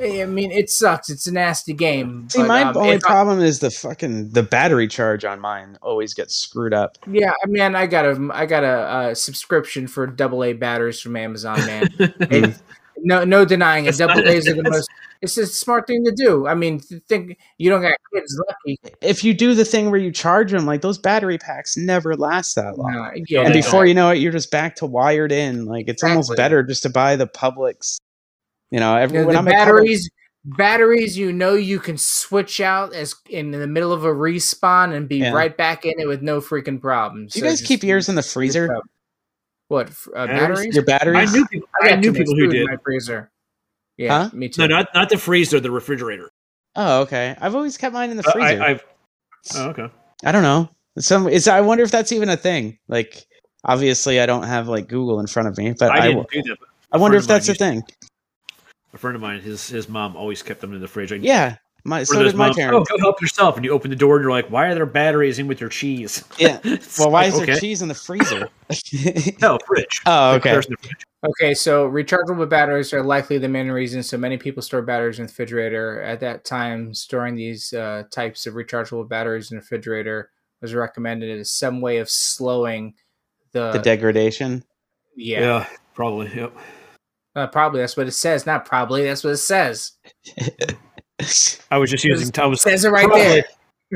I 0.00 0.24
mean, 0.24 0.50
it 0.50 0.70
sucks. 0.70 1.10
It's 1.10 1.26
a 1.26 1.32
nasty 1.32 1.74
game. 1.74 2.26
See, 2.30 2.38
but, 2.40 2.48
my 2.48 2.62
um, 2.62 2.76
only 2.78 2.94
if 2.96 3.04
I- 3.04 3.08
problem 3.08 3.40
is 3.40 3.60
the 3.60 3.70
fucking 3.70 4.30
the 4.30 4.42
battery 4.42 4.88
charge 4.88 5.26
on 5.26 5.40
mine 5.40 5.76
always 5.82 6.14
gets 6.14 6.34
screwed 6.34 6.72
up. 6.72 6.96
yeah, 7.06 7.32
I 7.42 7.46
mean, 7.46 7.76
I 7.76 7.86
got 7.86 8.06
a 8.06 8.30
I 8.32 8.46
got 8.46 8.64
a, 8.64 8.66
uh 8.66 9.14
subscription 9.14 9.86
for 9.86 10.06
double 10.06 10.42
A 10.42 10.54
batteries 10.54 11.00
from 11.00 11.16
Amazon, 11.16 11.58
man. 11.66 11.88
It- 11.98 12.56
no, 12.98 13.24
no 13.24 13.44
denying 13.44 13.84
it. 13.86 13.88
It's 13.90 13.98
Double 13.98 14.26
A's 14.28 14.48
are 14.48 14.54
the 14.54 14.62
most. 14.62 14.88
It's 15.22 15.38
a 15.38 15.46
smart 15.46 15.86
thing 15.86 16.04
to 16.04 16.12
do. 16.12 16.46
I 16.46 16.54
mean, 16.54 16.80
think 16.80 17.38
you 17.58 17.70
don't 17.70 17.80
got 17.80 17.94
kids 18.12 18.38
lucky. 18.48 18.78
If 19.00 19.24
you 19.24 19.32
do 19.32 19.54
the 19.54 19.64
thing 19.64 19.90
where 19.90 19.98
you 20.00 20.12
charge 20.12 20.50
them, 20.50 20.66
like 20.66 20.82
those 20.82 20.98
battery 20.98 21.38
packs 21.38 21.76
never 21.76 22.14
last 22.14 22.54
that 22.56 22.76
long. 22.76 22.94
Uh, 22.94 23.10
yeah, 23.28 23.40
and 23.42 23.54
they 23.54 23.58
before 23.60 23.86
you 23.86 23.94
know 23.94 24.10
it, 24.10 24.18
you're 24.18 24.32
just 24.32 24.50
back 24.50 24.76
to 24.76 24.86
wired 24.86 25.32
in. 25.32 25.64
Like 25.64 25.88
it's 25.88 26.02
almost 26.04 26.36
better 26.36 26.62
just 26.62 26.82
to 26.82 26.90
buy 26.90 27.16
the 27.16 27.26
Publix. 27.26 27.98
You 28.70 28.80
know, 28.80 28.96
every, 28.96 29.16
You 29.18 29.22
know, 29.22 29.26
when 29.28 29.44
the 29.44 29.50
Publix- 29.50 29.52
batteries 29.54 30.10
batteries 30.46 31.16
you 31.16 31.32
know 31.32 31.54
you 31.54 31.78
can 31.80 31.96
switch 31.96 32.60
out 32.60 32.92
as 32.94 33.14
in 33.30 33.50
the 33.50 33.66
middle 33.66 33.94
of 33.94 34.04
a 34.04 34.08
respawn 34.12 34.94
and 34.94 35.08
be 35.08 35.16
Yeah. 35.18 35.32
right 35.32 35.56
back 35.56 35.86
in 35.86 35.94
it 35.98 36.06
with 36.06 36.20
no 36.20 36.40
freaking 36.42 36.78
problems. 36.78 37.32
Do 37.32 37.38
you 37.38 37.44
So 37.44 37.48
guys 37.50 37.58
just- 37.60 37.68
keep 37.68 37.82
yours 37.82 38.10
in 38.10 38.14
the 38.14 38.22
freezer? 38.22 38.68
What 39.68 39.88
uh, 40.14 40.26
Batteries? 40.26 40.40
batteries? 40.40 40.74
Your 40.74 40.84
batteries? 40.84 41.30
I 41.30 41.32
knew 41.36 41.46
people, 41.46 41.68
I 41.82 41.86
I 41.86 41.90
got 41.90 41.98
knew 42.00 42.12
people 42.12 42.34
who 42.34 42.40
food 42.40 42.54
in 42.54 42.60
did. 42.60 42.68
my 42.68 42.76
freezer. 42.84 43.30
Yeah, 43.96 44.24
Huh? 44.24 44.30
me 44.32 44.48
too. 44.48 44.62
No, 44.62 44.66
not 44.66 44.88
not 44.94 45.08
the 45.08 45.16
freezer, 45.18 45.60
the 45.60 45.70
refrigerator. 45.70 46.30
Oh, 46.76 47.02
okay. 47.02 47.36
I've 47.40 47.54
always 47.54 47.76
kept 47.78 47.92
mine 47.94 48.10
in 48.10 48.16
the 48.16 48.28
Uh, 48.28 48.32
freezer. 48.32 48.62
I, 48.62 48.66
I, 48.66 48.70
I've. 48.70 48.84
Oh, 49.54 49.68
okay. 49.70 49.88
don't 50.24 50.42
know. 50.42 50.68
Some 50.98 51.28
is 51.28 51.48
I 51.48 51.60
wonder 51.60 51.84
if 51.84 51.90
that's 51.90 52.12
even 52.12 52.28
a 52.28 52.36
thing. 52.36 52.78
Like, 52.88 53.24
obviously, 53.64 54.20
I 54.20 54.26
don't 54.26 54.42
have 54.44 54.68
like 54.68 54.88
Google 54.88 55.20
in 55.20 55.26
front 55.26 55.48
of 55.48 55.56
me, 55.56 55.72
but 55.78 55.90
I 55.90 55.98
I, 55.98 56.06
didn't 56.08 56.30
do 56.30 56.42
that. 56.42 56.56
but 56.60 56.68
I 56.92 56.98
wonder 56.98 57.16
if 57.16 57.26
that's 57.26 57.48
a 57.48 57.52
used- 57.52 57.58
thing. 57.60 57.82
A 58.92 58.98
friend 58.98 59.16
of 59.16 59.22
mine, 59.22 59.40
his 59.40 59.66
his 59.68 59.88
mom 59.88 60.14
always 60.16 60.42
kept 60.42 60.60
them 60.60 60.72
in 60.74 60.80
the 60.80 60.86
fridge. 60.88 61.10
Like, 61.10 61.22
Yeah, 61.22 61.56
my 61.86 61.98
one 61.98 62.06
so 62.06 62.22
did 62.22 62.34
my 62.34 62.46
moms, 62.46 62.56
parents. 62.56 62.90
Oh, 62.90 62.96
go 62.96 63.02
help 63.02 63.20
yourself. 63.20 63.56
And 63.56 63.64
you 63.64 63.70
open 63.70 63.90
the 63.90 63.96
door 63.96 64.16
and 64.16 64.22
you're 64.22 64.30
like, 64.30 64.50
why 64.50 64.68
are 64.68 64.74
there 64.74 64.86
batteries 64.86 65.38
in 65.38 65.46
with 65.46 65.60
your 65.60 65.68
cheese? 65.68 66.24
Yeah. 66.38 66.58
Well, 66.98 67.10
why 67.10 67.24
like, 67.24 67.28
is 67.28 67.34
there 67.34 67.42
okay. 67.42 67.60
cheese 67.60 67.82
in 67.82 67.88
the 67.88 67.94
freezer? 67.94 68.48
No, 69.40 69.58
fridge. 69.66 70.00
Oh, 70.06 70.34
okay. 70.36 70.52
there's 70.52 70.66
the 70.66 70.76
fridge. 70.80 71.04
Okay, 71.28 71.54
so 71.54 71.88
rechargeable 71.88 72.48
batteries 72.48 72.92
are 72.92 73.02
likely 73.02 73.38
the 73.38 73.48
main 73.48 73.68
reason. 73.70 74.02
So 74.02 74.16
many 74.16 74.38
people 74.38 74.62
store 74.62 74.82
batteries 74.82 75.18
in 75.18 75.26
the 75.26 75.30
refrigerator. 75.30 76.00
At 76.02 76.20
that 76.20 76.44
time, 76.44 76.94
storing 76.94 77.34
these 77.34 77.72
uh, 77.72 78.04
types 78.10 78.46
of 78.46 78.54
rechargeable 78.54 79.08
batteries 79.08 79.50
in 79.50 79.56
the 79.56 79.60
refrigerator 79.60 80.30
was 80.62 80.74
recommended 80.74 81.38
as 81.38 81.50
some 81.50 81.80
way 81.80 81.98
of 81.98 82.08
slowing 82.08 82.94
the, 83.52 83.72
the 83.72 83.78
degradation. 83.78 84.64
yeah. 85.16 85.40
Yeah, 85.40 85.66
probably. 85.94 86.30
Yep. 86.34 86.56
Uh, 87.36 87.46
probably 87.48 87.80
that's 87.80 87.96
what 87.96 88.06
it 88.06 88.12
says. 88.12 88.46
Not 88.46 88.64
probably. 88.64 89.04
That's 89.04 89.24
what 89.24 89.34
it 89.34 89.38
says. 89.38 89.92
I 91.70 91.78
was 91.78 91.90
just 91.90 92.04
using 92.04 92.30
Tom's. 92.32 92.62
says 92.62 92.84
it 92.84 92.90
right 92.90 93.06
probably- 93.06 93.24
there. 93.24 93.44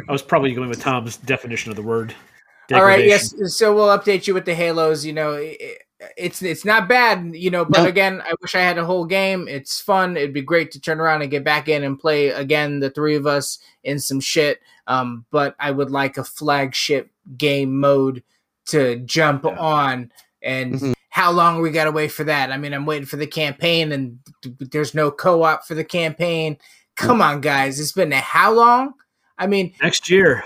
I 0.08 0.12
was 0.12 0.22
probably 0.22 0.52
going 0.54 0.68
with 0.68 0.80
Tom's 0.80 1.16
definition 1.16 1.70
of 1.70 1.76
the 1.76 1.82
word. 1.82 2.14
All 2.72 2.84
right. 2.84 3.04
Yes. 3.04 3.34
So 3.56 3.74
we'll 3.74 3.96
update 3.98 4.26
you 4.26 4.34
with 4.34 4.44
the 4.44 4.54
Halos. 4.54 5.04
You 5.04 5.14
know, 5.14 5.32
it, 5.32 5.82
it's 6.16 6.42
it's 6.42 6.64
not 6.64 6.88
bad. 6.88 7.34
You 7.34 7.50
know, 7.50 7.64
but 7.64 7.82
No. 7.82 7.88
again, 7.88 8.20
I 8.22 8.34
wish 8.40 8.54
I 8.54 8.60
had 8.60 8.78
a 8.78 8.84
whole 8.84 9.06
game. 9.06 9.48
It's 9.48 9.80
fun. 9.80 10.16
It'd 10.16 10.34
be 10.34 10.42
great 10.42 10.70
to 10.72 10.80
turn 10.80 11.00
around 11.00 11.22
and 11.22 11.30
get 11.30 11.42
back 11.42 11.68
in 11.68 11.82
and 11.82 11.98
play 11.98 12.28
again. 12.28 12.78
The 12.78 12.90
three 12.90 13.16
of 13.16 13.26
us 13.26 13.58
in 13.82 13.98
some 13.98 14.20
shit. 14.20 14.60
Um, 14.86 15.24
but 15.32 15.56
I 15.58 15.70
would 15.70 15.90
like 15.90 16.18
a 16.18 16.24
flagship 16.24 17.10
game 17.36 17.80
mode 17.80 18.22
to 18.66 18.96
jump 19.00 19.44
Yeah. 19.44 19.56
on. 19.58 20.12
And 20.42 20.74
Mhm. 20.74 20.94
how 21.08 21.32
long 21.32 21.60
we 21.62 21.70
got 21.70 21.84
to 21.84 21.90
wait 21.90 22.12
for 22.12 22.24
that? 22.24 22.52
I 22.52 22.58
mean, 22.58 22.72
I'm 22.74 22.86
waiting 22.86 23.06
for 23.06 23.16
the 23.16 23.26
campaign, 23.26 23.90
and 23.92 24.18
there's 24.60 24.94
no 24.94 25.10
co-op 25.10 25.66
for 25.66 25.74
the 25.74 25.84
campaign. 25.84 26.58
Come 26.98 27.22
on, 27.22 27.40
guys! 27.40 27.78
It's 27.78 27.92
been 27.92 28.10
how 28.10 28.52
long? 28.52 28.94
I 29.38 29.46
mean, 29.46 29.72
Next 29.80 30.10
year, 30.10 30.44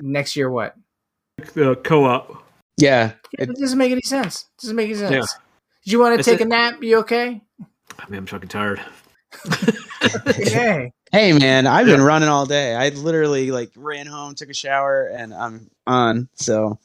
next 0.00 0.34
year 0.36 0.50
what? 0.50 0.74
The 1.54 1.76
co-op. 1.76 2.42
Yeah, 2.78 3.12
It, 3.38 3.50
it, 3.50 3.56
doesn't 3.58 3.76
make 3.76 3.92
any 3.92 4.00
sense. 4.02 4.42
It 4.42 4.62
doesn't 4.62 4.76
make 4.76 4.86
any 4.88 4.96
sense. 4.98 5.12
Yeah. 5.12 5.40
Did 5.84 5.92
you 5.92 6.00
want 6.00 6.16
to 6.16 6.22
take 6.22 6.40
a- 6.40 6.44
a 6.44 6.46
nap? 6.46 6.82
You 6.82 6.98
okay? 7.00 7.42
I 7.98 8.08
mean, 8.08 8.18
I'm 8.18 8.26
fucking 8.26 8.48
tired. 8.48 8.80
hey. 10.34 10.92
Hey 11.12 11.32
man, 11.32 11.66
I've 11.66 11.86
been 11.86 12.00
running 12.02 12.28
all 12.28 12.46
day. 12.46 12.74
I 12.74 12.88
literally 12.90 13.50
like 13.50 13.70
ran 13.76 14.06
home, 14.06 14.34
took 14.34 14.48
a 14.48 14.54
shower, 14.54 15.04
and 15.06 15.34
I'm 15.34 15.70
on. 15.86 16.28
So 16.34 16.78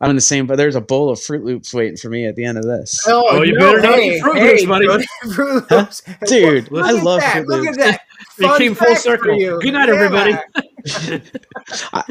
I'm 0.00 0.10
in 0.10 0.16
the 0.16 0.20
same. 0.22 0.46
But 0.46 0.56
there's 0.56 0.74
a 0.76 0.80
bowl 0.80 1.10
of 1.10 1.20
Fruit 1.20 1.44
Loops 1.44 1.72
waiting 1.72 1.96
for 1.96 2.08
me 2.10 2.26
at 2.26 2.36
the 2.36 2.44
end 2.44 2.58
of 2.58 2.64
this. 2.64 3.02
Oh, 3.06 3.42
you 3.42 3.58
better 3.58 3.80
not 3.80 3.98
eat 3.98 4.20
Fruit 4.20 4.36
Loops, 4.36 4.64
buddy. 4.66 5.04
Fruit 5.34 5.70
Loops. 5.70 6.02
Dude, 6.26 6.70
Look 6.70 6.84
I 6.84 6.90
love 6.92 7.20
that. 7.20 7.44
Fruit 7.44 7.48
Look 7.48 7.66
at 7.68 7.76
that. 7.76 8.00
It 8.38 8.58
came 8.58 8.74
full 8.74 8.94
circle. 8.96 9.34
you. 9.34 9.58
Good 9.62 9.72
night, 9.72 9.88
Yeah. 9.88 9.94
everybody. 9.94 11.22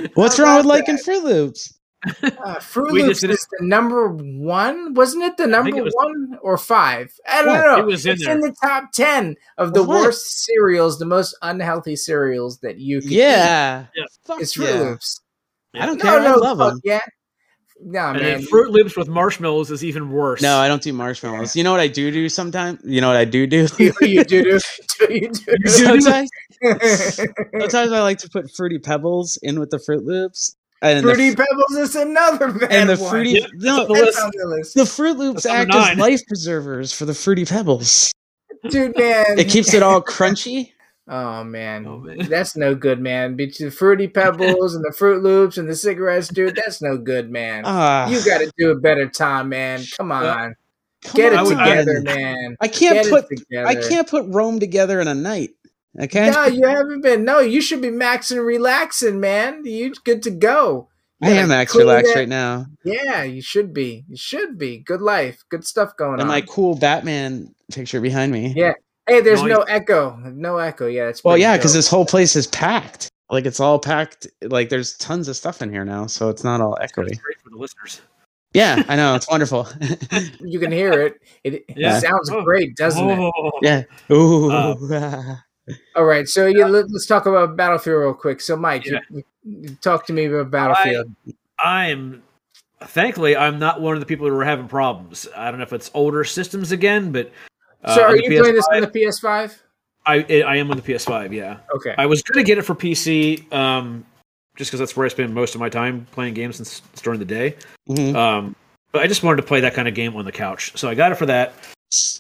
What's 0.16 0.40
wrong 0.40 0.58
with 0.58 0.66
about 0.66 0.66
liking 0.66 0.96
that? 0.96 1.04
Fruit 1.04 1.24
Loops? 1.24 1.74
Uh, 2.22 2.60
Fruit 2.60 2.92
We 2.92 3.04
Loops 3.04 3.24
is 3.24 3.48
the 3.60 3.66
number 3.66 4.08
one, 4.10 4.94
wasn't 4.94 5.24
it? 5.24 5.38
The 5.38 5.48
number 5.48 5.76
it 5.76 5.84
was- 5.84 5.94
one 5.96 6.38
or 6.42 6.58
five? 6.58 7.12
I 7.28 7.42
don't 7.44 7.54
What? 7.54 7.66
know. 7.66 7.78
It 7.80 7.86
was 7.86 8.06
in 8.06 8.14
it's 8.14 8.26
there. 8.26 8.34
in 8.36 8.42
the 8.42 8.56
top 8.64 8.92
ten 8.94 9.36
of 9.58 9.74
the 9.74 9.82
what? 9.84 10.02
worst 10.02 10.44
cereals, 10.46 11.00
the 11.00 11.06
most 11.06 11.36
unhealthy 11.42 11.96
cereals 11.96 12.60
that 12.60 12.78
you 12.80 13.02
can 13.02 13.12
Yeah. 13.12 13.86
Yeah. 13.96 14.04
It's 14.40 14.54
Fruit 14.54 14.70
yeah. 14.70 14.80
Loops. 14.82 15.22
I 15.74 15.86
don't 15.86 15.98
No, 15.98 16.04
care. 16.04 16.20
no, 16.22 16.34
I 16.34 16.36
love 16.36 16.58
fuck 16.60 16.70
them. 16.74 16.82
Yeah. 16.84 17.02
No, 17.82 18.08
and 18.10 18.22
man. 18.22 18.24
then 18.24 18.42
Fruit 18.44 18.72
Loops 18.72 18.96
with 18.96 19.08
marshmallows 19.10 19.70
is 19.70 19.84
even 19.84 20.10
worse. 20.10 20.42
No, 20.42 20.58
I 20.58 20.68
don't 20.68 20.82
do 20.82 20.94
marshmallows. 20.94 21.56
You 21.56 21.64
know 21.64 21.72
what 21.72 21.82
I 21.82 21.88
do 21.88 22.10
do 22.10 22.30
sometimes? 22.30 22.80
You 22.86 23.02
know 23.02 23.08
what 23.08 23.18
I 23.18 23.26
do 23.26 23.46
do? 23.46 23.68
you, 23.78 23.94
you 24.02 24.24
do 24.24 24.44
do. 24.44 24.60
do 25.00 25.14
you 25.14 25.30
do. 25.30 25.68
sometimes, 25.68 26.30
sometimes 26.62 27.92
I 27.92 28.02
like 28.02 28.18
to 28.20 28.30
put 28.30 28.50
fruity 28.52 28.80
pebbles 28.80 29.38
in 29.44 29.60
with 29.60 29.72
the 29.72 29.80
Fruit 29.80 30.06
Loops. 30.06 30.56
And 30.82 31.02
Fruity 31.04 31.32
the, 31.32 31.38
Pebbles 31.38 31.78
is 31.78 31.96
another 31.96 32.52
bad 32.52 32.72
and 32.72 32.90
the 32.90 32.98
one. 32.98 33.10
fruity 33.10 33.32
Yeah, 33.32 33.48
no, 33.56 33.88
that's 33.88 34.22
on 34.22 34.32
the 34.34 34.46
list. 34.46 34.46
the 34.46 34.48
list. 34.48 34.76
the 34.76 34.86
Fruit 34.86 35.18
Loops 35.18 35.44
That's 35.44 35.56
act 35.56 35.70
number 35.70 35.92
as 35.92 35.98
life 35.98 36.22
preservers 36.28 36.94
for 36.94 37.06
the 37.06 37.14
fruity 37.14 37.46
pebbles. 37.46 38.12
Dude, 38.70 38.98
man. 38.98 39.40
It 39.40 39.50
keeps 39.50 39.74
it 39.74 39.82
all 39.84 40.02
crunchy. 40.02 40.72
Oh 41.08 41.44
man. 41.44 41.86
Oh, 41.86 42.00
man. 42.00 42.18
that's 42.30 42.56
no 42.56 42.74
good, 42.74 43.00
man. 43.00 43.36
Between 43.36 43.70
the 43.70 43.76
fruity 43.76 44.08
pebbles 44.08 44.76
and 44.76 44.84
the 44.84 44.92
Fruit 44.92 45.22
Loops 45.22 45.58
and 45.58 45.70
the 45.70 45.76
cigarettes, 45.76 46.30
dude, 46.30 46.56
that's 46.56 46.82
no 46.82 46.98
good, 46.98 47.30
man. 47.30 47.64
Ah, 47.66 48.08
you 48.10 48.24
got 48.26 48.40
to 48.40 48.52
do 48.58 48.72
a 48.72 48.76
better 48.76 49.08
time, 49.08 49.50
man. 49.50 49.82
Come 49.98 50.12
on, 50.12 50.56
come 51.04 51.16
get 51.16 51.34
it 51.34 51.40
on. 51.40 51.46
together, 51.50 52.02
man. 52.02 52.58
I 52.60 52.68
can't 52.68 53.04
Get 53.04 53.10
put. 53.10 53.26
I 53.58 53.76
can't 53.76 54.08
put 54.10 54.26
Rome 54.28 54.60
together 54.60 55.00
in 55.00 55.08
a 55.08 55.14
night. 55.16 55.52
Okay, 55.98 56.30
No, 56.30 56.46
you 56.46 56.68
haven't 56.68 57.02
been. 57.02 57.24
No, 57.24 57.40
you 57.40 57.62
should 57.62 57.82
be 57.82 57.88
maxing, 57.90 58.46
relaxing, 58.46 59.20
man. 59.22 59.64
You 59.64 59.94
good 60.04 60.24
to 60.24 60.32
go. 60.32 60.90
I 61.22 61.30
am 61.30 61.48
gotta 61.48 61.78
relaxed 61.78 62.14
that- 62.14 62.20
right 62.20 62.28
now. 62.28 62.66
Yeah, 62.84 63.24
you 63.24 63.42
should 63.42 63.74
be. 63.74 64.04
You 64.10 64.18
should 64.18 64.58
be. 64.58 64.80
Good 64.80 65.02
life, 65.02 65.44
good 65.50 65.66
stuff 65.66 65.96
going 65.96 66.14
And 66.20 66.24
on. 66.24 66.28
my 66.28 66.42
cool 66.42 66.76
Batman 66.76 67.56
picture 67.72 68.02
behind 68.02 68.34
me. 68.34 68.54
Yeah. 68.56 68.74
Hey, 69.08 69.22
there's 69.22 69.42
Nice. 69.42 69.50
no 69.50 69.62
echo. 69.64 70.16
No 70.34 70.58
echo. 70.58 70.88
Yeah, 70.88 71.10
it's 71.10 71.24
Well, 71.24 71.38
yeah, 71.38 71.58
because 71.58 71.74
this 71.74 71.88
whole 71.90 72.06
place 72.06 72.36
is 72.36 72.48
packed. 72.48 73.10
Like 73.30 73.46
it's 73.46 73.60
all 73.60 73.80
packed. 73.80 74.28
Like 74.42 74.70
there's 74.70 74.98
tons 74.98 75.28
of 75.28 75.36
stuff 75.36 75.62
in 75.62 75.72
here 75.72 75.86
now, 75.86 76.08
so 76.08 76.30
it's 76.30 76.44
not 76.44 76.62
all 76.62 76.76
It's 76.76 76.92
great 76.92 77.18
for 77.44 77.50
the 77.50 77.58
listeners. 77.58 78.02
Yeah, 78.54 78.84
I 78.88 78.96
know 78.96 79.16
it's 79.16 79.30
wonderful. 79.30 79.68
you 80.40 80.60
can 80.60 80.72
hear 80.72 80.94
it. 80.94 81.22
It, 81.44 81.66
Yeah. 81.76 81.98
it 81.98 82.02
sounds 82.02 82.30
Oh. 82.32 82.42
great, 82.44 82.76
doesn't 82.78 83.10
it? 83.10 83.20
Oh. 83.20 83.52
yeah. 83.62 83.84
Ooh. 84.12 84.50
Uh, 84.52 85.36
All 85.96 86.06
right, 86.06 86.28
so 86.28 86.46
yeah, 86.46 86.66
let, 86.68 86.86
us 86.86 87.06
talk 87.06 87.26
about 87.26 87.58
Battlefield 87.58 88.00
real 88.02 88.14
quick. 88.14 88.40
So, 88.40 88.56
Mike, 88.56 88.86
Yeah. 88.86 89.00
you, 89.10 89.24
you- 89.44 89.76
talk 89.82 90.06
to 90.08 90.14
me 90.14 90.26
about 90.26 90.52
Battlefield. 90.52 91.12
I 91.60 91.88
am 91.88 92.24
thankfully 92.84 93.36
I'm 93.36 93.58
not 93.60 93.82
one 93.82 93.94
of 93.96 94.00
the 94.00 94.06
people 94.06 94.28
who 94.28 94.36
are 94.38 94.46
having 94.46 94.68
problems. 94.68 95.28
I 95.36 95.50
don't 95.50 95.58
know 95.60 95.64
if 95.64 95.74
it's 95.74 95.90
older 95.94 96.24
systems 96.24 96.72
again, 96.72 97.12
but 97.12 97.28
uh, 97.28 97.32
so, 97.94 98.04
on 98.04 98.12
are 98.12 98.16
you 98.18 98.40
playing 98.42 98.56
this 98.56 98.68
on 98.72 98.82
the 98.82 98.88
PS5? 98.88 99.62
I 100.08 100.44
I 100.46 100.56
am 100.58 100.70
on 100.72 100.78
the 100.78 100.84
PS5. 100.84 101.34
Yeah, 101.34 101.58
Okay. 101.76 101.96
I 101.98 102.06
was 102.06 102.22
gonna 102.24 102.44
get 102.44 102.58
it 102.58 102.62
for 102.64 102.76
PC, 102.76 103.52
um, 103.54 104.06
just 104.56 104.70
because 104.72 104.80
that's 104.80 104.96
where 104.96 105.06
I 105.06 105.10
spend 105.10 105.34
most 105.34 105.56
of 105.56 105.62
my 105.62 105.70
time 105.70 106.08
playing 106.12 106.34
games 106.36 106.58
since 106.58 106.82
during 107.02 107.20
the 107.20 107.26
day. 107.26 107.56
Mhm. 107.90 108.16
Um, 108.16 108.56
but 108.92 109.02
I 109.02 109.08
just 109.08 109.24
wanted 109.24 109.38
to 109.38 109.44
play 109.48 109.60
that 109.62 109.74
kind 109.74 109.88
of 109.88 109.94
game 109.94 110.16
on 110.16 110.26
the 110.26 110.32
couch, 110.32 110.72
so 110.76 110.88
I 110.90 110.96
got 110.96 111.12
it 111.12 111.16
for 111.16 111.26
that. 111.26 111.54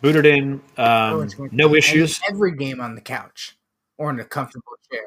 Booted 0.01 0.25
in, 0.25 0.62
Oh, 0.78 1.21
um, 1.21 1.28
to 1.30 1.49
no 1.51 1.75
issues. 1.75 2.19
Every 2.30 2.56
game 2.56 2.80
on 2.82 2.95
the 2.95 3.01
couch 3.01 3.56
or 3.97 4.10
in 4.10 4.19
a 4.19 4.25
comfortable 4.25 4.73
chair. 4.91 5.01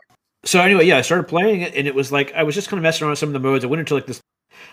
So 0.44 0.60
anyway, 0.60 0.84
yeah, 0.86 0.98
I 0.98 1.02
started 1.02 1.24
playing 1.28 1.62
it, 1.62 1.74
and 1.74 1.86
it 1.86 1.94
was 1.94 2.12
like 2.12 2.32
I 2.34 2.42
was 2.42 2.54
just 2.54 2.68
kind 2.68 2.78
of 2.78 2.82
messing 2.82 3.04
around 3.04 3.12
with 3.12 3.18
some 3.18 3.28
of 3.30 3.32
the 3.32 3.40
modes. 3.40 3.64
I 3.64 3.68
went 3.68 3.80
into 3.80 3.94
like 3.94 4.06
this. 4.06 4.20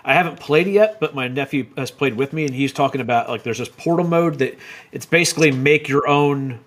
I 0.03 0.13
haven't 0.13 0.39
played 0.39 0.67
it 0.67 0.71
yet, 0.71 0.99
but 0.99 1.15
my 1.15 1.27
nephew 1.27 1.65
has 1.77 1.91
played 1.91 2.15
with 2.15 2.33
me, 2.33 2.45
and 2.45 2.53
he's 2.53 2.73
talking 2.73 3.01
about 3.01 3.29
like 3.29 3.43
there's 3.43 3.57
this 3.59 3.69
portal 3.69 4.07
mode 4.07 4.39
that 4.39 4.57
it's 4.91 5.05
basically 5.05 5.51
make 5.51 5.87
your 5.87 6.07
own 6.07 6.59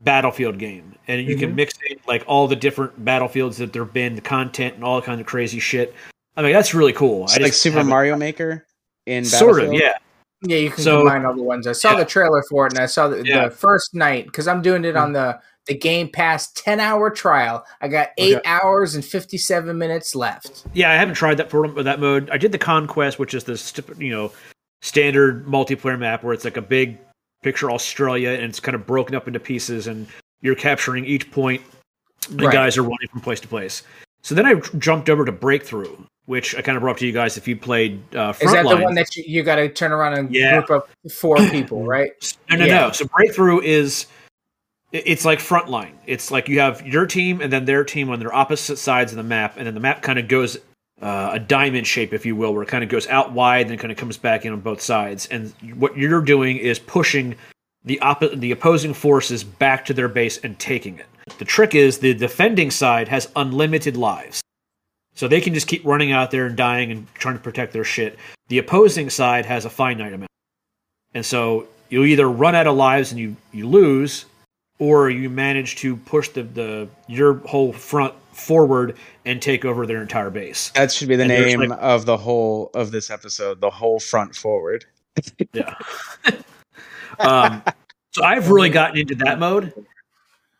battlefield 0.00 0.58
game, 0.58 0.94
and 1.08 1.26
you 1.26 1.36
can 1.36 1.52
Mhm. 1.52 1.56
mix 1.56 1.74
in 1.90 1.98
like 2.06 2.22
all 2.26 2.46
the 2.46 2.56
different 2.56 3.04
battlefields 3.04 3.56
that 3.58 3.72
there've 3.72 3.92
been, 3.92 4.14
the 4.14 4.20
content, 4.20 4.76
and 4.76 4.84
all 4.84 5.02
kind 5.02 5.20
of 5.20 5.26
crazy 5.26 5.58
shit. 5.58 5.94
I 6.36 6.42
mean, 6.42 6.52
that's 6.52 6.72
really 6.72 6.92
cool. 6.92 7.24
It's 7.24 7.36
I 7.36 7.40
like 7.40 7.52
Super 7.52 7.82
Mario 7.82 8.16
Maker 8.16 8.64
in 9.06 9.24
sort 9.24 9.60
of, 9.60 9.72
yeah. 9.72 9.94
Yeah, 10.42 10.58
you 10.58 10.70
can 10.70 10.84
So- 10.84 10.98
combine 10.98 11.24
all 11.24 11.34
the 11.34 11.42
ones. 11.42 11.66
I 11.66 11.72
saw 11.72 11.92
Yeah. 11.92 11.98
the 11.98 12.04
trailer 12.04 12.44
for 12.48 12.66
it, 12.66 12.72
and 12.74 12.80
I 12.80 12.86
saw 12.86 13.08
the, 13.08 13.24
Yeah. 13.24 13.46
the 13.48 13.50
first 13.50 13.92
night 13.92 14.26
because 14.26 14.46
I'm 14.46 14.62
doing 14.62 14.84
it 14.84 14.94
on 14.96 15.12
the 15.12 15.40
the 15.68 15.74
Game 15.74 16.08
Pass 16.08 16.50
10 16.52 16.80
hour 16.80 17.10
trial. 17.10 17.64
I 17.80 17.88
got 17.88 18.08
eight 18.18 18.36
Okay. 18.36 18.48
hours 18.48 18.94
and 18.94 19.04
57 19.04 19.76
minutes 19.78 20.14
left. 20.16 20.64
Yeah, 20.72 20.90
I 20.90 20.94
haven't 20.96 21.14
tried 21.14 21.36
that 21.36 21.50
for 21.50 21.68
that 21.82 22.00
mode. 22.00 22.28
I 22.30 22.38
did 22.38 22.50
the 22.52 22.58
Conquest, 22.58 23.18
which 23.18 23.34
is 23.34 23.44
the 23.44 23.56
st- 23.56 23.96
you 24.00 24.10
know 24.10 24.32
standard 24.82 25.46
multiplayer 25.46 25.98
map 25.98 26.22
where 26.24 26.32
it's 26.32 26.44
like 26.44 26.56
a 26.56 26.62
big 26.62 26.98
picture 27.42 27.70
Australia 27.70 28.30
and 28.30 28.44
it's 28.44 28.60
kind 28.60 28.74
of 28.74 28.86
broken 28.86 29.14
up 29.14 29.26
into 29.28 29.38
pieces, 29.38 29.86
and 29.86 30.06
you're 30.40 30.54
capturing 30.56 31.04
each 31.04 31.30
point. 31.30 31.62
The 32.30 32.46
Right. 32.46 32.52
guys 32.52 32.76
are 32.76 32.82
running 32.82 33.08
from 33.12 33.20
place 33.20 33.40
to 33.40 33.48
place. 33.48 33.82
So 34.22 34.34
then 34.34 34.44
I 34.46 34.54
jumped 34.78 35.08
over 35.08 35.24
to 35.24 35.32
Breakthrough, 35.32 35.96
which 36.26 36.54
I 36.56 36.62
kind 36.62 36.76
of 36.76 36.82
brought 36.82 36.92
up 36.92 36.98
to 36.98 37.06
you 37.06 37.12
guys 37.12 37.36
if 37.36 37.46
you 37.48 37.56
played 37.56 38.00
uh, 38.14 38.34
Is 38.40 38.52
that 38.52 38.66
the 38.68 38.76
one 38.76 38.94
that 38.94 39.14
you, 39.16 39.24
you 39.26 39.42
got 39.42 39.56
to 39.56 39.68
turn 39.68 39.92
around 39.92 40.14
and 40.14 40.34
Yeah. 40.34 40.58
group 40.58 40.70
up 40.70 40.90
four 41.12 41.36
people, 41.48 41.84
right? 41.86 42.10
No, 42.50 42.56
no, 42.56 42.64
Yeah. 42.66 42.80
no. 42.80 42.90
So 42.92 43.06
breakthrough 43.06 43.60
is 43.60 44.06
it's 44.92 45.24
like 45.24 45.38
frontline. 45.38 45.92
It's 46.06 46.30
like 46.30 46.48
you 46.48 46.60
have 46.60 46.86
your 46.86 47.06
team 47.06 47.40
and 47.40 47.52
then 47.52 47.64
their 47.64 47.84
team 47.84 48.10
on 48.10 48.20
their 48.20 48.34
opposite 48.34 48.78
sides 48.78 49.12
of 49.12 49.16
the 49.16 49.22
map, 49.22 49.56
and 49.56 49.66
then 49.66 49.74
the 49.74 49.80
map 49.80 50.02
kind 50.02 50.18
of 50.18 50.28
goes 50.28 50.56
uh, 51.00 51.30
a 51.34 51.38
diamond 51.38 51.86
shape, 51.86 52.12
if 52.12 52.26
you 52.26 52.34
will, 52.34 52.52
where 52.52 52.62
it 52.62 52.68
kind 52.68 52.82
of 52.82 52.90
goes 52.90 53.06
out 53.06 53.32
wide 53.32 53.62
and 53.62 53.70
then 53.70 53.78
kind 53.78 53.92
of 53.92 53.98
comes 53.98 54.16
back 54.16 54.44
in 54.44 54.52
on 54.52 54.60
both 54.60 54.80
sides. 54.80 55.26
And 55.26 55.52
what 55.76 55.96
you're 55.96 56.22
doing 56.22 56.56
is 56.56 56.78
pushing 56.78 57.36
the 57.84 57.98
oppo- 58.02 58.38
the 58.38 58.50
opposing 58.50 58.94
forces 58.94 59.44
back 59.44 59.84
to 59.86 59.94
their 59.94 60.08
base 60.08 60.38
and 60.38 60.58
taking 60.58 60.98
it. 60.98 61.06
The 61.38 61.44
trick 61.44 61.74
is 61.74 61.98
the 61.98 62.14
defending 62.14 62.70
side 62.70 63.08
has 63.08 63.28
unlimited 63.36 63.96
lives. 63.96 64.40
So 65.14 65.28
they 65.28 65.40
can 65.40 65.52
just 65.52 65.66
keep 65.66 65.84
running 65.84 66.12
out 66.12 66.30
there 66.30 66.46
and 66.46 66.56
dying 66.56 66.92
and 66.92 67.12
trying 67.14 67.34
to 67.34 67.42
protect 67.42 67.72
their 67.72 67.84
shit. 67.84 68.18
The 68.48 68.58
opposing 68.58 69.10
side 69.10 69.46
has 69.46 69.64
a 69.64 69.70
finite 69.70 70.12
amount. 70.12 70.30
And 71.12 71.26
so 71.26 71.66
you 71.88 72.04
either 72.04 72.28
run 72.28 72.54
out 72.54 72.66
of 72.66 72.76
lives 72.76 73.10
and 73.10 73.20
you, 73.20 73.36
you 73.52 73.66
lose, 73.68 74.26
or 74.78 75.10
you 75.10 75.28
manage 75.30 75.76
to 75.76 75.96
push 75.96 76.28
the, 76.30 76.42
the 76.42 76.88
your 77.08 77.34
whole 77.46 77.72
front 77.72 78.14
forward 78.32 78.96
and 79.24 79.42
take 79.42 79.64
over 79.64 79.86
their 79.86 80.00
entire 80.00 80.30
base. 80.30 80.70
That 80.70 80.92
should 80.92 81.08
be 81.08 81.16
the 81.16 81.24
And 81.24 81.30
name 81.32 81.60
like- 81.70 81.78
of 81.80 82.06
the 82.06 82.16
whole 82.16 82.70
of 82.74 82.90
this 82.92 83.10
episode. 83.10 83.60
The 83.60 83.70
whole 83.70 83.98
front 84.00 84.34
forward. 84.36 84.84
Yeah. 85.52 85.74
um, 87.18 87.62
so 88.12 88.22
I've 88.24 88.50
really 88.50 88.70
gotten 88.70 88.98
into 88.98 89.14
that 89.16 89.38
mode 89.38 89.72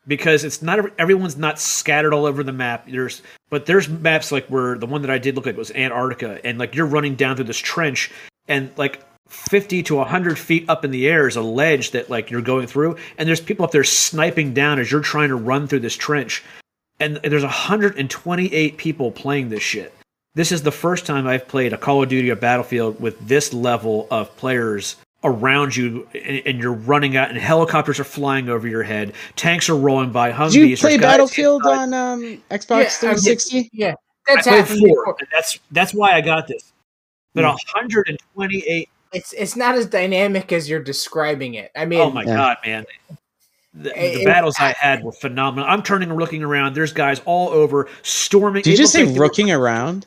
because 0.06 0.42
it's 0.44 0.62
not 0.62 0.78
everyone's 0.98 1.36
not 1.36 1.58
scattered 1.60 2.12
all 2.12 2.26
over 2.26 2.42
the 2.42 2.52
map. 2.52 2.88
There's 2.90 3.22
but 3.50 3.66
there's 3.66 3.88
maps 3.88 4.32
like 4.32 4.46
where 4.48 4.76
the 4.76 4.86
one 4.86 5.02
that 5.02 5.10
I 5.10 5.18
did 5.18 5.36
look 5.36 5.46
like 5.46 5.56
was 5.56 5.70
Antarctica, 5.70 6.40
and 6.44 6.58
like 6.58 6.74
you're 6.74 6.86
running 6.86 7.14
down 7.14 7.36
through 7.36 7.44
this 7.46 7.58
trench, 7.58 8.10
and 8.48 8.70
like 8.76 9.00
50 9.28 9.82
to 9.84 9.94
100 9.96 10.38
feet 10.38 10.64
up 10.68 10.84
in 10.84 10.90
the 10.90 11.06
air 11.08 11.28
is 11.28 11.36
a 11.36 11.42
ledge 11.42 11.90
that 11.92 12.10
like 12.10 12.30
you're 12.30 12.40
going 12.42 12.66
through, 12.66 12.96
and 13.16 13.28
there's 13.28 13.40
people 13.40 13.64
up 13.64 13.70
there 13.72 13.84
sniping 13.84 14.54
down 14.54 14.78
as 14.78 14.90
you're 14.90 15.00
trying 15.00 15.28
to 15.28 15.36
run 15.36 15.66
through 15.68 15.80
this 15.80 15.96
trench, 15.96 16.42
and 17.00 17.16
there's 17.18 17.42
128 17.44 18.76
people 18.76 19.10
playing 19.12 19.48
this 19.48 19.62
shit. 19.62 19.94
This 20.34 20.52
is 20.52 20.62
the 20.62 20.72
first 20.72 21.04
time 21.06 21.26
I've 21.26 21.48
played 21.48 21.72
a 21.72 21.78
Call 21.78 22.02
of 22.02 22.08
Duty 22.08 22.30
or 22.30 22.36
Battlefield 22.36 23.00
with 23.00 23.18
this 23.26 23.52
level 23.52 24.06
of 24.10 24.34
players 24.36 24.96
around 25.24 25.74
you, 25.76 26.06
and, 26.14 26.42
and 26.46 26.58
you're 26.60 26.72
running 26.72 27.16
out, 27.16 27.28
and 27.30 27.38
helicopters 27.38 27.98
are 27.98 28.04
flying 28.04 28.48
over 28.48 28.68
your 28.68 28.84
head, 28.84 29.12
tanks 29.36 29.68
are 29.68 29.76
rolling 29.76 30.12
by, 30.12 30.30
Humvees. 30.32 30.52
Did 30.52 30.70
you 30.70 30.76
play 30.76 30.90
there's 30.96 31.00
Battlefield 31.12 31.62
inside- 31.66 31.78
on 31.78 31.94
um, 31.94 32.20
Xbox 32.50 32.78
Yeah, 32.82 32.88
360? 32.88 33.70
Yeah, 33.72 33.94
I 34.28 34.34
that's 34.36 34.46
played 34.46 34.66
four, 34.68 35.16
and 35.18 35.28
that's 35.32 35.58
that's 35.72 35.92
why 35.92 36.12
I 36.12 36.20
got 36.20 36.46
this. 36.46 36.72
But 37.34 37.42
Hmm. 37.44 37.50
128 37.50 38.88
It's 39.12 39.32
it's 39.32 39.56
not 39.56 39.74
as 39.74 39.86
dynamic 39.86 40.52
as 40.52 40.68
you're 40.68 40.82
describing 40.82 41.54
it. 41.54 41.70
I 41.76 41.84
mean, 41.86 42.00
Oh 42.00 42.10
my 42.10 42.22
Yeah. 42.24 42.36
god, 42.36 42.56
man! 42.66 42.86
The, 43.74 43.90
It- 43.90 44.14
the 44.14 44.22
it- 44.22 44.24
battles 44.24 44.56
I 44.58 44.72
had 44.72 45.02
were 45.04 45.12
phenomenal. 45.12 45.68
I'm 45.68 45.82
turning 45.82 46.10
and 46.10 46.18
looking 46.18 46.42
around. 46.42 46.74
There's 46.74 46.92
guys 46.92 47.20
all 47.24 47.48
over 47.50 47.88
storming. 48.02 48.62
Did 48.62 48.70
you 48.72 48.76
just 48.76 48.92
say 48.92 49.04
like 49.04 49.12
they 49.14 49.18
were- 49.18 49.24
rooking 49.26 49.50
around? 49.50 50.06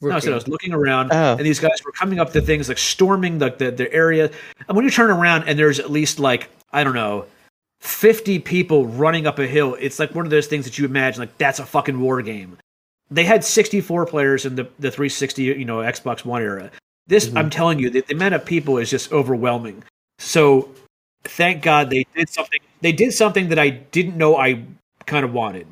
No, 0.00 0.10
I 0.16 0.18
said 0.18 0.32
I 0.32 0.34
was 0.34 0.48
looking 0.48 0.74
around, 0.74 1.12
Oh. 1.12 1.32
and 1.36 1.40
these 1.46 1.58
guys 1.60 1.82
were 1.82 1.92
coming 1.92 2.18
up 2.20 2.32
to 2.34 2.40
things 2.42 2.68
like 2.68 2.76
storming 2.78 3.38
the, 3.38 3.50
the 3.50 3.70
the 3.70 3.92
area. 3.92 4.30
And 4.68 4.76
when 4.76 4.84
you 4.84 4.90
turn 4.90 5.10
around 5.10 5.44
and 5.48 5.58
there's 5.58 5.78
at 5.78 5.90
least 5.90 6.18
like 6.18 6.48
I 6.72 6.84
don't 6.84 6.94
know, 6.94 7.24
fifty 7.80 8.38
people 8.38 8.86
running 8.86 9.26
up 9.26 9.38
a 9.38 9.46
hill, 9.46 9.76
it's 9.80 9.98
like 9.98 10.14
one 10.14 10.26
of 10.26 10.30
those 10.30 10.46
things 10.46 10.64
that 10.66 10.78
you 10.78 10.84
imagine 10.84 11.20
like 11.20 11.36
that's 11.38 11.58
a 11.58 11.64
fucking 11.64 11.98
war 12.00 12.20
game. 12.22 12.58
They 13.10 13.24
had 13.24 13.44
64 13.44 14.06
players 14.06 14.44
in 14.46 14.56
the 14.56 14.64
the 14.78 14.90
360, 14.90 15.42
you 15.44 15.64
know, 15.64 15.78
Xbox 15.78 16.24
One 16.24 16.42
era. 16.42 16.70
This, 17.06 17.28
Mhm. 17.28 17.38
I'm 17.38 17.50
telling 17.50 17.78
you, 17.78 17.90
the, 17.90 18.00
the 18.00 18.14
amount 18.14 18.34
of 18.34 18.44
people 18.44 18.78
is 18.78 18.90
just 18.90 19.12
overwhelming. 19.12 19.82
So, 20.18 20.70
thank 21.24 21.62
God 21.62 21.90
they 21.90 22.06
did 22.14 22.28
something. 22.28 22.60
They 22.80 22.92
did 22.92 23.12
something 23.12 23.48
that 23.48 23.58
I 23.58 23.70
didn't 23.70 24.16
know 24.16 24.36
I 24.36 24.62
kind 25.06 25.24
of 25.24 25.32
wanted. 25.32 25.66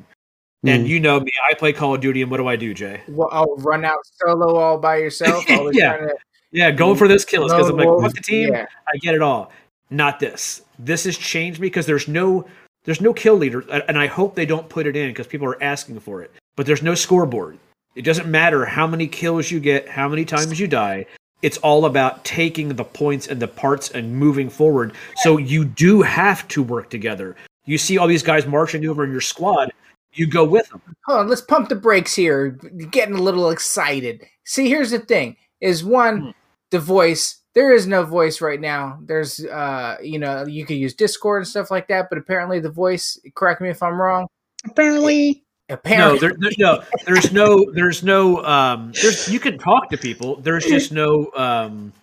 And 0.65 0.85
Mm. 0.85 0.89
you 0.89 0.99
know 0.99 1.19
me, 1.19 1.31
I 1.49 1.53
play 1.55 1.73
Call 1.73 1.95
of 1.95 2.01
Duty, 2.01 2.21
and 2.21 2.31
what 2.31 2.37
do 2.37 2.47
I 2.47 2.55
do, 2.55 2.73
Jay? 2.73 3.01
Well, 3.07 3.29
I'll 3.31 3.55
run 3.57 3.83
out 3.83 3.97
solo 4.21 4.55
all 4.55 4.77
by 4.77 4.97
yourself. 4.97 5.43
Yeah. 5.73 5.97
trying 5.97 6.07
to 6.09 6.15
Yeah, 6.51 6.69
going 6.71 6.97
for 6.97 7.07
those 7.07 7.25
kills 7.25 7.51
because 7.51 7.67
I'm 7.69 7.77
like, 7.77 7.87
lone 7.87 8.01
fuck 8.03 8.13
the 8.13 8.21
team. 8.21 8.53
Yeah. 8.53 8.65
I 8.87 8.97
get 8.97 9.15
it 9.15 9.21
all. 9.21 9.51
Not 9.89 10.19
this. 10.19 10.61
This 10.79 11.03
has 11.05 11.17
changed 11.17 11.59
me 11.59 11.67
because 11.67 11.85
there's 11.85 12.07
no 12.07 12.45
there's 12.85 12.99
no 13.01 13.13
kill 13.13 13.35
leader, 13.35 13.61
and 13.87 13.97
I 13.97 14.07
hope 14.07 14.35
they 14.35 14.45
don't 14.45 14.67
put 14.67 14.85
it 14.85 14.95
in 14.97 15.09
because 15.09 15.25
people 15.25 15.47
are 15.47 15.61
asking 15.63 15.99
for 16.01 16.21
it. 16.21 16.31
But 16.57 16.65
there's 16.65 16.81
no 16.83 16.95
scoreboard. 16.95 17.57
It 17.95 18.01
doesn't 18.03 18.27
matter 18.29 18.65
how 18.65 18.87
many 18.87 19.07
kills 19.07 19.49
you 19.51 19.59
get, 19.61 19.87
how 19.87 20.09
many 20.09 20.25
times 20.25 20.59
you 20.59 20.67
die. 20.67 21.05
It's 21.43 21.57
all 21.59 21.85
about 21.85 22.25
taking 22.25 22.69
the 22.69 22.83
points 22.83 23.27
and 23.27 23.39
the 23.39 23.47
parts 23.47 23.91
and 23.91 24.15
moving 24.15 24.49
forward. 24.49 24.93
So 25.17 25.37
you 25.37 25.65
do 25.65 26.01
have 26.01 26.47
to 26.47 26.63
work 26.63 26.89
together. 26.89 27.35
You 27.65 27.77
see 27.77 27.97
all 27.99 28.07
these 28.07 28.23
guys 28.23 28.47
marching 28.47 28.85
over 28.87 29.03
in 29.03 29.11
your 29.11 29.21
squad. 29.21 29.71
You 30.13 30.25
go 30.27 30.43
with 30.45 30.69
them. 30.69 30.81
Hold 31.05 31.19
on, 31.19 31.27
let's 31.27 31.41
pump 31.41 31.69
the 31.69 31.75
brakes 31.75 32.15
here. 32.15 32.49
Getting 32.91 33.15
a 33.15 33.21
little 33.21 33.49
excited. 33.51 34.23
See, 34.45 34.67
here's 34.69 34.91
the 34.91 34.99
thing: 34.99 35.35
is 35.61 35.83
one 35.83 36.17
Hmm. 36.19 36.29
the 36.71 36.79
voice. 36.79 37.41
There 37.55 37.71
is 37.71 37.85
no 37.87 38.03
voice 38.03 38.41
right 38.41 38.59
now. 38.59 38.99
There's, 39.05 39.43
uh, 39.45 39.97
you 40.01 40.17
know, 40.17 40.45
you 40.47 40.65
could 40.65 40.77
use 40.77 40.93
Discord 40.95 41.41
and 41.43 41.47
stuff 41.47 41.69
like 41.69 41.87
that, 41.89 42.07
but 42.09 42.17
apparently 42.17 42.59
the 42.59 42.71
voice. 42.71 43.19
Correct 43.35 43.61
me 43.61 43.69
if 43.69 43.83
I'm 43.83 43.99
wrong. 44.01 44.27
Apparently. 44.65 45.43
No, 45.85 46.17
there, 46.17 46.33
there's 46.37 46.57
no, 46.57 46.83
there's 47.05 47.31
no, 47.31 47.71
there's 47.73 48.03
no. 48.03 48.43
Um, 48.43 48.91
there's 49.01 49.27
you 49.29 49.39
can 49.39 49.57
talk 49.57 49.89
to 49.89 49.97
people. 49.97 50.37
There's 50.37 50.65
just 50.65 50.91
no, 50.91 51.31
um, 51.35 51.93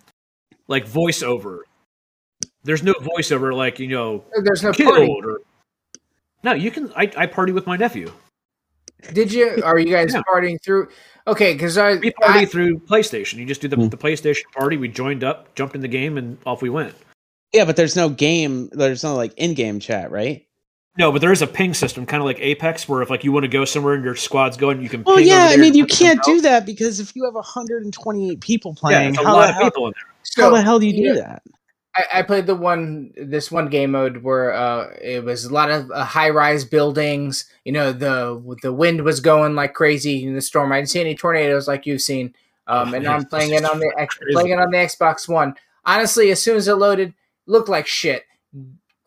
like 0.67 0.87
voiceover. 0.87 1.59
There's 2.63 2.83
no 2.83 2.93
voiceover 2.93 3.55
like 3.55 3.79
you 3.79 3.87
know 3.87 4.23
there's 4.43 4.63
no 4.63 4.71
killed 4.71 4.95
party. 4.95 5.11
or. 5.25 5.39
No, 6.43 6.53
you 6.53 6.71
can. 6.71 6.91
I, 6.95 7.11
I 7.17 7.25
party 7.27 7.51
with 7.51 7.67
my 7.67 7.77
nephew. 7.77 8.11
Did 9.13 9.31
you? 9.31 9.61
Are 9.63 9.79
you 9.79 9.93
guys 9.93 10.13
Yeah. 10.13 10.21
partying 10.31 10.57
through? 10.63 10.89
Okay, 11.27 11.53
because 11.53 11.77
I, 11.77 11.95
We 11.95 12.11
party 12.11 12.39
I 12.39 12.45
through 12.45 12.79
PlayStation. 12.79 13.35
You 13.35 13.45
just 13.45 13.61
do 13.61 13.67
the, 13.67 13.75
Hmm. 13.75 13.89
the 13.89 13.97
PlayStation 13.97 14.43
party. 14.53 14.77
We 14.77 14.87
joined 14.87 15.23
up, 15.23 15.53
jumped 15.55 15.75
in 15.75 15.81
the 15.81 15.87
game, 15.87 16.17
and 16.17 16.37
off 16.45 16.61
we 16.61 16.69
went. 16.69 16.93
Yeah, 17.53 17.65
but 17.65 17.75
there's 17.75 17.95
no 17.95 18.09
game. 18.09 18.69
There's 18.71 19.03
no 19.03 19.15
like 19.15 19.33
in-game 19.37 19.79
chat, 19.79 20.09
right? 20.11 20.45
No, 20.97 21.11
but 21.11 21.21
there 21.21 21.31
is 21.31 21.41
a 21.41 21.47
ping 21.47 21.73
system, 21.73 22.05
kind 22.05 22.21
of 22.21 22.25
like 22.25 22.39
Apex, 22.39 22.87
where 22.87 23.01
if 23.01 23.09
like 23.09 23.23
you 23.23 23.31
want 23.31 23.43
to 23.45 23.47
go 23.47 23.63
somewhere 23.63 23.93
and 23.93 24.03
your 24.03 24.15
squad's 24.15 24.57
going, 24.57 24.81
you 24.81 24.89
can. 24.89 25.03
Oh 25.05 25.17
ping 25.17 25.27
yeah, 25.27 25.45
over 25.45 25.53
I 25.53 25.57
mean 25.57 25.73
you 25.73 25.85
can't 25.85 26.21
do 26.23 26.41
that 26.41 26.65
because 26.65 26.99
if 26.99 27.15
you 27.15 27.23
have 27.25 27.33
128 27.33 28.41
people 28.41 28.75
playing, 28.75 29.09
it's 29.09 29.19
a 29.19 29.23
how, 29.23 29.33
lot 29.33 29.43
the 29.43 29.49
of 29.49 29.55
hell, 29.55 29.63
people 29.65 29.87
in 29.87 29.93
there. 29.95 30.13
so, 30.23 30.41
how 30.43 30.49
the 30.49 30.61
hell 30.61 30.79
do 30.79 30.87
you 30.87 30.93
do 30.93 31.01
yeah. 31.01 31.13
that? 31.13 31.43
I, 31.95 32.19
I 32.19 32.21
played 32.23 32.45
the 32.45 32.55
one 32.55 33.11
this 33.15 33.51
one 33.51 33.67
game 33.69 33.91
mode 33.91 34.23
where 34.23 34.53
uh, 34.53 34.89
it 35.01 35.23
was 35.23 35.45
a 35.45 35.53
lot 35.53 35.69
of 35.69 35.89
uh, 35.91 36.03
high 36.03 36.29
rise 36.29 36.65
buildings. 36.65 37.45
You 37.63 37.71
know 37.71 37.93
the 37.93 38.57
the 38.61 38.73
wind 38.73 39.01
was 39.03 39.21
going 39.21 39.55
like 39.55 39.73
crazy 39.73 40.25
in 40.25 40.35
the 40.35 40.41
storm. 40.41 40.71
I 40.71 40.77
didn't 40.77 40.89
see 40.89 41.01
any 41.01 41.15
tornadoes 41.15 41.67
like 41.67 41.85
you've 41.85 42.01
seen. 42.01 42.33
Um, 42.67 42.89
Oh, 42.89 42.93
and 42.93 43.03
man, 43.03 43.07
I'm 43.07 43.25
playing 43.29 43.51
this 43.51 43.61
it 43.61 43.63
is 43.63 43.69
on 43.69 43.79
the 43.79 43.93
X, 43.97 44.15
crazy. 44.15 44.33
playing 44.33 44.49
it 44.51 44.59
on 44.59 44.71
the 44.71 44.77
Xbox 44.77 45.27
One. 45.27 45.55
Honestly, 45.85 46.31
as 46.31 46.41
soon 46.41 46.57
as 46.57 46.67
it 46.67 46.75
loaded, 46.75 47.13
looked 47.45 47.69
like 47.69 47.87
shit. 47.87 48.23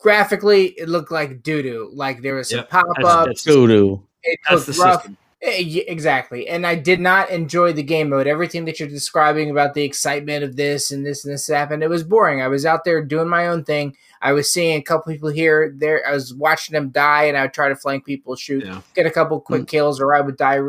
Graphically, 0.04 0.66
it 0.76 0.86
looked 0.86 1.10
like 1.10 1.42
doo 1.42 1.62
doo. 1.62 1.90
Like 1.94 2.20
there 2.20 2.34
was 2.34 2.50
some 2.50 2.58
Yep, 2.58 2.68
pop 2.68 2.86
That's, 2.96 3.08
ups. 3.08 3.26
that's, 3.26 3.44
Doo-doo. 3.44 4.02
It 4.22 4.38
that's 4.46 4.68
looked 4.68 4.78
the 4.78 4.84
rough. 4.84 4.96
system. 5.00 5.16
Eh, 5.40 5.80
Exactly. 5.88 6.46
And 6.46 6.66
I 6.66 6.74
did 6.74 7.00
not 7.00 7.30
enjoy 7.30 7.72
the 7.72 7.82
game 7.82 8.10
mode. 8.10 8.26
Everything 8.26 8.66
that 8.66 8.78
you're 8.78 8.88
describing 8.88 9.48
about 9.50 9.72
the 9.72 9.82
excitement 9.82 10.44
of 10.44 10.56
this 10.56 10.90
and 10.90 11.06
this 11.06 11.24
and 11.24 11.32
this 11.32 11.46
happened, 11.48 11.82
it 11.82 11.88
was 11.88 12.04
boring. 12.04 12.42
I 12.42 12.48
was 12.48 12.66
out 12.66 12.84
there 12.84 13.02
doing 13.02 13.28
my 13.30 13.46
own 13.46 13.64
thing. 13.64 13.96
I 14.20 14.32
was 14.32 14.52
seeing 14.52 14.76
a 14.76 14.82
couple 14.82 15.10
people 15.10 15.30
here, 15.30 15.72
there. 15.74 16.06
I 16.06 16.12
was 16.12 16.34
watching 16.34 16.74
them 16.74 16.90
die, 16.90 17.24
and 17.24 17.36
I 17.38 17.42
would 17.42 17.54
try 17.54 17.70
to 17.70 17.76
flank 17.76 18.04
people, 18.04 18.36
shoot, 18.36 18.62
Yeah. 18.62 18.82
get 18.94 19.06
a 19.06 19.10
couple 19.10 19.40
quick 19.40 19.66
kills, 19.66 20.02
or 20.02 20.14
I 20.14 20.20
would 20.20 20.36
die. 20.36 20.60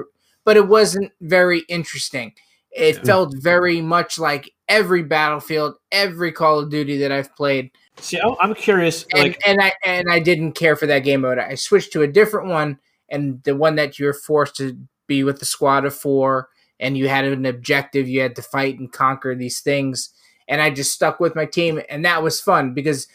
But 0.46 0.56
it 0.56 0.70
wasn't 0.70 1.12
very 1.20 1.60
interesting. 1.68 2.32
It 2.72 2.96
Yeah. 3.00 3.04
felt 3.04 3.36
very 3.38 3.82
much 3.82 4.18
like 4.18 4.50
every 4.70 5.04
Battlefield, 5.04 5.76
every 5.92 6.32
Call 6.32 6.60
of 6.60 6.70
Duty 6.70 7.00
that 7.00 7.12
I've 7.12 7.36
played. 7.36 7.72
See, 7.98 8.20
I'm- 8.20 8.36
I'm 8.40 8.54
curious. 8.54 9.06
and, 9.14 9.22
Like, 9.22 9.42
and 9.46 9.60
I 9.62 9.74
and 9.84 10.08
I 10.12 10.20
didn't 10.20 10.54
care 10.54 10.76
for 10.76 10.86
that 10.88 11.00
game 11.00 11.22
mode. 11.22 11.40
I 11.40 11.56
switched 11.56 11.94
to 11.94 12.02
a 12.02 12.08
different 12.08 12.48
one, 12.50 12.80
and 13.10 13.42
the 13.44 13.56
one 13.56 13.76
that 13.76 13.98
you're 14.00 14.14
forced 14.14 14.56
to 14.58 14.78
be 15.08 15.24
with 15.24 15.40
the 15.40 15.46
squad 15.46 15.86
of 15.86 15.96
four, 15.96 16.50
and 16.80 16.98
you 16.98 17.08
had 17.08 17.26
an 17.26 17.46
objective. 17.46 18.08
You 18.10 18.22
had 18.22 18.36
to 18.36 18.42
fight 18.42 18.80
and 18.80 18.92
conquer 18.92 19.34
these 19.36 19.62
things, 19.62 20.10
and 20.48 20.62
I 20.62 20.70
just 20.72 20.94
stuck 20.94 21.20
with 21.20 21.36
my 21.36 21.46
team, 21.46 21.82
and 21.90 22.04
that 22.06 22.22
was 22.22 22.42
fun 22.42 22.74
because 22.74 23.08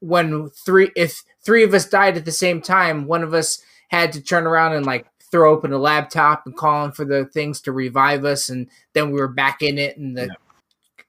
when 0.00 0.50
three 0.50 0.92
if 0.96 1.22
three 1.42 1.64
of 1.64 1.74
us 1.74 1.86
died 1.86 2.16
at 2.16 2.24
the 2.24 2.32
same 2.32 2.60
time, 2.62 3.06
one 3.06 3.22
of 3.22 3.34
us 3.34 3.60
had 3.88 4.12
to 4.12 4.20
turn 4.22 4.46
around 4.46 4.74
and 4.74 4.86
like 4.86 5.06
throw 5.30 5.52
open 5.52 5.72
a 5.72 5.78
laptop 5.78 6.46
and 6.46 6.56
call 6.56 6.84
in 6.86 6.92
for 6.92 7.04
the 7.04 7.24
things 7.26 7.60
to 7.62 7.72
revive 7.72 8.24
us, 8.24 8.48
and 8.48 8.68
then 8.92 9.10
we 9.10 9.20
were 9.20 9.28
back 9.28 9.62
in 9.62 9.78
it, 9.78 9.96
and 9.98 10.16
the 10.16 10.28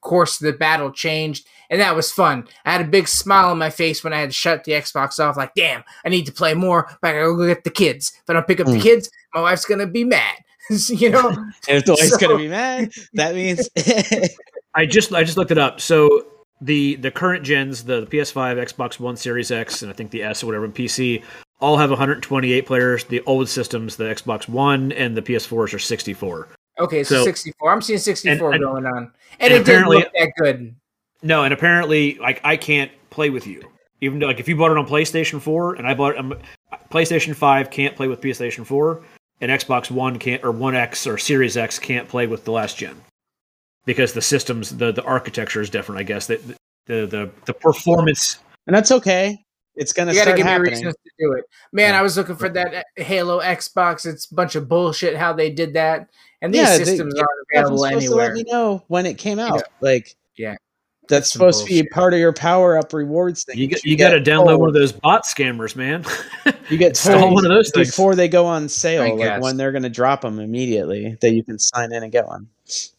course 0.01 0.41
of 0.41 0.45
the 0.45 0.53
battle 0.53 0.91
changed, 0.91 1.45
and 1.69 1.79
that 1.81 1.95
was 1.95 2.11
fun. 2.11 2.47
I 2.65 2.71
had 2.71 2.81
a 2.81 2.89
big 2.89 3.07
smile 3.07 3.49
on 3.49 3.57
my 3.57 3.69
face 3.69 4.03
when 4.03 4.13
I 4.13 4.19
had 4.19 4.29
to 4.29 4.35
shut 4.35 4.63
the 4.63 4.71
Xbox 4.73 5.19
off. 5.19 5.37
Like, 5.37 5.53
damn, 5.55 5.83
I 6.05 6.09
need 6.09 6.25
to 6.25 6.31
play 6.31 6.53
more, 6.53 6.89
but 7.01 7.09
I 7.09 7.13
gotta 7.13 7.35
go 7.35 7.47
get 7.47 7.63
the 7.63 7.69
kids. 7.69 8.11
If 8.15 8.29
I 8.29 8.33
don't 8.33 8.47
pick 8.47 8.59
up 8.59 8.67
the 8.67 8.73
Mm. 8.73 8.81
kids, 8.81 9.09
my 9.33 9.41
wife's 9.41 9.65
gonna 9.65 9.87
be 9.87 10.03
mad. 10.03 10.35
you 10.89 11.09
know, 11.09 11.29
And 11.29 11.53
if 11.77 11.85
the 11.85 11.93
wife's 11.93 12.09
So- 12.11 12.17
gonna 12.17 12.37
be 12.37 12.47
mad, 12.47 12.91
that 13.13 13.35
means 13.35 13.69
I 14.75 14.85
just 14.85 15.13
I 15.13 15.23
just 15.23 15.37
looked 15.37 15.51
it 15.51 15.57
up. 15.57 15.79
So 15.81 16.25
the 16.61 16.95
the 16.95 17.09
current 17.11 17.43
gens, 17.43 17.83
the, 17.85 18.05
PS5, 18.07 18.57
Xbox 18.73 18.99
One, 18.99 19.15
Series 19.15 19.49
X, 19.51 19.81
and 19.81 19.89
I 19.89 19.93
think 19.95 20.11
the 20.11 20.23
S 20.23 20.43
or 20.43 20.47
whatever, 20.47 20.65
and 20.65 20.75
PC, 20.75 21.23
all 21.61 21.77
have 21.77 21.89
128 21.89 22.65
players. 22.65 23.03
The 23.05 23.21
old 23.21 23.47
systems, 23.49 23.95
the 23.95 24.03
Xbox 24.05 24.47
One 24.49 24.91
and 24.91 25.15
the 25.15 25.21
PS4s, 25.21 25.73
are 25.73 25.79
64. 25.79 26.49
okay, 26.79 27.03
so, 27.03 27.15
So- 27.19 27.23
64. 27.23 27.71
I'm 27.71 27.81
seeing 27.81 27.99
64 27.99 28.51
and- 28.53 28.61
going 28.63 28.85
on, 28.85 28.97
and, 28.97 29.11
and 29.39 29.53
it 29.53 29.65
didn't 29.65 29.87
look 29.89 30.11
that 30.13 30.31
good. 30.37 30.75
No, 31.21 31.43
and 31.43 31.53
apparently, 31.53 32.15
like 32.15 32.41
I 32.43 32.57
can't 32.57 32.91
play 33.09 33.29
with 33.29 33.45
you. 33.47 33.63
Even 34.01 34.19
though, 34.19 34.27
like, 34.27 34.39
if 34.39 34.47
you 34.47 34.55
bought 34.55 34.71
it 34.71 34.77
on 34.77 34.87
PlayStation 34.87 35.41
4 35.41 35.75
and 35.75 35.85
I 35.85 35.93
bought 35.93 36.13
it, 36.13 36.19
um, 36.19 36.33
PlayStation 36.89 37.35
5 37.35 37.69
can't 37.69 37.95
play 37.97 38.07
with 38.07 38.21
PlayStation 38.21 38.65
4, 38.65 39.01
and 39.41 39.51
Xbox 39.51 39.91
One 39.91 40.17
can't, 40.17 40.41
or 40.45 40.51
One 40.51 40.73
X 40.75 41.05
or 41.05 41.17
Series 41.17 41.57
X 41.57 41.77
can't 41.79 42.07
play 42.07 42.25
with 42.25 42.45
the 42.45 42.51
last 42.51 42.77
gen 42.77 42.95
because 43.85 44.13
the 44.13 44.21
systems, 44.21 44.77
the 44.77 44.91
the 44.93 45.03
architecture 45.03 45.59
is 45.61 45.69
different. 45.69 45.99
I 45.99 46.03
guess 46.03 46.27
that 46.27 46.41
the 46.85 47.05
the 47.05 47.29
the 47.45 47.53
performance. 47.53 48.39
and 48.67 48.75
that's 48.75 48.91
okay. 48.91 49.37
It's 49.75 49.93
gonna 49.93 50.11
You 50.11 50.17
gotta 50.19 50.23
start 50.31 50.37
give 50.37 50.45
me 50.45 50.51
happening. 50.51 50.71
reasons 50.73 50.95
to 50.95 51.11
do 51.19 51.33
it, 51.33 51.43
man. 51.73 51.93
Yeah. 51.93 51.99
I 51.99 52.01
was 52.01 52.15
looking 52.17 52.35
for 52.35 52.49
that 52.49 52.85
Halo 52.95 53.41
Xbox. 53.41 54.05
It's 54.05 54.29
a 54.31 54.35
bunch 54.35 54.55
of 54.55 54.67
bullshit 54.69 55.15
how 55.17 55.33
they 55.33 55.49
did 55.49 55.73
that, 55.73 56.09
and 56.41 56.53
these 56.53 56.61
Yeah, 56.61 56.77
systems 56.77 57.13
Jeff 57.15 57.25
aren't 57.25 57.39
was 57.39 57.45
available 57.53 57.77
supposed 57.83 58.05
to 58.05 58.07
anywhere. 58.07 58.25
let 58.27 58.33
me 58.33 58.43
know 58.51 58.83
when 58.87 59.05
it 59.05 59.17
came 59.17 59.39
out. 59.39 59.55
know, 59.55 59.61
like, 59.81 60.15
yeah, 60.37 60.55
that's 61.09 61.31
some 61.33 61.39
supposed 61.39 61.67
to 61.67 61.83
be 61.83 61.89
part 61.89 62.13
of 62.13 62.19
your 62.19 62.31
power 62.33 62.77
up 62.77 62.93
rewards 62.93 63.43
thing. 63.43 63.57
You 63.57 63.67
get, 63.67 63.83
you 63.83 63.97
got 63.97 64.11
to 64.11 64.21
download 64.21 64.45
told- 64.47 64.59
one 64.61 64.69
of 64.69 64.73
those 64.75 64.91
bot 64.91 65.23
scammers, 65.25 65.75
man. 65.75 66.05
You 66.69 66.77
get 66.77 66.89
Install 66.89 67.19
told 67.19 67.33
one 67.33 67.45
of 67.45 67.49
those 67.51 67.71
things. 67.71 67.89
before 67.89 68.15
they 68.15 68.27
go 68.27 68.45
on 68.45 68.63
I 68.63 68.67
sale, 68.67 69.01
like 69.03 69.17
guess. 69.17 69.41
when 69.41 69.57
they're 69.57 69.71
gonna 69.71 69.89
drop 69.89 70.21
them 70.21 70.39
immediately, 70.39 71.17
that 71.21 71.31
you 71.31 71.43
can 71.43 71.59
sign 71.59 71.91
in 71.91 72.03
and 72.03 72.11
get 72.11 72.27
one. 72.27 72.47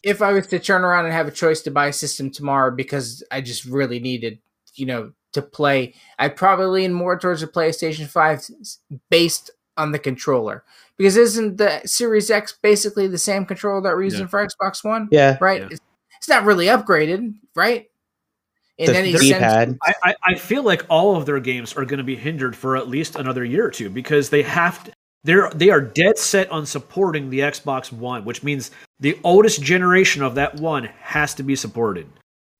if 0.03 0.21
I 0.21 0.33
was 0.33 0.47
to 0.47 0.59
turn 0.59 0.83
around 0.83 1.05
and 1.05 1.13
have 1.13 1.27
a 1.27 1.31
choice 1.31 1.61
to 1.61 1.71
buy 1.71 1.87
a 1.87 1.93
system 1.93 2.29
tomorrow 2.29 2.69
because 2.75 3.23
I 3.31 3.41
just 3.41 3.65
really 3.65 3.99
needed, 3.99 4.39
you 4.75 4.85
know, 4.85 5.13
to 5.33 5.41
play, 5.41 5.93
I'd 6.19 6.35
probably 6.35 6.65
lean 6.81 6.91
more 6.93 7.17
towards 7.17 7.39
the 7.41 7.47
PlayStation 7.47 8.05
5 8.07 8.37
s- 8.39 8.79
based 9.09 9.49
on 9.77 9.93
the 9.93 9.99
controller. 9.99 10.63
Because 10.97 11.15
isn't 11.15 11.55
the 11.57 11.81
Series 11.85 12.29
X 12.29 12.57
basically 12.61 13.07
the 13.07 13.17
same 13.17 13.45
controller 13.45 13.81
that 13.81 13.95
we're 13.95 14.03
using 14.03 14.19
Yeah. 14.21 14.27
for 14.27 14.45
Xbox 14.45 14.83
One? 14.83 15.07
Yeah, 15.09 15.37
Right? 15.39 15.61
Yeah. 15.61 15.67
It's, 15.71 15.79
it's 16.17 16.27
not 16.29 16.43
really 16.43 16.65
upgraded, 16.65 17.33
right? 17.55 17.87
In 18.81 18.93
the 18.93 18.97
any 18.97 19.13
D-pad. 19.13 19.69
sense. 19.69 19.77
I, 19.83 19.93
I, 20.03 20.15
I 20.23 20.35
feel 20.35 20.63
like 20.63 20.85
all 20.89 21.15
of 21.15 21.25
their 21.25 21.39
games 21.39 21.73
are 21.73 21.85
going 21.85 21.99
to 21.99 22.03
be 22.03 22.15
hindered 22.15 22.55
for 22.55 22.75
at 22.77 22.87
least 22.87 23.15
another 23.15 23.43
year 23.45 23.65
or 23.65 23.71
two 23.71 23.89
because 23.89 24.29
they 24.29 24.41
have 24.43 24.83
to. 24.85 24.91
They're 25.23 25.51
they 25.51 25.69
are 25.69 25.81
dead 25.81 26.17
set 26.17 26.49
on 26.49 26.65
supporting 26.65 27.29
the 27.29 27.39
Xbox 27.41 27.91
One, 27.91 28.25
which 28.25 28.41
means 28.43 28.71
the 28.99 29.19
oldest 29.23 29.61
generation 29.61 30.23
of 30.23 30.35
that 30.35 30.55
one 30.55 30.85
has 31.01 31.35
to 31.35 31.43
be 31.43 31.55
supported. 31.55 32.07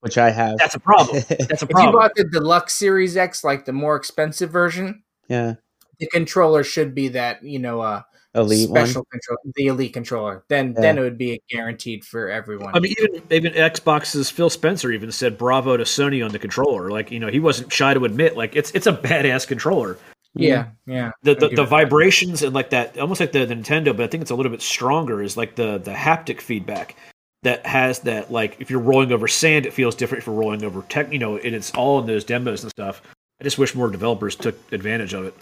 which 0.02 0.18
I 0.18 0.30
have. 0.32 0.58
That's 0.58 0.76
a 0.76 0.80
problem. 0.80 1.24
That's 1.30 1.40
a 1.40 1.40
problem. 1.40 1.50
If 1.50 1.62
you 1.62 1.68
problem. 1.68 1.94
bought 1.94 2.16
the 2.16 2.26
deluxe 2.26 2.74
Series 2.74 3.18
X, 3.18 3.44
like 3.44 3.66
the 3.66 3.74
more 3.74 3.96
expensive 3.96 4.52
version, 4.52 5.04
yeah, 5.28 5.56
the 6.00 6.08
controller 6.08 6.64
should 6.64 6.94
be 6.94 7.10
that, 7.10 7.44
you 7.44 7.60
know, 7.60 7.82
uh, 7.82 8.02
elite 8.36 8.70
special 8.70 9.02
one. 9.02 9.06
control, 9.12 9.38
the 9.56 9.68
elite 9.68 9.94
controller. 9.94 10.44
Then 10.48 10.74
Yeah. 10.76 10.82
then 10.82 10.98
it 10.98 11.02
would 11.02 11.18
be 11.18 11.42
guaranteed 11.50 12.04
for 12.06 12.30
everyone. 12.30 12.76
I 12.76 12.80
mean, 12.80 12.94
even 13.00 13.22
even 13.30 13.54
Xbox's 13.54 14.30
Phil 14.30 14.50
Spencer 14.50 14.92
even 14.92 15.12
said 15.12 15.38
bravo 15.38 15.78
to 15.78 15.84
Sony 15.84 16.24
on 16.26 16.32
the 16.32 16.40
controller. 16.40 16.90
Like 16.92 17.12
you 17.12 17.20
know, 17.20 17.28
he 17.28 17.40
wasn't 17.40 17.72
shy 17.72 17.94
to 17.94 18.06
admit 18.06 18.38
like 18.38 18.56
it's 18.56 18.72
it's 18.72 18.88
a 18.88 18.94
badass 18.94 19.48
controller. 19.48 19.98
yeah, 20.34 20.68
yeah. 20.86 21.12
The 21.24 21.34
the, 21.36 21.40
the 21.40 21.46
it 21.48 21.56
that. 21.58 21.68
vibrations 21.68 22.42
and 22.44 22.54
like 22.54 22.70
that, 22.70 22.98
almost 22.98 23.20
like 23.20 23.34
the, 23.34 23.46
the 23.46 23.56
Nintendo, 23.56 23.96
but 23.96 24.04
I 24.04 24.08
think 24.08 24.22
it's 24.22 24.32
a 24.32 24.36
little 24.36 24.52
bit 24.52 24.62
stronger. 24.62 25.22
Is 25.22 25.36
like 25.36 25.56
the 25.56 25.78
the 25.78 25.92
haptic 25.92 26.40
feedback 26.40 26.96
that 27.44 27.66
has 27.66 28.00
that 28.02 28.32
like 28.32 28.56
if 28.60 28.70
you're 28.70 28.80
rolling 28.80 29.12
over 29.12 29.28
sand, 29.28 29.66
it 29.66 29.74
feels 29.74 29.96
different. 29.96 30.22
If 30.22 30.28
you're 30.28 30.36
rolling 30.36 30.64
over 30.64 30.84
tech, 30.84 31.12
you 31.12 31.20
know, 31.20 31.36
and 31.38 31.54
it's 31.54 31.72
all 31.72 32.00
in 32.00 32.06
those 32.08 32.24
demos 32.24 32.64
and 32.64 32.70
stuff. 32.72 33.02
I 33.42 33.44
just 33.44 33.58
wish 33.58 33.74
more 33.76 33.90
developers 33.90 34.36
took 34.36 34.56
advantage 34.72 35.14
of 35.16 35.26
it. 35.26 35.34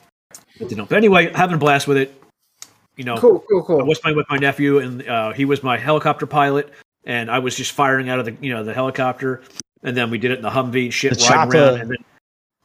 But 0.57 0.69
they 0.69 0.75
don't. 0.75 0.87
But 0.89 0.95
anyway, 0.97 1.31
having 1.33 1.55
a 1.55 1.59
blast 1.59 1.85
with 1.87 1.97
it. 1.97 2.15
You 2.99 3.05
know, 3.05 3.15
Cool, 3.15 3.41
cool, 3.49 3.63
cool. 3.63 3.79
I 3.79 3.83
was 3.85 3.97
playing 3.97 4.17
with 4.17 4.29
my 4.29 4.35
nephew, 4.35 4.79
and 4.79 5.07
uh, 5.07 5.31
he 5.31 5.45
was 5.45 5.63
my 5.63 5.77
helicopter 5.77 6.27
pilot, 6.27 6.69
and 7.05 7.31
I 7.31 7.39
was 7.39 7.55
just 7.55 7.71
firing 7.71 8.09
out 8.09 8.19
of 8.19 8.25
the 8.25 8.35
you 8.41 8.53
know 8.53 8.61
the 8.61 8.73
helicopter, 8.73 9.41
and 9.83 9.95
then 9.95 10.11
we 10.11 10.17
did 10.17 10.31
it 10.31 10.39
in 10.39 10.41
the 10.41 10.49
Humvee 10.49 10.83
and 10.83 10.93
shit, 10.93 11.13
The 11.17 11.23
riding 11.29 11.51
chopper. 11.53 11.57
around, 11.57 11.79
and 11.79 11.91
then 11.91 11.97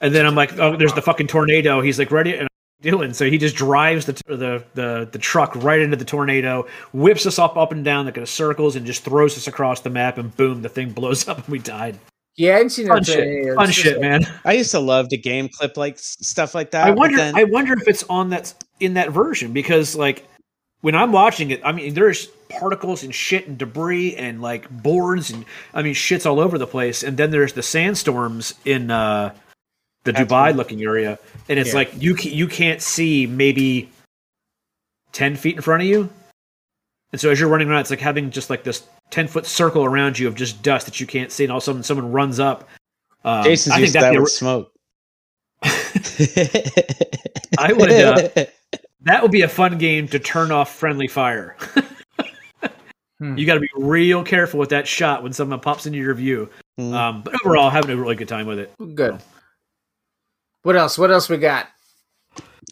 and 0.00 0.12
then 0.12 0.26
I'm 0.26 0.34
like, 0.34 0.58
oh, 0.58 0.74
there's 0.76 0.92
the 0.92 1.02
fucking 1.02 1.28
tornado. 1.28 1.80
He's 1.80 2.00
like, 2.00 2.10
ready, 2.10 2.32
and 2.34 2.42
I'm 2.42 2.90
doing 2.90 3.12
so. 3.12 3.30
He 3.30 3.38
just 3.38 3.54
drives 3.54 4.06
the 4.06 4.14
the 4.26 4.64
the, 4.74 5.08
the 5.12 5.18
truck 5.20 5.54
right 5.54 5.80
into 5.80 5.96
the 5.96 6.04
tornado, 6.04 6.66
whips 6.92 7.26
us 7.26 7.38
up 7.38 7.56
up 7.56 7.70
and 7.70 7.84
down 7.84 8.06
like 8.06 8.16
in 8.16 8.26
circles, 8.26 8.74
and 8.74 8.84
just 8.84 9.04
throws 9.04 9.36
us 9.38 9.46
across 9.46 9.82
the 9.82 9.90
map, 9.90 10.18
and 10.18 10.36
boom, 10.36 10.62
the 10.62 10.68
thing 10.68 10.90
blows 10.90 11.28
up, 11.28 11.38
and 11.38 11.46
we 11.46 11.60
died. 11.60 11.96
Yeah, 12.36 12.54
I 12.56 12.58
didn't 12.58 12.72
see 12.72 12.84
no 12.84 12.94
Fun 12.94 13.04
shit, 13.04 13.16
tornadoes. 13.16 13.54
fun 13.56 13.70
shit, 13.70 14.00
man. 14.00 14.26
I 14.44 14.52
used 14.54 14.72
to 14.72 14.80
love 14.80 15.08
to 15.10 15.16
game 15.16 15.48
clip 15.48 15.76
like 15.76 15.98
stuff 15.98 16.54
like 16.54 16.72
that. 16.72 16.86
I 16.86 16.90
wonder. 16.90 17.16
then- 17.16 17.36
I 17.36 17.44
wonder 17.44 17.74
if 17.74 17.86
it's 17.86 18.02
on 18.10 18.30
that 18.30 18.52
in 18.80 18.94
that 18.94 19.10
version 19.12 19.52
because 19.52 19.94
like 19.94 20.26
when 20.80 20.94
I'm 20.96 21.12
watching 21.12 21.50
it, 21.50 21.60
I 21.64 21.70
mean 21.72 21.94
there's 21.94 22.26
particles 22.48 23.02
and 23.04 23.14
shit 23.14 23.46
and 23.46 23.56
debris 23.56 24.16
and 24.16 24.42
like 24.42 24.68
boards 24.82 25.30
and 25.30 25.44
I 25.74 25.82
mean 25.82 25.94
shit's 25.94 26.26
all 26.26 26.40
over 26.40 26.58
the 26.58 26.66
place. 26.66 27.02
And 27.04 27.16
then 27.16 27.30
there's 27.30 27.52
the 27.52 27.62
sandstorms 27.62 28.54
in 28.64 28.90
uh, 28.90 29.32
the 30.02 30.12
That's 30.12 30.28
Dubai 30.30 30.30
right. 30.46 30.56
looking 30.56 30.82
area, 30.82 31.18
and 31.48 31.58
it's 31.58 31.70
Yeah. 31.70 31.76
like 31.76 31.92
you 32.02 32.16
ca- 32.16 32.30
you 32.34 32.48
can't 32.48 32.82
see 32.82 33.26
maybe 33.26 33.90
ten 35.12 35.36
feet 35.36 35.54
in 35.56 35.62
front 35.62 35.82
of 35.82 35.88
you. 35.88 36.10
And 37.12 37.20
so 37.20 37.30
as 37.30 37.38
you're 37.38 37.48
running 37.48 37.68
around, 37.70 37.80
it's 37.82 37.90
like 37.90 38.00
having 38.00 38.30
just 38.30 38.50
like 38.50 38.64
this 38.64 38.82
ten 39.10 39.28
foot 39.28 39.46
circle 39.46 39.84
around 39.84 40.18
you 40.18 40.28
of 40.28 40.34
just 40.34 40.62
dust 40.62 40.86
that 40.86 41.00
you 41.00 41.06
can't 41.06 41.30
see, 41.32 41.44
and 41.44 41.50
all 41.52 41.58
of 41.58 41.62
a 41.62 41.64
sudden 41.64 41.82
someone 41.82 42.10
runs 42.12 42.40
up. 42.40 42.68
Um, 43.24 43.44
Jason's 43.44 43.72
I 43.72 43.76
think 43.76 43.82
used 43.82 43.94
that'd 43.94 44.14
that 44.14 44.18
be 44.18 44.22
a- 44.22 44.26
smoke. 44.26 44.70
I 47.58 47.72
would, 47.72 47.90
uh, 47.90 48.44
That 49.02 49.22
would 49.22 49.30
be 49.30 49.42
a 49.42 49.48
fun 49.48 49.78
game 49.78 50.08
to 50.08 50.18
turn 50.18 50.50
off 50.50 50.74
friendly 50.74 51.08
fire. 51.08 51.56
Hmm. 53.20 53.38
You 53.38 53.46
got 53.46 53.54
to 53.54 53.60
be 53.60 53.68
real 53.76 54.24
careful 54.24 54.58
with 54.58 54.70
that 54.70 54.88
shot 54.88 55.22
when 55.22 55.32
someone 55.32 55.60
pops 55.60 55.86
into 55.86 55.98
your 55.98 56.14
view. 56.14 56.50
Hmm. 56.76 56.92
Um, 56.92 57.22
but 57.22 57.34
overall, 57.44 57.70
having 57.70 57.92
a 57.92 57.96
really 57.96 58.16
good 58.16 58.26
time 58.28 58.44
with 58.44 58.58
it. 58.58 58.72
Good. 58.96 59.18
What 60.62 60.74
else? 60.74 60.98
What 60.98 61.12
else 61.12 61.28
we 61.28 61.36
got? 61.36 61.68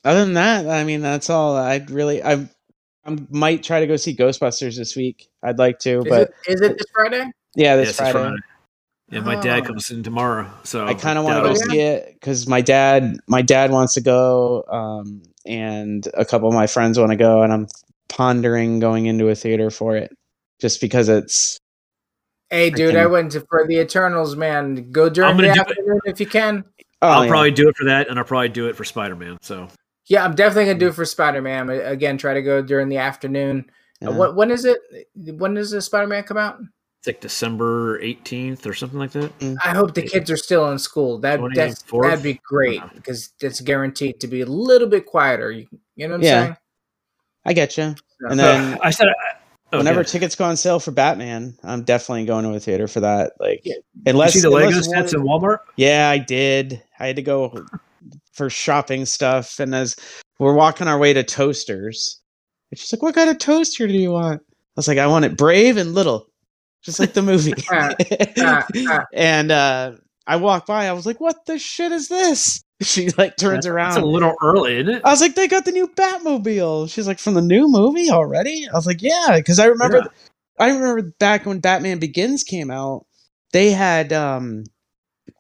Other 0.05 0.25
than 0.25 0.35
that, 0.35 0.69
I 0.69 0.83
mean, 0.83 1.01
that's 1.01 1.31
all. 1.31 1.57
I'd 1.57 1.91
really, 1.91 2.25
I, 2.25 2.49
I 3.05 3.17
might 3.31 3.63
try 3.63 3.81
to 3.81 3.87
go 3.87 3.97
see 3.97 4.15
Ghostbusters 4.15 4.77
this 4.77 4.95
week. 4.97 5.29
I'd 5.43 5.59
like 5.59 5.79
to, 5.81 5.99
Is 5.99 6.05
but 6.09 6.21
it 6.23 6.35
is 6.49 6.61
it 6.61 6.79
this 6.79 6.87
Friday? 6.95 7.25
yeah, 7.57 7.77
this 7.77 7.89
Yes, 7.89 7.97
Friday. 7.97 8.13
Friday. 8.13 8.37
Yeah, 9.11 9.21
my 9.21 9.35
dad 9.41 9.65
Oh. 9.65 9.67
comes 9.67 9.91
in 9.91 10.03
tomorrow, 10.03 10.51
so 10.63 10.87
I 10.87 10.95
kind 10.95 11.19
of 11.19 11.25
want 11.25 11.43
to 11.45 11.49
go 11.49 11.55
see 11.55 11.81
it 11.81 12.15
because 12.15 12.47
my 12.47 12.61
dad, 12.63 13.17
my 13.27 13.43
dad 13.43 13.71
wants 13.71 13.95
to 13.95 14.01
go, 14.01 14.65
um, 14.71 15.23
and 15.45 16.07
a 16.15 16.25
couple 16.25 16.49
of 16.49 16.55
my 16.55 16.67
friends 16.67 16.99
want 16.99 17.11
to 17.11 17.17
go, 17.17 17.43
and 17.43 17.53
I'm 17.53 17.67
pondering 18.09 18.79
going 18.81 19.07
into 19.07 19.29
a 19.29 19.35
theater 19.35 19.71
for 19.71 19.97
it, 19.97 20.13
just 20.61 20.81
because 20.81 21.09
it's. 21.11 21.59
Hey, 22.51 22.71
dude, 22.71 22.95
Freaking- 22.95 23.01
I 23.01 23.07
went 23.07 23.33
to 23.33 23.41
for 23.41 23.67
the 23.67 23.79
Eternals, 23.81 24.37
man. 24.37 24.91
Go 24.93 25.09
during 25.11 25.37
the 25.37 25.43
gonna 25.43 25.55
it. 25.55 25.59
afternoon 25.59 26.01
if 26.07 26.21
you 26.21 26.27
can. 26.27 26.65
Oh, 27.03 27.09
I'll 27.09 27.25
yeah. 27.25 27.31
probably 27.31 27.51
do 27.51 27.69
it 27.69 27.77
for 27.77 27.85
that, 27.87 28.09
and 28.09 28.19
I'll 28.19 28.25
probably 28.25 28.49
do 28.51 28.69
it 28.69 28.77
for 28.77 28.85
Spider 28.85 29.17
Man. 29.17 29.37
So 29.43 29.69
Yeah, 30.07 30.25
I'm 30.25 30.35
definitely 30.35 30.67
gonna 30.67 30.79
do 30.79 30.89
it 30.89 30.95
for 30.95 31.05
Spider 31.05 31.43
Man. 31.43 31.71
Again, 31.71 32.19
try 32.19 32.35
to 32.35 32.43
go 32.43 32.63
during 32.63 32.89
the 32.89 32.99
afternoon. 32.99 33.67
Uh, 34.05 34.11
Yeah. 34.11 34.17
what 34.17 34.35
when 34.37 34.51
is 34.51 34.65
it? 34.65 34.81
When 35.15 35.55
does 35.55 35.71
the 35.71 35.81
Spider 35.81 36.07
Man 36.09 36.25
come 36.25 36.37
out? 36.39 36.59
it's 36.99 37.09
like 37.09 37.21
December 37.21 37.99
18th 38.01 38.65
or 38.65 38.75
something 38.75 38.99
like 38.99 39.11
that. 39.11 39.33
I 39.65 39.71
hope 39.71 39.93
the 39.95 40.03
kids 40.03 40.31
are 40.31 40.37
still 40.37 40.71
in 40.71 40.79
school. 40.79 41.19
That 41.19 41.41
that's 41.55 41.83
that'd 41.93 42.23
be 42.23 42.41
great 42.45 42.81
because 42.95 43.33
it's 43.41 43.61
guaranteed 43.61 44.21
to 44.21 44.29
be 44.29 44.43
a 44.43 44.47
little 44.47 44.89
bit 44.89 45.07
quieter. 45.07 45.51
You, 45.51 45.67
you 45.97 46.07
know 46.07 46.13
what 46.15 46.19
I'm 46.19 46.23
Yeah. 46.23 46.41
saying? 46.45 46.57
I 47.45 47.53
get 47.55 47.77
you. 47.77 47.95
And 48.29 48.39
then 48.39 48.79
I 48.85 48.91
said 48.91 49.09
Oh, 49.73 49.79
Whenever 49.79 50.01
yeah. 50.01 50.05
tickets 50.05 50.35
go 50.35 50.45
on 50.45 50.57
sale 50.57 50.79
for 50.79 50.91
Batman, 50.91 51.57
I'm 51.65 51.83
definitely 51.83 52.27
going 52.27 52.45
to 52.45 52.55
a 52.55 52.61
theater 52.61 52.87
for 52.87 53.01
that. 53.01 53.33
Like, 53.41 53.65
You 53.65 53.81
unless 54.05 54.35
see 54.35 54.41
the 54.41 54.51
Lego 54.51 54.83
sets 54.83 55.15
in 55.15 55.23
Walmart? 55.23 55.59
Yeah, 55.77 56.11
I 56.11 56.19
did. 56.19 56.83
I 57.01 57.07
had 57.07 57.17
to 57.17 57.23
go 57.23 57.65
for 58.33 58.51
shopping 58.51 59.05
stuff, 59.05 59.61
and 59.61 59.75
as 59.75 59.97
we're 60.39 60.55
walking 60.55 60.89
our 60.89 60.99
way 60.99 61.13
to 61.13 61.23
Toasters, 61.23 62.21
and 62.71 62.79
she's 62.79 62.93
like, 62.93 63.03
"What 63.03 63.15
kind 63.15 63.31
of 63.31 63.39
toaster 63.39 63.87
do 63.87 63.93
you 63.95 64.11
want?" 64.13 64.41
I 64.41 64.55
was 64.77 64.89
like, 64.89 64.99
"I 64.99 65.07
want 65.07 65.25
it 65.25 65.37
brave 65.37 65.77
and 65.77 65.95
little, 65.95 66.27
just 66.83 66.99
like 66.99 67.13
the 67.13 67.23
movie." 67.23 67.55
Ah, 67.71 67.95
ah, 68.39 68.67
ah. 68.89 69.05
and 69.13 69.53
uh, 69.53 69.93
I 70.27 70.37
walked 70.37 70.67
by. 70.67 70.89
I 70.89 70.93
was 70.93 71.07
like, 71.07 71.21
"What 71.21 71.47
the 71.47 71.59
shit 71.59 71.93
is 71.93 72.09
this?" 72.09 72.63
She 72.83 73.11
like 73.11 73.37
turns 73.37 73.65
around. 73.65 73.91
It's 73.91 73.99
a 73.99 74.05
little 74.05 74.35
early, 74.43 74.79
isn't 74.79 74.93
it? 74.93 75.03
I 75.05 75.11
was 75.11 75.21
like, 75.21 75.37
"They 75.37 75.47
got 75.47 75.65
the 75.65 75.71
new 75.71 75.87
Batmobile." 75.87 76.91
She's 76.91 77.07
like, 77.07 77.21
"From 77.21 77.35
the 77.35 77.43
new 77.43 77.69
movie 77.69 78.11
already?" 78.11 78.67
I 78.69 78.75
was 78.75 78.87
like, 78.87 79.01
"Yeah," 79.01 79.37
because 79.37 79.61
I 79.61 79.67
remember. 79.67 79.99
Yeah. 79.99 80.09
I 80.59 80.69
remember 80.71 81.13
back 81.19 81.47
when 81.47 81.61
Batman 81.61 81.99
Begins 81.99 82.43
came 82.43 82.71
out, 82.71 83.07
they 83.53 83.71
had 83.71 84.13
um 84.13 84.65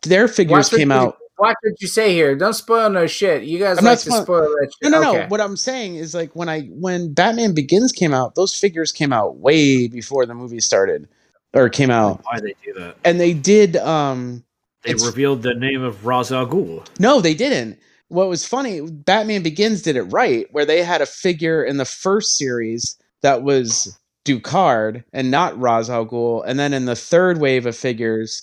their 0.02 0.28
figures 0.28 0.68
came 0.68 0.92
out. 0.92 1.16
Watch 1.38 1.56
what 1.62 1.80
you 1.80 1.88
say 1.88 2.12
here. 2.12 2.36
Don't 2.36 2.52
spoil 2.54 2.90
no 2.90 3.06
shit. 3.06 3.44
You 3.44 3.58
guys 3.58 3.78
I'm 3.78 3.84
like 3.84 3.92
not 3.92 3.98
to 4.00 4.10
spoil- 4.10 4.22
spoil 4.22 4.40
that 4.42 4.70
No, 4.82 4.88
shit. 4.88 4.90
no, 4.92 5.00
no. 5.00 5.16
Okay. 5.18 5.26
What 5.28 5.40
I'm 5.40 5.56
saying 5.56 5.96
is 5.96 6.14
like 6.14 6.34
when 6.36 6.48
I 6.48 6.62
when 6.68 7.12
Batman 7.12 7.54
Begins 7.54 7.90
came 7.90 8.12
out, 8.14 8.34
those 8.34 8.54
figures 8.58 8.92
came 8.92 9.12
out 9.12 9.36
way 9.38 9.88
before 9.88 10.26
the 10.26 10.34
movie 10.34 10.60
started 10.60 11.08
or 11.54 11.68
came 11.68 11.90
out, 11.90 12.20
Why 12.24 12.38
they 12.40 12.54
do 12.64 12.72
that? 12.74 12.96
and 13.04 13.18
they 13.18 13.32
did. 13.32 13.76
um 13.78 14.44
They 14.84 14.94
revealed 14.94 15.42
the 15.42 15.54
name 15.54 15.82
of 15.82 16.04
Ra's 16.06 16.30
al 16.32 16.46
Ghul. 16.46 16.86
No, 16.98 17.20
they 17.20 17.34
didn't. 17.34 17.78
What 18.08 18.28
was 18.28 18.46
funny, 18.46 18.82
Batman 18.82 19.42
Begins 19.42 19.80
did 19.80 19.96
it 19.96 20.02
right, 20.02 20.46
where 20.52 20.66
they 20.66 20.82
had 20.82 21.00
a 21.00 21.06
figure 21.06 21.64
in 21.64 21.78
the 21.78 21.86
first 21.86 22.36
series 22.36 22.96
that 23.22 23.42
was 23.42 23.98
Ducard 24.26 25.02
and 25.14 25.30
not 25.30 25.58
Ra's 25.58 25.88
al 25.88 26.04
Ghul, 26.06 26.44
and 26.46 26.58
then 26.58 26.74
in 26.74 26.84
the 26.84 26.94
third 26.94 27.38
wave 27.38 27.64
of 27.64 27.74
figures, 27.74 28.42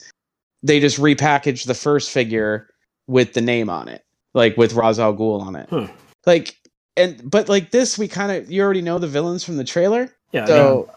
they 0.64 0.80
just 0.80 0.98
repackaged 1.00 1.68
the 1.68 1.76
first 1.76 2.10
figure 2.10 2.68
with 3.10 3.34
the 3.34 3.42
name 3.42 3.70
on 3.70 3.88
it, 3.90 4.04
like 4.34 4.56
with 4.56 4.74
Ra's 4.74 5.00
al 5.00 5.14
Ghul 5.16 5.42
on 5.42 5.56
it. 5.56 5.68
Huh. 5.70 5.88
Like, 6.26 6.56
and 6.96 7.20
but 7.30 7.50
like 7.50 7.72
this, 7.72 7.98
we 7.98 8.08
kind 8.08 8.32
of 8.32 8.52
you 8.52 8.62
already 8.62 8.82
know 8.82 9.00
the 9.00 9.08
villains 9.08 9.44
from 9.44 9.58
the 9.58 9.64
trailer, 9.64 10.14
Yeah, 10.32 10.42
I, 10.44 10.46
mean, 10.46 10.48
so 10.48 10.90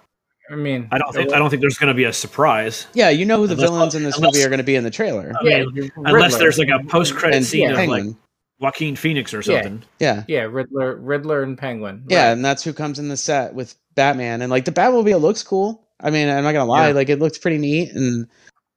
I 0.51 0.55
mean, 0.57 0.89
I 0.93 0.99
don't 0.99 1.13
think 1.15 1.33
I 1.33 1.39
don't 1.39 1.49
think 1.49 1.61
there's 1.63 1.79
going 1.79 1.89
to 1.89 1.95
be 1.95 2.05
a 2.05 2.13
surprise 2.13 2.87
yeah, 2.93 3.09
you 3.09 3.25
know 3.25 3.39
who 3.39 3.47
the 3.47 3.55
Unless- 3.55 3.71
villains 3.71 3.95
in 3.95 4.03
this 4.03 4.17
unless- 4.19 4.35
movie 4.35 4.45
are 4.45 4.49
going 4.51 4.59
to 4.59 4.65
be 4.65 4.75
in 4.77 4.85
the 4.85 4.91
trailer. 4.91 5.33
I 5.41 5.45
Yeah, 5.45 5.59
mean, 5.65 5.75
Riddler. 5.75 5.91
unless 6.17 6.37
there's 6.37 6.59
like 6.59 6.69
a 6.69 6.85
post-credit 6.87 7.37
And 7.37 7.47
scene 7.47 7.71
of 7.71 7.89
like 7.89 8.05
Joaquin 8.61 8.95
Phoenix 8.97 9.33
or 9.33 9.43
something. 9.43 9.83
yeah. 9.99 10.25
Yeah, 10.29 10.43
Riddler, 10.43 10.97
Riddler, 10.97 11.43
and 11.43 11.57
Penguin. 11.59 12.05
Yeah, 12.09 12.33
and 12.33 12.45
that's 12.45 12.63
who 12.63 12.73
comes 12.73 12.99
in 12.99 13.09
the 13.09 13.17
set 13.17 13.55
with 13.55 13.75
Batman. 13.97 14.43
And 14.43 14.51
like 14.51 14.65
the 14.67 14.73
Batmobile 14.73 15.21
looks 15.21 15.43
cool. 15.43 15.85
I 16.01 16.11
mean, 16.11 16.29
I'm 16.29 16.45
not 16.45 16.53
gonna 16.53 16.65
lie, 16.71 16.89
Yeah. 16.89 16.95
like 16.95 17.09
it 17.09 17.19
looks 17.21 17.39
pretty 17.39 17.59
neat. 17.59 17.91
And 17.93 18.27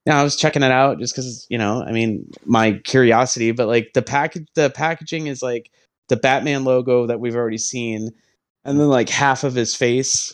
you 0.06 0.12
know, 0.12 0.18
I 0.18 0.22
was 0.22 0.36
checking 0.36 0.62
it 0.62 0.70
out 0.70 0.98
just 1.00 1.14
because 1.14 1.46
you 1.50 1.58
know, 1.58 1.82
I 1.82 1.92
mean, 1.92 2.30
my 2.44 2.72
curiosity. 2.84 3.50
But 3.50 3.66
like 3.66 3.90
the 3.92 4.02
package, 4.02 4.46
the 4.54 4.70
packaging 4.70 5.26
is 5.26 5.42
like 5.42 5.70
the 6.08 6.16
Batman 6.16 6.64
logo 6.64 7.06
that 7.06 7.20
we've 7.20 7.34
already 7.36 7.58
seen, 7.58 8.10
and 8.64 8.80
then 8.80 8.88
like 8.88 9.08
half 9.08 9.44
of 9.44 9.54
his 9.54 9.74
face 9.74 10.32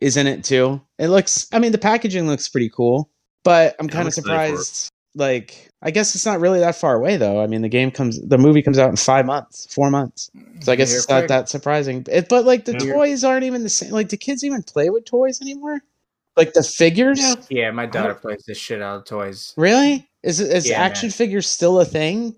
is 0.00 0.16
in 0.16 0.26
it 0.26 0.42
too. 0.44 0.80
It 0.98 1.08
looks. 1.08 1.46
I 1.52 1.58
mean, 1.58 1.72
the 1.72 1.78
packaging 1.78 2.26
looks 2.26 2.48
pretty 2.48 2.70
cool, 2.70 3.10
but 3.44 3.76
I'm 3.78 3.88
kind 3.88 4.08
of 4.08 4.14
excited 4.16 4.24
for 4.24 4.60
it. 4.62 4.64
surprised. 4.64 4.88
Like, 5.14 5.68
I 5.82 5.90
guess 5.90 6.14
it's 6.14 6.24
not 6.24 6.40
really 6.40 6.60
that 6.60 6.74
far 6.74 6.94
away 6.94 7.18
though. 7.18 7.42
I 7.42 7.46
mean, 7.46 7.60
the 7.60 7.68
game 7.68 7.90
comes, 7.90 8.18
the 8.22 8.38
movie 8.38 8.62
comes 8.62 8.78
out 8.78 8.88
in 8.88 8.96
five 8.96 9.26
months, 9.26 9.66
four 9.70 9.90
months. 9.90 10.30
So 10.62 10.72
I 10.72 10.76
guess 10.76 10.88
Here 10.88 11.00
it's 11.00 11.08
not 11.10 11.28
that 11.28 11.50
surprising. 11.50 12.06
It, 12.10 12.30
but 12.30 12.46
like 12.46 12.64
the 12.64 12.72
Yeah. 12.72 12.94
toys 12.94 13.22
aren't 13.22 13.44
even 13.44 13.62
the 13.62 13.68
same. 13.68 13.90
Like, 13.90 14.08
do 14.08 14.16
kids 14.16 14.42
even 14.42 14.62
play 14.62 14.88
with 14.88 15.04
toys 15.04 15.42
anymore? 15.42 15.82
Like 16.36 16.52
the 16.54 16.62
figures? 16.62 17.20
Yeah. 17.20 17.34
Yeah, 17.50 17.70
my 17.70 17.86
daughter 17.86 18.14
plays 18.14 18.44
this 18.46 18.58
shit 18.58 18.80
out 18.80 18.98
of 19.00 19.04
toys. 19.04 19.52
Really? 19.56 20.08
Is 20.22 20.40
it 20.40 20.50
is 20.50 20.68
Yeah, 20.68 20.80
action 20.82 21.08
man. 21.08 21.12
figures 21.12 21.46
still 21.48 21.80
a 21.80 21.84
thing? 21.84 22.36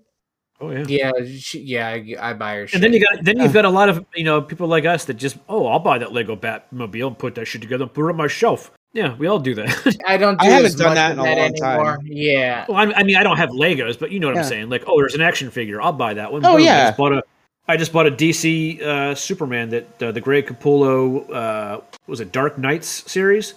Oh 0.59 0.71
yeah. 0.71 0.85
Yeah, 0.87 1.11
she, 1.37 1.59
yeah, 1.61 1.89
I, 1.89 2.15
I 2.19 2.33
buy 2.33 2.55
her. 2.55 2.67
Shit. 2.67 2.75
And 2.75 2.83
then 2.83 2.93
you 2.93 2.99
got 3.01 3.23
then 3.23 3.37
you've 3.39 3.53
got 3.53 3.65
a 3.65 3.69
lot 3.69 3.89
of 3.89 4.05
you 4.15 4.23
know 4.23 4.41
people 4.41 4.67
like 4.67 4.85
us 4.85 5.05
that 5.05 5.15
just 5.15 5.37
oh 5.49 5.67
I'll 5.67 5.79
buy 5.79 5.97
that 5.97 6.11
Lego 6.13 6.35
Batmobile 6.35 7.07
and 7.07 7.17
put 7.17 7.35
that 7.35 7.45
shit 7.45 7.61
together 7.61 7.83
and 7.83 7.93
put 7.93 8.05
it 8.07 8.09
on 8.11 8.17
my 8.17 8.27
shelf. 8.27 8.71
Yeah, 8.93 9.15
we 9.15 9.27
all 9.27 9.39
do 9.39 9.53
that. 9.55 9.97
I 10.07 10.15
don't. 10.15 10.41
I 10.41 10.45
haven't 10.45 10.77
done 10.77 10.95
that 10.95 11.11
in 11.11 11.19
a 11.19 11.23
long 11.23 11.37
anymore. 11.37 11.97
time. 11.97 11.99
Yeah, 12.05 12.65
well, 12.69 12.77
I, 12.77 12.93
I 12.99 13.03
mean 13.03 13.17
I 13.17 13.23
don't 13.23 13.35
have 13.37 13.49
Legos, 13.49 13.99
but 13.99 14.11
you 14.11 14.19
know 14.21 14.27
what 14.27 14.35
Yeah. 14.37 14.43
I'm 14.43 14.47
saying. 14.47 14.69
Like 14.69 14.85
oh, 14.87 14.97
there's 14.99 15.15
an 15.15 15.21
action 15.21 15.51
figure, 15.51 15.81
I'll 15.81 15.91
buy 15.91 16.13
that 16.13 16.31
one. 16.31 16.45
Oh, 16.45 16.53
Boom. 16.53 16.61
I 16.61 16.65
yeah. 16.65 16.85
just 16.87 16.97
bought 16.97 17.11
a 17.13 17.23
I 17.67 17.75
just 17.77 17.91
bought 17.91 18.07
a 18.07 18.11
DC 18.11 18.81
uh, 18.81 19.13
Superman 19.15 19.69
that 19.69 20.01
uh, 20.03 20.11
the 20.13 20.21
Greg 20.21 20.47
Capullo 20.47 21.29
uh, 21.33 21.81
was 22.07 22.21
it 22.21 22.31
Dark 22.31 22.57
Knights 22.57 23.11
series 23.11 23.55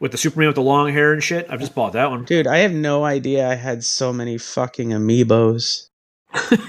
with 0.00 0.12
the 0.12 0.18
Superman 0.18 0.48
with 0.48 0.56
the 0.56 0.62
long 0.62 0.92
hair 0.92 1.12
and 1.12 1.22
shit. 1.22 1.46
I've 1.50 1.60
just 1.60 1.74
bought 1.74 1.92
that 1.94 2.10
one. 2.10 2.24
Dude, 2.24 2.46
I 2.46 2.58
have 2.58 2.72
no 2.72 3.04
idea 3.04 3.48
I 3.48 3.54
had 3.54 3.84
so 3.84 4.12
many 4.12 4.38
fucking 4.38 4.90
amiibos. 4.90 5.88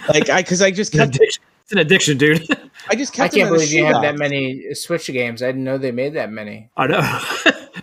like 0.09 0.29
I 0.29 0.41
cause 0.43 0.61
I 0.61 0.71
just 0.71 0.93
It's 0.93 0.99
an 1.01 1.05
kept 1.09 1.15
addiction, 1.15 1.43
it's 1.63 1.71
an 1.73 1.77
addiction 1.79 2.17
dude. 2.17 2.47
I 2.89 2.95
just 2.95 3.13
I 3.19 3.23
kept 3.23 3.33
them 3.33 3.41
can't 3.41 3.51
believe 3.53 3.71
you 3.71 3.85
have 3.85 4.01
that 4.01 4.17
many 4.17 4.73
Switch 4.73 5.07
games. 5.07 5.43
I 5.43 5.47
didn't 5.47 5.63
know 5.65 5.77
they 5.77 5.91
made 5.91 6.13
that 6.13 6.31
many. 6.31 6.69
I 6.77 6.87
know. 6.87 6.99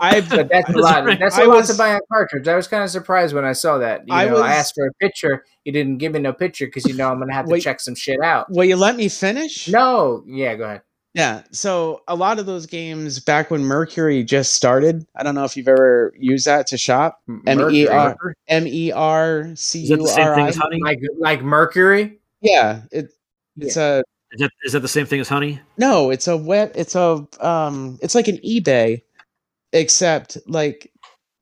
I've 0.00 0.28
But 0.30 0.48
that's 0.50 0.70
a 0.70 0.78
lot. 0.78 1.04
right. 1.04 1.18
That's 1.18 1.36
a 1.38 1.42
I 1.42 1.44
lot 1.46 1.56
was- 1.56 1.68
to 1.70 1.76
buy 1.76 1.88
a 1.90 2.00
cartridge. 2.10 2.48
I 2.48 2.56
was 2.56 2.66
kind 2.66 2.82
of 2.82 2.90
surprised 2.90 3.34
when 3.34 3.44
I 3.44 3.52
saw 3.52 3.78
that. 3.78 4.02
You 4.08 4.14
I 4.14 4.24
know, 4.26 4.38
I 4.38 4.52
asked 4.54 4.74
for 4.74 4.86
a 4.86 4.92
picture. 4.94 5.44
You 5.64 5.72
didn't 5.72 5.98
give 5.98 6.12
me 6.12 6.20
no 6.20 6.32
picture 6.32 6.66
because 6.66 6.86
you 6.86 6.94
know 6.94 7.10
I'm 7.10 7.18
gonna 7.18 7.34
have 7.34 7.46
to 7.46 7.52
Wait. 7.52 7.62
check 7.62 7.80
some 7.80 7.94
shit 7.94 8.20
out. 8.22 8.46
will 8.50 8.64
you 8.64 8.76
let 8.76 8.96
me 8.96 9.08
finish? 9.08 9.68
No, 9.68 10.24
yeah, 10.26 10.54
go 10.54 10.64
ahead. 10.64 10.82
Yeah. 11.16 11.44
So 11.50 12.02
a 12.06 12.14
lot 12.14 12.38
of 12.38 12.44
those 12.44 12.66
games 12.66 13.20
back 13.20 13.50
when 13.50 13.64
Mercury 13.64 14.22
just 14.22 14.52
started, 14.52 15.06
I 15.16 15.22
don't 15.22 15.34
know 15.34 15.44
if 15.44 15.56
you've 15.56 15.66
ever 15.66 16.12
used 16.18 16.46
that 16.46 16.66
to 16.68 16.76
shop. 16.76 17.22
M 17.46 17.70
E 17.70 17.88
R 17.88 18.34
M 18.48 18.66
E 18.66 18.92
R 18.92 19.50
C 19.54 19.78
U 19.80 20.06
R 20.06 20.34
I. 20.38 20.52
like 20.82 21.00
like 21.18 21.42
Mercury. 21.42 22.18
Yeah, 22.42 22.82
it 22.92 23.14
it's 23.56 23.78
a 23.78 24.04
Is 24.32 24.40
that, 24.40 24.50
is 24.64 24.72
that 24.74 24.80
the 24.80 24.88
same 24.88 25.06
thing 25.06 25.18
as 25.18 25.28
honey? 25.28 25.58
no, 25.78 26.10
it's 26.10 26.28
a 26.28 26.36
web 26.36 26.72
it's 26.74 26.94
a 26.94 27.26
um 27.40 27.98
it's 28.02 28.14
like 28.14 28.28
an 28.28 28.36
eBay 28.38 29.00
except 29.72 30.36
like 30.46 30.92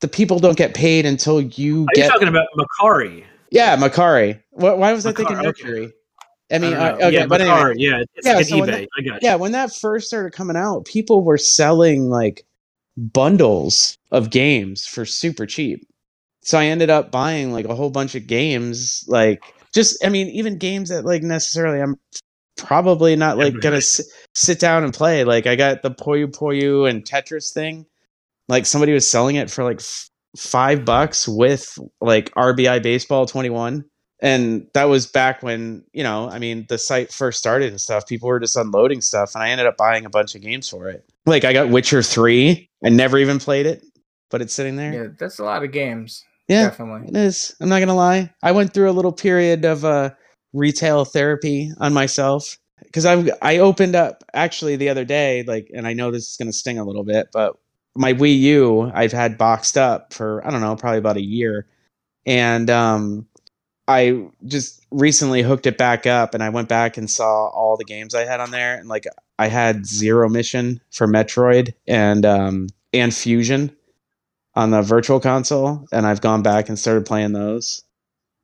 the 0.00 0.06
people 0.06 0.38
don't 0.38 0.56
get 0.56 0.74
paid 0.74 1.04
until 1.04 1.40
you 1.40 1.82
Are 1.82 2.00
you 2.00 2.08
talking 2.08 2.28
about 2.28 2.46
Mercari? 2.56 3.24
Yeah, 3.50 3.76
Mercari. 3.76 4.40
Why, 4.50 4.74
why 4.74 4.92
was 4.92 5.04
I 5.04 5.12
thinking 5.12 5.36
Macari, 5.36 5.86
okay. 5.86 5.92
I 6.54 6.58
mean, 6.58 6.72
I 6.74 6.92
okay, 6.92 7.10
yeah, 7.12 7.26
but 7.26 7.40
anyway, 7.40 7.74
yeah, 7.76 8.02
it's 8.14 8.26
Yeah, 8.26 8.34
like 8.34 8.46
so 8.46 8.56
an 8.56 8.60
when. 8.60 8.74
I 8.74 8.86
yeah, 9.20 9.34
when 9.36 9.52
that 9.52 9.74
first 9.74 10.06
started 10.06 10.32
coming 10.32 10.56
out, 10.56 10.84
people 10.84 11.24
were 11.24 11.38
selling 11.38 12.08
like 12.08 12.44
bundles 12.96 13.98
of 14.12 14.30
games 14.30 14.86
for 14.86 15.04
super 15.04 15.46
cheap. 15.46 15.86
So 16.42 16.58
I 16.58 16.66
ended 16.66 16.90
up 16.90 17.10
buying 17.10 17.52
like 17.52 17.64
a 17.64 17.74
whole 17.74 17.90
bunch 17.90 18.14
of 18.14 18.26
games, 18.26 19.04
like 19.08 19.42
just 19.72 20.04
I 20.04 20.08
mean, 20.10 20.28
even 20.28 20.58
games 20.58 20.90
that 20.90 21.04
like 21.04 21.22
necessarily 21.22 21.80
I'm 21.80 21.96
probably 22.56 23.16
not 23.16 23.36
like 23.38 23.58
gonna 23.60 23.76
s- 23.78 24.00
sit 24.34 24.60
down 24.60 24.84
and 24.84 24.94
play. 24.94 25.24
Like 25.24 25.46
I 25.46 25.56
got 25.56 25.82
the 25.82 25.90
Puyo 25.90 26.26
Puyo 26.26 26.88
and 26.88 27.04
Tetris 27.04 27.52
thing. 27.52 27.86
Like 28.48 28.66
somebody 28.66 28.92
was 28.92 29.08
selling 29.08 29.36
it 29.36 29.50
for 29.50 29.64
like 29.64 29.80
f- 29.80 30.08
five 30.36 30.84
bucks 30.84 31.26
with 31.26 31.78
like 32.00 32.30
RBI 32.34 32.82
Baseball 32.82 33.26
21. 33.26 33.84
And 34.20 34.66
that 34.74 34.84
was 34.84 35.06
back 35.06 35.42
when, 35.42 35.84
you 35.92 36.02
know, 36.02 36.30
I 36.30 36.38
mean, 36.38 36.66
the 36.68 36.78
site 36.78 37.12
first 37.12 37.38
started 37.38 37.70
and 37.70 37.80
stuff. 37.80 38.06
People 38.06 38.28
were 38.28 38.40
just 38.40 38.56
unloading 38.56 39.00
stuff, 39.00 39.34
and 39.34 39.42
I 39.42 39.50
ended 39.50 39.66
up 39.66 39.76
buying 39.76 40.06
a 40.06 40.10
bunch 40.10 40.34
of 40.34 40.40
games 40.40 40.68
for 40.68 40.88
it. 40.88 41.04
Like, 41.26 41.44
I 41.44 41.52
got 41.52 41.68
Witcher 41.68 42.02
3. 42.02 42.68
I 42.84 42.88
never 42.88 43.18
even 43.18 43.38
played 43.38 43.66
it, 43.66 43.84
but 44.30 44.40
it's 44.40 44.54
sitting 44.54 44.76
there. 44.76 44.92
Yeah, 44.92 45.08
that's 45.18 45.38
a 45.40 45.44
lot 45.44 45.64
of 45.64 45.72
games. 45.72 46.24
Yeah, 46.48 46.64
Definitely. 46.64 47.08
it 47.08 47.16
is. 47.16 47.54
I'm 47.60 47.68
not 47.68 47.80
gonna 47.80 47.94
lie. 47.94 48.30
I 48.42 48.52
went 48.52 48.74
through 48.74 48.90
a 48.90 48.92
little 48.92 49.12
period 49.12 49.64
of 49.64 49.84
uh, 49.84 50.10
retail 50.52 51.04
therapy 51.04 51.72
on 51.78 51.94
myself 51.94 52.58
because 52.82 53.06
I 53.06 53.30
I 53.40 53.58
opened 53.58 53.96
up 53.96 54.22
actually 54.34 54.76
the 54.76 54.90
other 54.90 55.06
day, 55.06 55.42
like, 55.46 55.70
and 55.74 55.86
I 55.86 55.94
know 55.94 56.10
this 56.10 56.30
is 56.30 56.36
gonna 56.36 56.52
sting 56.52 56.78
a 56.78 56.84
little 56.84 57.04
bit, 57.04 57.28
but 57.32 57.56
my 57.96 58.12
Wii 58.12 58.38
U 58.40 58.90
I've 58.92 59.12
had 59.12 59.38
boxed 59.38 59.78
up 59.78 60.12
for 60.12 60.46
I 60.46 60.50
don't 60.50 60.60
know, 60.60 60.76
probably 60.76 60.98
about 60.98 61.16
a 61.16 61.24
year, 61.24 61.66
and 62.26 62.68
um, 62.68 63.26
I 63.86 64.26
just 64.46 64.84
recently 64.90 65.42
hooked 65.42 65.66
it 65.66 65.76
back 65.76 66.06
up, 66.06 66.34
and 66.34 66.42
I 66.42 66.48
went 66.48 66.68
back 66.68 66.96
and 66.96 67.10
saw 67.10 67.48
all 67.48 67.76
the 67.76 67.84
games 67.84 68.14
I 68.14 68.24
had 68.24 68.40
on 68.40 68.50
there, 68.50 68.76
and 68.76 68.88
like 68.88 69.06
I 69.38 69.48
had 69.48 69.86
Zero 69.86 70.28
Mission 70.28 70.80
for 70.90 71.06
Metroid 71.06 71.74
and 71.86 72.24
um 72.24 72.68
and 72.92 73.14
Fusion 73.14 73.74
on 74.54 74.70
the 74.70 74.82
virtual 74.82 75.20
console. 75.20 75.86
And 75.92 76.06
I've 76.06 76.20
gone 76.20 76.42
back 76.42 76.68
and 76.68 76.78
started 76.78 77.06
playing 77.06 77.32
those 77.32 77.82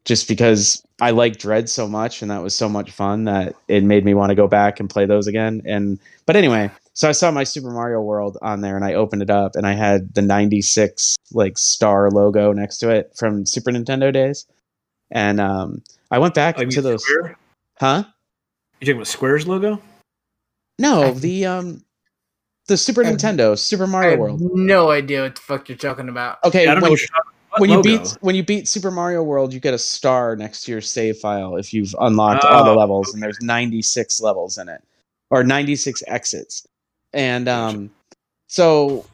just 0.05 0.28
because 0.28 0.82
I 1.01 1.11
like 1.11 1.38
Dread 1.38 1.68
so 1.68 1.86
much 1.86 2.22
and 2.22 2.30
that 2.30 2.43
was 2.43 2.55
so 2.55 2.68
much 2.68 2.91
fun 2.91 3.24
that 3.24 3.55
it 3.68 3.84
made 3.84 4.05
me 4.05 4.14
want 4.14 4.30
to 4.30 4.34
go 4.34 4.49
back 4.49 4.80
and 4.80 4.91
play 4.91 5.07
those 5.07 5.26
again. 5.26 5.62
And 5.64 5.99
but 6.26 6.36
anyway 6.36 6.70
so 6.95 7.09
I 7.09 7.12
saw 7.12 7.30
my 7.30 7.45
Super 7.45 7.70
Mario 7.70 8.03
World 8.03 8.36
on 8.43 8.61
there 8.61 8.76
and 8.76 8.84
I 8.84 8.95
opened 8.95 9.22
it 9.22 9.30
up 9.30 9.57
and 9.57 9.66
I 9.66 9.72
had 9.72 10.12
the 10.14 10.22
96 10.22 11.16
like 11.32 11.57
star 11.57 12.11
logo 12.11 12.53
next 12.53 12.78
to 12.78 12.91
it 12.91 13.12
from 13.16 13.47
Super 13.47 13.70
Nintendo 13.70 14.12
days 14.12 14.47
and 15.11 15.41
um 15.41 15.83
I 16.11 16.19
went 16.19 16.35
back 16.35 16.57
Oh, 16.59 16.65
to 16.65 16.83
those 16.83 17.05
Square? 17.05 17.37
huh 17.79 18.05
You 18.81 18.87
talking 18.87 18.95
about 18.97 19.07
Square's 19.07 19.47
logo? 19.47 19.81
no 20.79 21.03
I- 21.05 21.11
the 21.13 21.47
um 21.47 21.85
the 22.67 22.77
Super 22.77 23.03
Uh, 23.03 23.07
Nintendo, 23.07 23.59
Super 23.59 23.85
I 23.85 23.87
Mario 23.87 24.11
have 24.11 24.19
World. 24.21 24.41
no 24.55 24.91
idea 24.91 25.23
what 25.23 25.35
the 25.35 25.41
fuck 25.41 25.69
you're 25.69 25.77
talking 25.79 26.09
about. 26.09 26.39
Okay, 26.45 26.69
I 26.69 26.75
don't 26.75 26.77
know 26.77 26.83
when, 26.85 26.91
what 26.93 27.01
you're 27.01 27.09
talking 27.09 27.31
about. 27.51 27.61
when 27.61 27.71
you 27.71 27.83
beat 27.83 28.17
when 28.21 28.35
you 28.37 28.45
beat 28.45 28.69
Super 28.69 28.93
Mario 28.93 29.25
World, 29.25 29.53
you 29.53 29.59
get 29.59 29.75
a 29.75 29.79
star 29.79 30.37
next 30.37 30.63
to 30.65 30.73
your 30.73 30.81
save 30.81 31.17
file 31.19 31.57
if 31.57 31.75
you've 31.75 31.95
unlocked 32.01 32.45
all 32.45 32.65
the 32.65 32.71
Oh, 32.71 32.77
levels, 32.77 33.13
and 33.13 33.21
there's 33.21 33.41
96 33.41 34.21
levels 34.21 34.57
in 34.59 34.69
it, 34.69 34.85
or 35.31 35.43
96 35.43 36.05
exits. 36.07 36.65
And 37.13 37.49
um, 37.49 37.91
so 38.47 39.05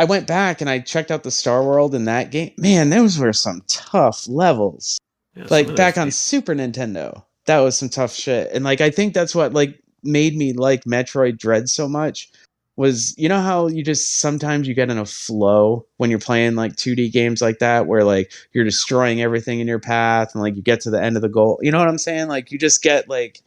I 0.00 0.04
went 0.04 0.26
back 0.26 0.62
and 0.62 0.70
I 0.70 0.78
checked 0.78 1.10
out 1.10 1.24
the 1.24 1.30
Star 1.30 1.62
World 1.62 1.94
in 1.94 2.06
that 2.06 2.30
game. 2.30 2.52
Man, 2.56 2.88
those 2.88 3.18
were 3.18 3.34
some 3.34 3.60
tough 3.66 4.26
levels. 4.26 4.98
Yeah, 5.36 5.44
like 5.50 5.76
back 5.76 5.98
on 5.98 6.10
Super 6.10 6.54
Nintendo. 6.54 7.22
That 7.44 7.58
was 7.58 7.76
some 7.76 7.90
tough 7.90 8.14
shit. 8.14 8.50
And 8.50 8.64
like 8.64 8.80
I 8.80 8.88
think 8.88 9.12
that's 9.12 9.34
what 9.34 9.52
like 9.52 9.78
made 10.02 10.38
me 10.38 10.54
like 10.54 10.84
Metroid 10.84 11.36
Dread 11.36 11.68
so 11.68 11.86
much 11.86 12.30
was 12.76 13.14
you 13.18 13.28
know 13.28 13.42
how 13.42 13.66
you 13.66 13.84
just 13.84 14.20
sometimes 14.20 14.66
you 14.66 14.72
get 14.72 14.88
in 14.88 14.96
a 14.96 15.04
flow 15.04 15.84
when 15.98 16.08
you're 16.08 16.18
playing 16.18 16.54
like 16.54 16.76
2D 16.76 17.12
games 17.12 17.42
like 17.42 17.58
that 17.58 17.86
where 17.86 18.02
like 18.02 18.32
you're 18.54 18.64
destroying 18.64 19.20
everything 19.20 19.60
in 19.60 19.68
your 19.68 19.80
path 19.80 20.30
and 20.32 20.42
like 20.42 20.56
you 20.56 20.62
get 20.62 20.80
to 20.80 20.90
the 20.90 21.02
end 21.02 21.16
of 21.16 21.20
the 21.20 21.28
goal. 21.28 21.58
You 21.60 21.72
know 21.72 21.78
what 21.78 21.88
I'm 21.88 21.98
saying? 21.98 22.28
Like 22.28 22.50
you 22.50 22.58
just 22.58 22.82
get 22.82 23.06
like 23.10 23.42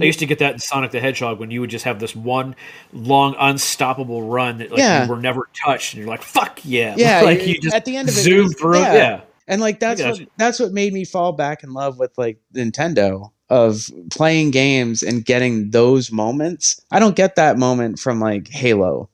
I 0.00 0.04
used 0.04 0.18
to 0.20 0.26
get 0.26 0.38
that 0.40 0.52
in 0.54 0.58
Sonic 0.58 0.90
the 0.90 1.00
Hedgehog 1.00 1.38
when 1.38 1.50
you 1.50 1.60
would 1.60 1.70
just 1.70 1.84
have 1.84 1.98
this 2.00 2.14
one 2.16 2.54
long, 2.92 3.34
unstoppable 3.38 4.22
run 4.22 4.58
that 4.58 4.70
like 4.70 4.78
Yeah. 4.78 5.04
you 5.04 5.10
were 5.10 5.20
never 5.20 5.48
touched, 5.64 5.94
and 5.94 6.00
you're 6.02 6.08
like, 6.10 6.22
"Fuck 6.22 6.60
yeah!" 6.64 6.94
yeah, 6.98 7.20
like 7.22 7.46
you 7.46 7.60
just 7.60 7.74
at 7.74 7.84
the 7.84 7.96
end 7.96 8.08
of 8.08 8.16
it, 8.16 8.26
it 8.26 8.42
was- 8.42 8.54
through. 8.54 8.78
yeah. 8.78 8.94
Yeah, 8.94 9.20
And 9.48 9.60
like 9.60 9.80
that's 9.80 10.02
what 10.02 10.18
you. 10.20 10.26
that's 10.36 10.60
what 10.60 10.72
made 10.72 10.92
me 10.92 11.04
fall 11.04 11.32
back 11.32 11.62
in 11.62 11.72
love 11.72 11.98
with 11.98 12.12
like 12.18 12.38
Nintendo 12.54 13.30
of 13.48 13.88
playing 14.10 14.50
games 14.50 15.02
and 15.02 15.24
getting 15.24 15.70
those 15.70 16.10
moments. 16.10 16.80
I 16.90 16.98
don't 16.98 17.14
get 17.16 17.36
that 17.36 17.56
moment 17.58 17.98
from 17.98 18.20
like 18.20 18.48
Halo. 18.48 19.08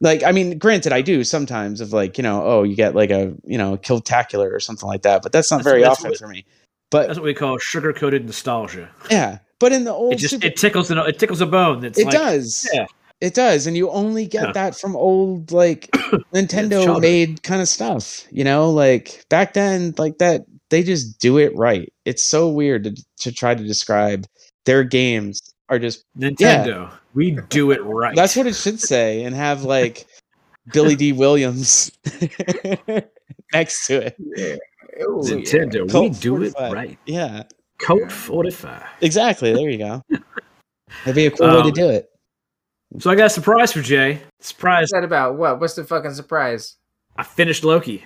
Like 0.00 0.22
I 0.22 0.32
mean, 0.32 0.58
granted, 0.58 0.92
I 0.92 1.00
do 1.02 1.24
sometimes 1.24 1.80
of 1.80 1.92
like 1.92 2.18
you 2.18 2.22
know, 2.22 2.42
oh, 2.44 2.62
you 2.62 2.76
get 2.76 2.94
like 2.94 3.10
a 3.10 3.34
you 3.44 3.58
know, 3.58 3.76
Killtacular 3.76 4.52
or 4.52 4.60
something 4.60 4.88
like 4.88 5.02
that, 5.02 5.22
but 5.22 5.32
that's 5.32 5.50
not 5.50 5.58
That's- 5.58 5.70
very 5.72 5.82
that's 5.82 5.98
often 6.00 6.10
what- 6.10 6.18
for 6.18 6.28
me. 6.28 6.44
But 6.90 7.08
that's 7.08 7.18
what 7.18 7.24
we 7.24 7.34
call 7.34 7.58
sugar 7.58 7.92
coated 7.92 8.24
nostalgia. 8.24 8.88
yeah, 9.10 9.38
but 9.64 9.72
in 9.72 9.84
the 9.84 9.92
old 9.94 10.12
It 10.12 10.16
just 10.16 10.34
Super- 10.34 10.46
it 10.48 10.56
tickles 10.58 10.90
an, 10.90 10.98
it 10.98 11.18
tickles 11.18 11.40
a 11.40 11.46
bone. 11.46 11.86
It's 11.86 11.98
it 11.98 12.04
like, 12.04 12.12
does. 12.12 12.68
Yeah, 12.74 12.84
It 13.22 13.32
does, 13.32 13.66
and 13.66 13.74
you 13.78 13.88
only 13.88 14.26
get 14.26 14.48
Yeah. 14.48 14.52
that 14.52 14.78
from 14.78 14.94
old 14.94 15.52
like 15.52 15.88
Nintendo 16.34 17.00
made 17.00 17.42
kind 17.42 17.62
of 17.62 17.68
stuff. 17.68 18.26
You 18.30 18.44
know, 18.44 18.68
like 18.70 19.24
back 19.30 19.54
then, 19.54 19.94
like 19.96 20.18
that 20.18 20.42
they 20.68 20.82
just 20.82 21.18
do 21.18 21.38
it 21.38 21.56
right. 21.56 21.90
It's 22.04 22.22
so 22.22 22.50
weird 22.50 22.84
to, 22.84 23.04
to 23.20 23.32
try 23.32 23.54
to 23.54 23.64
describe 23.64 24.26
their 24.66 24.84
games 24.84 25.40
are 25.70 25.78
just 25.78 26.04
Nintendo. 26.18 26.92
We 27.14 27.38
do 27.48 27.70
it 27.70 27.82
right. 27.84 28.14
that's 28.14 28.36
what 28.36 28.46
it 28.46 28.54
should 28.54 28.80
say 28.80 29.24
and 29.24 29.34
have 29.34 29.62
like 29.62 30.04
Billy 30.74 30.94
D. 30.94 31.12
Williams 31.24 31.90
next 33.54 33.86
to 33.86 34.06
it. 34.08 34.16
Ooh, 35.00 35.22
Nintendo. 35.24 35.84
we 35.84 35.88
Colt 35.88 36.20
do 36.20 36.42
it 36.42 36.52
right. 36.60 36.98
Yeah, 37.06 37.44
Code 37.84 38.10
forty 38.12 38.50
five. 38.50 38.82
exactly. 39.00 39.52
There 39.52 39.68
you 39.70 39.78
go. 39.78 40.02
That'd 41.04 41.14
be 41.14 41.26
a 41.26 41.30
cool 41.30 41.48
way 41.48 41.62
to 41.62 41.68
Um, 41.68 41.72
do 41.72 41.88
it. 41.90 42.10
So 42.98 43.10
I 43.10 43.14
got 43.16 43.26
a 43.26 43.30
surprise 43.30 43.72
for 43.72 43.82
Jay. 43.82 44.20
Surprise! 44.40 44.82
What's 44.82 44.92
that 44.92 45.04
about? 45.04 45.36
What? 45.36 45.60
What's 45.60 45.74
the 45.74 45.84
fucking 45.84 46.14
surprise? 46.14 46.76
I 47.16 47.22
finished 47.24 47.64
Loki. 47.64 48.04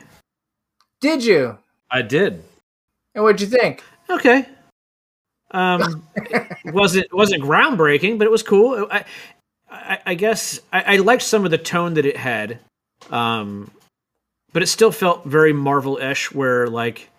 Did 1.01 1.25
you? 1.25 1.59
I 1.91 2.03
did. 2.03 2.43
And 3.15 3.25
what'd 3.25 3.41
you 3.41 3.47
think? 3.47 3.83
Okay. 4.11 4.47
Um, 5.51 6.05
it 6.17 6.75
wasn't 6.75 7.13
wasn't 7.13 7.43
groundbreaking, 7.43 8.19
but 8.19 8.27
it 8.27 8.31
was 8.31 8.43
cool. 8.43 8.87
I 8.91 9.05
I, 9.71 9.99
I 10.07 10.15
guess 10.15 10.61
I, 10.73 10.95
I 10.95 10.97
liked 10.97 11.23
some 11.23 11.45
of 11.45 11.51
the 11.51 11.59
tone 11.59 11.95
that 11.95 12.05
it 12.07 12.17
had, 12.17 12.59
um, 13.11 13.71
but 14.53 14.63
it 14.63 14.67
still 14.67 14.93
felt 14.93 15.25
very 15.25 15.53
Marvel-ish. 15.53 16.33
Where 16.33 16.69
like 16.69 17.11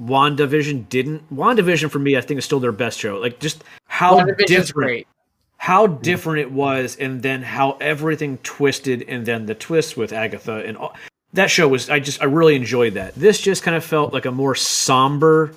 WandaVision 0.00 0.88
didn't. 0.88 1.34
WandaVision 1.34 1.90
for 1.90 1.98
me, 1.98 2.16
I 2.16 2.20
think, 2.20 2.38
is 2.38 2.44
still 2.44 2.60
their 2.60 2.72
best 2.72 2.98
show. 2.98 3.18
Like 3.18 3.40
just 3.40 3.64
how 3.86 4.24
different, 4.24 4.74
great. 4.74 5.08
how 5.56 5.86
different 5.86 6.40
it 6.40 6.52
was, 6.52 6.96
and 6.96 7.22
then 7.22 7.42
how 7.42 7.72
everything 7.80 8.38
twisted, 8.38 9.04
and 9.08 9.24
then 9.24 9.46
the 9.46 9.54
twist 9.54 9.96
with 9.96 10.12
Agatha 10.12 10.64
and 10.66 10.76
all. 10.76 10.94
That 11.32 11.50
show 11.50 11.68
was 11.68 11.90
I 11.90 11.98
just 11.98 12.20
I 12.22 12.26
really 12.26 12.56
enjoyed 12.56 12.94
that. 12.94 13.14
This 13.14 13.40
just 13.40 13.62
kind 13.62 13.76
of 13.76 13.84
felt 13.84 14.12
like 14.12 14.26
a 14.26 14.32
more 14.32 14.54
somber 14.54 15.52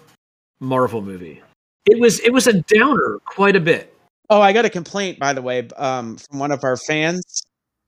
Marvel 0.60 1.02
movie. 1.02 1.42
It 1.86 2.00
was 2.00 2.20
it 2.20 2.32
was 2.32 2.48
a 2.48 2.62
downer 2.62 3.20
quite 3.26 3.56
a 3.56 3.60
bit. 3.60 3.94
Oh, 4.30 4.42
I 4.42 4.54
got 4.54 4.66
a 4.66 4.70
complaint, 4.70 5.20
by 5.20 5.34
the 5.34 5.42
way, 5.42 5.68
um, 5.78 6.18
from 6.18 6.40
one 6.40 6.52
of 6.52 6.64
our 6.64 6.78
fans 6.78 7.42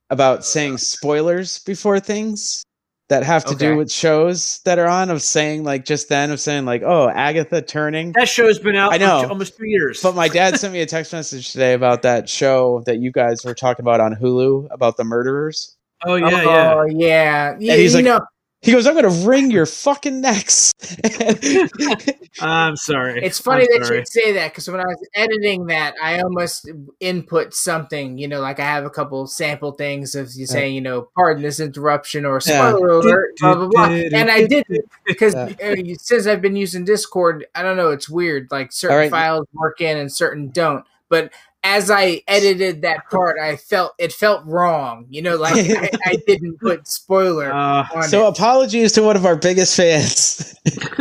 about 0.09 0.43
saying 0.43 0.77
spoilers 0.77 1.59
before 1.59 1.99
things 1.99 2.63
that 3.11 3.23
have 3.23 3.43
to 3.43 3.51
Okay. 3.53 3.67
do 3.67 3.75
with 3.75 3.91
shows 3.91 4.61
that 4.63 4.79
are 4.79 4.87
on. 4.87 5.09
Of 5.11 5.21
saying 5.21 5.65
like 5.65 5.83
just 5.83 6.07
then 6.07 6.31
of 6.31 6.39
saying 6.39 6.63
like, 6.65 6.81
oh, 6.83 7.09
Agatha 7.09 7.61
turning. 7.61 8.13
That 8.13 8.29
show's 8.29 8.57
been 8.57 8.77
out 8.77 8.93
I 8.93 8.97
know. 8.97 9.23
for 9.23 9.29
almost 9.29 9.57
two 9.57 9.65
years. 9.67 10.01
But 10.01 10.15
my 10.15 10.29
dad 10.29 10.57
sent 10.57 10.71
me 10.71 10.79
a 10.79 10.85
text 10.85 11.11
message 11.11 11.51
today 11.51 11.73
about 11.73 12.01
that 12.03 12.29
show 12.29 12.81
that 12.85 12.99
you 12.99 13.11
guys 13.11 13.43
were 13.43 13.53
talking 13.53 13.83
about 13.83 13.99
on 13.99 14.15
Hulu 14.15 14.69
about 14.71 14.95
the 14.95 15.03
murderers. 15.03 15.75
oh 16.05 16.15
yeah, 16.15 16.29
yeah. 16.29 16.73
Oh 16.75 16.85
yeah. 16.89 17.55
yeah 17.59 17.75
he's 17.75 17.91
you 17.93 17.97
like- 17.97 18.05
know, 18.05 18.25
He 18.63 18.71
goes, 18.71 18.85
"I'm 18.85 18.93
gonna 18.93 19.09
wring 19.09 19.49
your 19.49 19.65
fucking 19.65 20.21
necks." 20.21 20.71
I'm 22.39 22.75
sorry. 22.75 23.19
it's 23.23 23.39
funny 23.39 23.65
I'm 23.73 23.79
that 23.79 23.85
sorry. 23.87 23.99
you 23.99 24.05
say 24.05 24.31
that 24.33 24.51
because 24.51 24.67
when 24.69 24.79
I 24.79 24.85
was 24.85 24.97
editing 25.15 25.65
that, 25.67 25.95
I 26.01 26.19
almost 26.21 26.69
input 26.99 27.53
something. 27.53 28.17
You 28.19 28.27
know, 28.27 28.39
like 28.39 28.59
I 28.59 28.65
have 28.65 28.85
a 28.85 28.89
couple 28.89 29.25
sample 29.27 29.71
things 29.71 30.13
of 30.15 30.29
you 30.35 30.45
saying, 30.45 30.75
you 30.75 30.81
know, 30.81 31.09
pardon 31.15 31.41
this 31.41 31.59
interruption 31.59 32.25
or 32.25 32.39
Yeah. 32.45 32.69
spoiler 32.71 32.87
alert, 32.89 33.33
blah 33.39 33.55
blah 33.55 33.67
blah. 33.67 33.85
And 33.85 34.29
I 34.29 34.45
didn't 34.45 34.85
because 35.05 35.33
Yeah. 35.33 35.49
uh, 35.63 35.75
since 35.97 36.27
I've 36.27 36.41
been 36.41 36.55
using 36.55 36.85
Discord, 36.85 37.45
I 37.55 37.63
don't 37.63 37.77
know. 37.77 37.89
It's 37.89 38.09
weird. 38.09 38.47
Like 38.51 38.71
certain 38.71 38.93
All 38.95 38.99
right. 39.01 39.11
files 39.11 39.47
work 39.53 39.81
in 39.81 39.97
and 39.97 40.11
certain 40.11 40.49
don't. 40.49 40.85
But 41.09 41.33
as 41.63 41.91
I 41.91 42.21
edited 42.27 42.81
that 42.81 43.09
part, 43.11 43.37
I 43.39 43.55
felt 43.55 43.93
it 43.99 44.11
felt 44.13 44.45
wrong. 44.45 45.05
You 45.09 45.21
know, 45.21 45.35
like 45.37 45.53
I, 45.55 45.89
I 46.05 46.15
didn't 46.27 46.59
put 46.59 46.87
spoiler 46.87 47.51
Uh, 47.53 47.85
on 47.93 48.03
so 48.03 48.25
it. 48.25 48.29
apologies 48.29 48.91
to 48.93 49.03
one 49.03 49.15
of 49.15 49.25
our 49.25 49.35
biggest 49.35 49.75
fans 49.77 50.55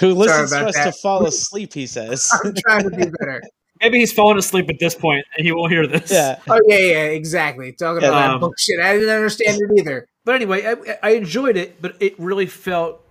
who 0.00 0.14
listens 0.14 0.50
to 0.50 0.56
about 0.56 0.68
us 0.68 0.84
to 0.84 0.92
fall 0.92 1.24
asleep. 1.26 1.72
He 1.72 1.86
says, 1.86 2.30
I'm 2.44 2.54
trying 2.66 2.90
to 2.90 2.96
do 2.96 3.12
better. 3.20 3.42
maybe 3.80 3.98
he's 3.98 4.12
fallen 4.12 4.38
asleep 4.38 4.68
at 4.68 4.78
this 4.78 4.94
point 4.94 5.24
and 5.36 5.46
he 5.46 5.52
won't 5.52 5.70
hear 5.72 5.86
this. 5.86 6.10
"Yeah." 6.10 6.38
Oh 6.48 6.60
yeah, 6.66 6.76
yeah, 6.78 7.04
exactly. 7.04 7.72
Talking 7.72 8.02
Yeah. 8.02 8.08
about 8.08 8.18
that 8.20 8.30
Um, 8.34 8.40
bullshit. 8.40 8.80
I 8.80 8.94
didn't 8.94 9.14
understand 9.14 9.58
it 9.60 9.80
either. 9.80 10.06
But 10.24 10.34
anyway, 10.34 10.66
I, 10.66 10.98
I 11.02 11.10
enjoyed 11.12 11.56
it, 11.56 11.80
but 11.80 11.94
it 12.00 12.18
really 12.18 12.46
felt 12.46 13.02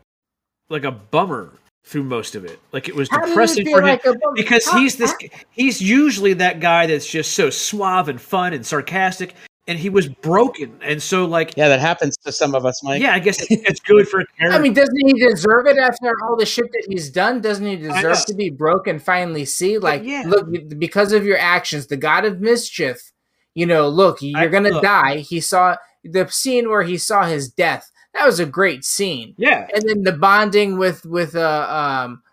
like 0.69 0.83
a 0.83 0.91
bummer 0.91 1.51
through 1.83 2.03
most 2.03 2.35
of 2.35 2.45
it. 2.45 2.59
Like 2.71 2.87
it 2.87 2.95
was 2.95 3.09
How 3.09 3.25
depressing 3.25 3.65
for 3.65 3.79
him 3.79 3.87
like 3.87 4.05
a 4.05 4.13
because 4.35 4.65
How- 4.67 4.77
he's 4.79 4.95
this. 4.97 5.13
He's 5.51 5.81
usually 5.81 6.33
that 6.33 6.59
guy 6.59 6.85
that's 6.85 7.07
just 7.09 7.33
so 7.33 7.49
suave 7.49 8.09
and 8.09 8.21
fun 8.21 8.53
and 8.53 8.65
sarcastic, 8.65 9.33
and 9.67 9.79
he 9.79 9.89
was 9.89 10.07
broken, 10.07 10.77
and 10.83 11.01
so 11.01 11.25
like 11.25 11.55
Yeah, 11.57 11.69
that 11.69 11.79
happens 11.79 12.15
to 12.17 12.31
some 12.31 12.53
of 12.53 12.65
us, 12.65 12.83
Mike. 12.83 13.01
yeah, 13.01 13.13
I 13.13 13.19
guess 13.19 13.37
it's 13.49 13.79
good 13.79 14.07
for 14.07 14.19
a 14.21 14.25
character. 14.39 14.57
I 14.59 14.61
mean, 14.61 14.73
doesn't 14.73 14.97
he 15.07 15.13
deserve 15.13 15.65
it 15.67 15.77
after 15.77 16.11
all 16.23 16.35
the 16.35 16.45
shit 16.45 16.71
that 16.73 16.85
he's 16.89 17.09
done? 17.09 17.41
Doesn't 17.41 17.65
he 17.65 17.75
deserve 17.77 18.23
to 18.25 18.35
be 18.35 18.49
broke 18.49 18.87
and 18.87 19.01
finally 19.01 19.45
see? 19.45 19.77
Like, 19.79 20.03
yeah. 20.03 20.23
look, 20.27 20.47
because 20.77 21.11
of 21.11 21.25
your 21.25 21.37
actions, 21.37 21.87
the 21.87 21.97
god 21.97 22.25
of 22.25 22.39
mischief. 22.41 23.11
You 23.55 23.65
know, 23.65 23.89
look, 23.89 24.19
you're 24.21 24.39
I- 24.39 24.47
gonna 24.47 24.69
look. 24.69 24.83
die. 24.83 25.17
He 25.17 25.39
saw 25.41 25.75
the 26.03 26.27
scene 26.29 26.69
where 26.69 26.83
he 26.83 26.97
saw 26.97 27.25
his 27.25 27.49
death. 27.49 27.89
That 28.13 28.25
was 28.25 28.39
a 28.39 28.45
great 28.45 28.83
scene. 28.83 29.35
yeah, 29.37 29.67
And 29.73 29.83
then 29.87 30.03
the 30.03 30.11
bonding 30.13 30.77
with 30.77 31.05
with 31.05 31.35
uh 31.35 32.05
um, 32.07 32.23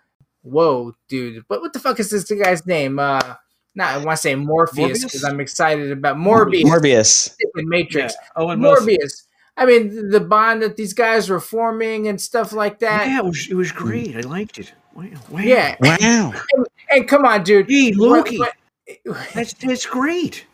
whoa, 0.42 0.94
dude, 1.08 1.44
but 1.48 1.60
what 1.60 1.72
the 1.72 1.78
fuck 1.78 2.00
is 2.00 2.10
this 2.10 2.24
guy's 2.24 2.66
name? 2.66 2.98
Uh, 2.98 3.34
not 3.74 3.92
I 3.92 3.96
want 3.98 4.16
to 4.16 4.22
say 4.22 4.34
Morpheus 4.34 5.04
because 5.04 5.22
I'm 5.24 5.38
excited 5.40 5.92
about 5.92 6.16
Morbius. 6.16 6.62
Morbius. 6.64 7.36
in 7.56 7.68
Matrix. 7.68 8.14
yeah. 8.14 8.42
Owen 8.42 8.60
Wilson. 8.60 8.86
Morbius. 8.88 9.26
I 9.58 9.64
mean, 9.66 10.10
the 10.10 10.20
bond 10.20 10.62
that 10.62 10.76
these 10.76 10.92
guys 10.92 11.28
were 11.30 11.40
forming 11.40 12.08
and 12.08 12.20
stuff 12.20 12.52
like 12.52 12.78
that. 12.80 13.06
Yeah, 13.06 13.18
it 13.20 13.24
was, 13.24 13.46
it 13.50 13.54
was 13.54 13.72
great. 13.72 14.14
I 14.16 14.20
liked 14.20 14.58
it. 14.58 14.72
Wow, 14.94 15.04
wow. 15.30 15.40
Yeah. 15.40 15.76
Wow. 15.80 16.34
And 16.90 17.06
come 17.08 17.24
on, 17.24 17.42
dude. 17.42 17.68
Hey, 17.70 17.92
What- 17.92 18.08
Loki. 18.10 18.38
what- 18.38 18.54
that's 19.34 19.52
that's 19.54 19.84
great. 19.84 20.46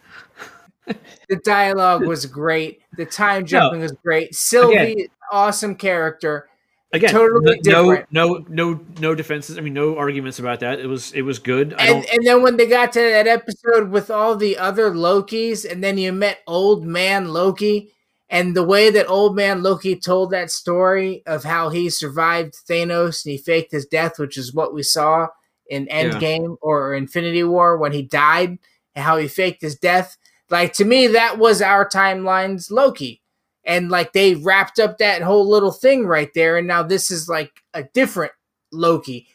The 0.87 1.37
dialogue 1.45 2.07
was 2.07 2.27
great. 2.27 2.83
The 2.97 3.07
time 3.07 3.47
jumping 3.47 3.81
was 3.81 3.93
great. 3.93 4.35
Sylvie, 4.35 5.09
awesome 5.31 5.75
character. 5.75 6.49
Again, 6.95 7.11
Totally 7.11 7.59
no, 7.65 7.91
different. 7.91 8.13
no, 8.13 8.45
no, 8.51 8.81
no 9.01 9.15
defenses. 9.15 9.57
I 9.57 9.63
mean, 9.63 9.73
no 9.73 9.97
arguments 9.97 10.39
about 10.39 10.61
that. 10.61 10.79
It 10.79 10.87
was, 10.87 11.13
it 11.13 11.23
was 11.23 11.39
good. 11.39 11.73
And, 11.79 12.05
and 12.13 12.27
then 12.27 12.43
when 12.43 12.59
they 12.59 12.67
got 12.67 12.93
to 12.93 13.01
that 13.01 13.27
episode 13.27 13.89
with 13.91 14.11
all 14.11 14.37
the 14.37 14.59
other 14.59 14.91
Lokis, 14.91 15.65
and 15.71 15.83
then 15.83 15.97
you 15.97 16.13
met 16.13 16.41
Old 16.47 16.85
Man 16.85 17.29
Loki, 17.33 17.93
and 18.29 18.55
the 18.55 18.63
way 18.63 18.91
that 18.91 19.09
Old 19.09 19.35
Man 19.35 19.63
Loki 19.63 19.97
told 19.97 20.33
that 20.33 20.51
story 20.51 21.23
of 21.25 21.45
how 21.45 21.71
he 21.71 21.89
survived 21.89 22.57
Thanos 22.69 23.25
and 23.25 23.33
he 23.33 23.39
faked 23.39 23.73
his 23.73 23.87
death, 23.87 24.19
which 24.19 24.37
is 24.37 24.53
what 24.53 24.75
we 24.75 24.83
saw 24.83 25.29
in 25.69 25.87
Endgame 25.87 26.57
or 26.61 26.95
Infinity 26.95 27.45
War 27.45 27.79
when 27.79 27.93
he 27.93 28.03
died, 28.03 28.59
and 28.95 29.05
how 29.05 29.17
he 29.17 29.29
faked 29.29 29.63
his 29.63 29.77
death. 29.77 30.19
Like 30.53 30.75
to 30.75 30.85
me, 30.85 31.09
that 31.09 31.39
was 31.39 31.61
our 31.63 31.89
timeline's 31.89 32.71
Loki, 32.71 33.23
and 33.65 33.89
like 33.91 34.13
they 34.13 34.35
wrapped 34.37 34.79
up 34.79 34.99
that 34.99 35.23
whole 35.23 35.49
little 35.49 35.73
thing 35.73 36.07
right 36.07 36.31
there, 36.35 36.59
and 36.59 36.69
now 36.69 36.83
this 36.85 37.11
is 37.11 37.29
like 37.29 37.51
a 37.75 37.83
different 37.83 38.33
Loki. 38.71 39.27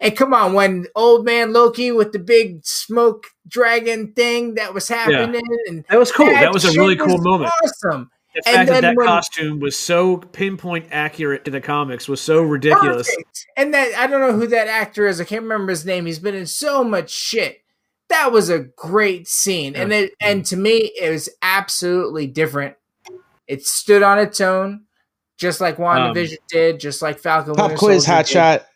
And 0.00 0.16
come 0.16 0.34
on, 0.34 0.54
when 0.54 0.86
old 0.96 1.24
man 1.24 1.52
Loki 1.52 1.92
with 1.92 2.10
the 2.10 2.18
big 2.18 2.64
smoke 2.64 3.26
dragon 3.46 4.12
thing 4.14 4.54
that 4.54 4.74
was 4.74 4.88
happening, 4.88 5.40
and 5.68 5.84
That 5.88 5.98
was 5.98 6.10
cool. 6.10 6.26
That 6.26 6.52
was 6.52 6.64
a 6.64 6.72
really 6.76 6.96
cool 6.96 7.18
moment. 7.18 7.52
Awesome. 7.62 8.10
The 8.34 8.42
And 8.46 8.54
fact 8.56 8.70
that 8.70 8.80
that 8.80 8.96
when- 8.96 9.06
costume 9.06 9.60
was 9.60 9.78
so 9.78 10.16
pinpoint 10.16 10.86
accurate 10.90 11.44
to 11.44 11.50
the 11.50 11.60
comics 11.60 12.08
was 12.08 12.20
so 12.20 12.40
ridiculous. 12.42 13.08
Perfect. 13.08 13.46
And 13.58 13.74
that 13.74 13.92
I 13.96 14.06
don't 14.06 14.22
know 14.22 14.32
who 14.32 14.46
that 14.46 14.68
actor 14.68 15.06
is. 15.06 15.20
I 15.20 15.24
can't 15.24 15.42
remember 15.42 15.70
his 15.70 15.84
name. 15.84 16.06
He's 16.06 16.18
been 16.18 16.34
in 16.34 16.46
so 16.46 16.82
much 16.82 17.10
shit. 17.10 17.61
That 18.12 18.30
was 18.30 18.50
a 18.50 18.60
great 18.60 19.26
scene, 19.26 19.74
and 19.74 19.92
it 19.92 20.12
and 20.20 20.44
to 20.46 20.56
me 20.56 20.92
it 21.00 21.10
was 21.10 21.30
absolutely 21.40 22.26
different. 22.26 22.76
It 23.48 23.66
stood 23.66 24.02
on 24.02 24.18
its 24.18 24.40
own, 24.40 24.84
just 25.38 25.60
like 25.60 25.78
WandaVision 25.78 26.36
did, 26.48 26.78
just 26.78 27.00
like 27.00 27.18
Falcon. 27.18 27.54
Pop 27.54 27.70
Winter 27.70 27.78
quiz, 27.78 28.04
Soldier 28.04 28.16
hot 28.16 28.26
did. 28.26 28.32
shot. 28.32 28.66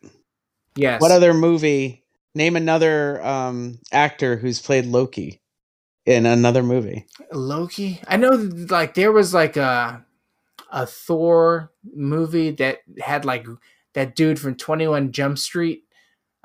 Yes. 0.74 1.01
What 1.01 1.11
other 1.11 1.34
movie? 1.34 2.03
Name 2.34 2.57
another 2.57 3.24
um, 3.24 3.78
actor 3.93 4.37
who's 4.37 4.61
played 4.61 4.87
Loki 4.87 5.41
in 6.05 6.26
another 6.26 6.62
movie. 6.62 7.07
Loki? 7.32 8.01
I 8.07 8.16
know, 8.16 8.30
like 8.70 8.95
there 8.95 9.12
was 9.12 9.34
like 9.34 9.57
a 9.57 10.05
a 10.70 10.87
Thor 10.87 11.72
movie 11.95 12.51
that 12.53 12.78
had 13.01 13.24
like 13.24 13.47
that 13.95 14.16
dude 14.16 14.39
from 14.39 14.55
Twenty 14.55 14.87
One 14.87 15.12
Jump 15.12 15.39
Street. 15.39 15.84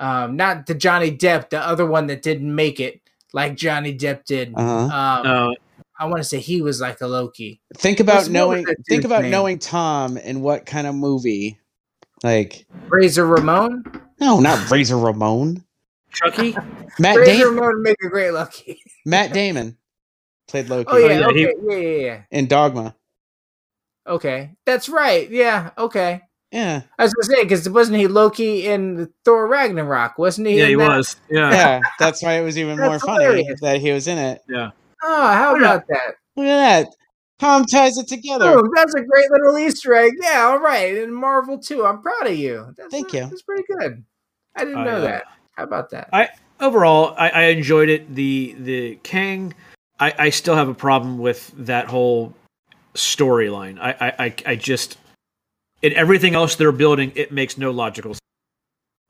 Um, 0.02 0.36
not 0.36 0.66
the 0.66 0.74
Johnny 0.74 1.16
Depp, 1.16 1.50
the 1.52 1.60
other 1.60 1.86
one 1.86 2.08
that 2.08 2.24
didn't 2.24 2.54
make 2.54 2.80
it, 2.80 3.00
like 3.34 3.56
Johnny 3.56 3.96
Depp 3.98 4.26
did. 4.26 4.52
Uh-huh. 4.56 4.68
Um, 4.86 4.92
Uh, 4.92 5.54
I 6.00 6.06
want 6.06 6.18
to 6.18 6.24
say 6.24 6.40
he 6.40 6.64
was 6.64 6.82
like 6.82 7.00
a 7.02 7.08
Loki. 7.08 7.62
Think 7.78 8.00
about 8.00 8.16
What's- 8.16 8.30
knowing. 8.30 8.66
Think 8.90 9.06
about 9.06 9.22
name? 9.22 9.32
knowing 9.32 9.60
Tom 9.60 10.18
in 10.18 10.42
what 10.42 10.66
kind 10.66 10.88
of 10.88 10.96
movie? 10.96 11.60
Like 12.24 12.66
Razor 12.90 13.26
Ramon. 13.28 13.84
no, 14.20 14.40
not 14.40 14.70
Razor 14.72 14.98
Ramon. 14.98 15.64
Chucky? 16.12 16.56
Matt 17.00 17.18
Razor 17.18 17.26
Damon. 17.32 17.54
Ramon 17.56 17.68
would 17.76 17.82
make 17.84 17.98
a 18.04 18.10
great 18.10 18.32
Loki. 18.32 18.82
Matt 19.06 19.32
Damon 19.34 19.78
played 20.48 20.68
Loki 20.70 20.90
Oh 20.92 20.98
yeah, 20.98 21.20
yeah, 21.20 21.28
okay, 21.28 21.38
he- 21.40 21.54
yeah, 21.70 21.76
yeah, 21.78 21.98
yeah. 22.06 22.22
in 22.32 22.48
Dogma. 22.48 22.96
Okay, 24.08 24.52
that's 24.66 24.90
right. 24.90 25.30
Yeah, 25.30 25.70
okay. 25.78 26.22
Yeah, 26.52 26.82
I 27.00 27.04
was 27.04 27.14
gonna 27.14 27.38
say 27.38 27.44
because 27.44 27.70
wasn't 27.70 27.98
he 27.98 28.08
Loki 28.08 28.68
in 28.68 29.10
Thor 29.24 29.48
Ragnarok? 29.48 30.18
Wasn't 30.18 30.48
he? 30.48 30.60
Yeah, 30.60 30.68
he 30.68 30.76
that? 30.76 30.98
was. 30.98 31.16
Yeah. 31.30 31.52
yeah. 31.52 31.80
That's 31.98 32.22
why 32.22 32.34
it 32.34 32.44
was 32.44 32.58
even 32.58 32.78
more 32.78 32.90
That's 32.90 33.04
funny 33.04 33.24
hilarious. 33.24 33.62
that 33.62 33.80
he 33.80 33.92
was 33.92 34.08
in 34.08 34.18
it. 34.18 34.42
Yeah. 34.50 34.72
Oh, 35.02 35.28
how 35.28 35.56
yeah. 35.56 35.62
about 35.62 35.88
that? 35.88 36.16
Look 36.36 36.48
at 36.48 36.84
that. 36.84 36.96
Tom 37.40 37.66
ties 37.66 37.98
it 37.98 38.08
together. 38.08 38.46
Oh, 38.50 38.70
that's 38.76 38.94
a 38.94 39.02
great 39.02 39.32
little 39.32 39.58
Easter 39.58 39.96
egg. 39.96 40.12
Yeah, 40.22 40.42
all 40.42 40.60
right. 40.60 40.96
And 40.96 41.16
Marvel 41.16 41.58
too. 41.58 41.86
I'm 41.86 42.02
proud 42.02 42.28
of 42.28 42.38
you. 42.38 42.72
That's, 42.78 42.92
Thank 42.92 43.16
uh, 43.16 43.18
you. 43.18 43.24
That's 43.26 43.42
pretty 43.42 43.64
good. 43.80 44.04
I 44.56 44.66
didn't 44.66 44.80
I, 44.80 44.84
know 44.84 44.98
uh, 44.98 45.02
that. 45.02 45.24
How 45.54 45.64
about 45.64 45.90
that? 45.92 46.10
I 46.14 46.30
overall 46.60 47.16
I, 47.18 47.30
I 47.30 47.42
enjoyed 47.46 47.90
it. 47.90 48.14
The 48.14 48.56
the 48.60 48.96
Kang, 49.04 49.54
I, 50.00 50.14
I 50.20 50.30
still 50.30 50.56
have 50.56 50.70
a 50.70 50.74
problem 50.74 51.18
with 51.18 51.52
that 51.58 51.88
whole 51.88 52.36
storyline. 52.94 53.80
I, 53.80 53.92
I, 53.92 54.26
I, 54.26 54.36
I 54.46 54.56
just 54.56 54.98
in 55.82 55.94
everything 55.94 56.36
else 56.36 56.56
they're 56.56 56.72
building, 56.72 57.12
it 57.16 57.32
makes 57.32 57.58
no 57.58 57.72
logical 57.72 58.14
sense. 58.14 58.20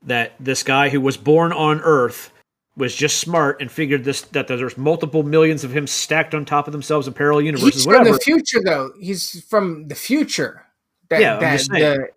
That 0.04 0.32
this 0.40 0.62
guy 0.62 0.88
who 0.88 1.00
was 1.00 1.16
born 1.16 1.52
on 1.52 1.80
Earth 1.80 2.32
was 2.76 2.94
just 2.94 3.18
smart 3.18 3.60
and 3.60 3.70
figured 3.70 4.02
this 4.02 4.22
that 4.22 4.48
there's 4.48 4.76
multiple 4.78 5.22
millions 5.22 5.62
of 5.62 5.74
him 5.76 5.86
stacked 5.86 6.34
on 6.34 6.44
top 6.44 6.66
of 6.66 6.72
themselves 6.72 7.06
in 7.06 7.14
parallel 7.14 7.42
universes, 7.42 7.84
He's 7.84 7.84
from 7.84 8.04
the 8.04 8.18
future, 8.18 8.60
though. 8.64 8.90
He's 8.98 9.44
from 9.44 9.86
the 9.88 9.94
future. 9.94 10.66
That, 11.10 11.20
Yeah, 11.20 11.36
that, 11.38 11.60
the- 11.68 12.08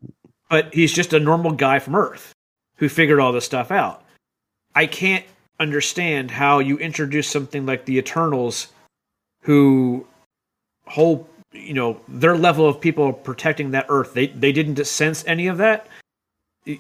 but 0.50 0.74
he's 0.74 0.94
just 0.94 1.14
a 1.14 1.20
normal 1.20 1.52
guy 1.52 1.80
from 1.80 1.96
Earth 1.96 2.32
who 2.78 2.88
figured 2.90 3.20
all 3.20 3.32
this 3.32 3.46
stuff 3.46 3.72
out. 3.72 4.04
I 4.74 4.86
can't 4.88 5.26
understand 5.60 6.32
how 6.32 6.60
you 6.60 6.78
introduce 6.78 7.28
something 7.28 7.66
like 7.66 7.86
the 7.86 7.98
Eternals, 7.98 8.68
who 9.42 10.06
whole 10.88 11.28
you 11.56 11.74
know 11.74 12.00
their 12.08 12.38
level 12.38 12.68
of 12.68 12.80
people 12.80 13.14
protecting 13.14 13.72
that 13.72 13.86
Earth. 13.90 14.14
They 14.14 14.28
they 14.28 14.52
didn't 14.52 14.84
sense 14.86 15.24
any 15.28 15.48
of 15.48 15.58
that. 15.58 15.88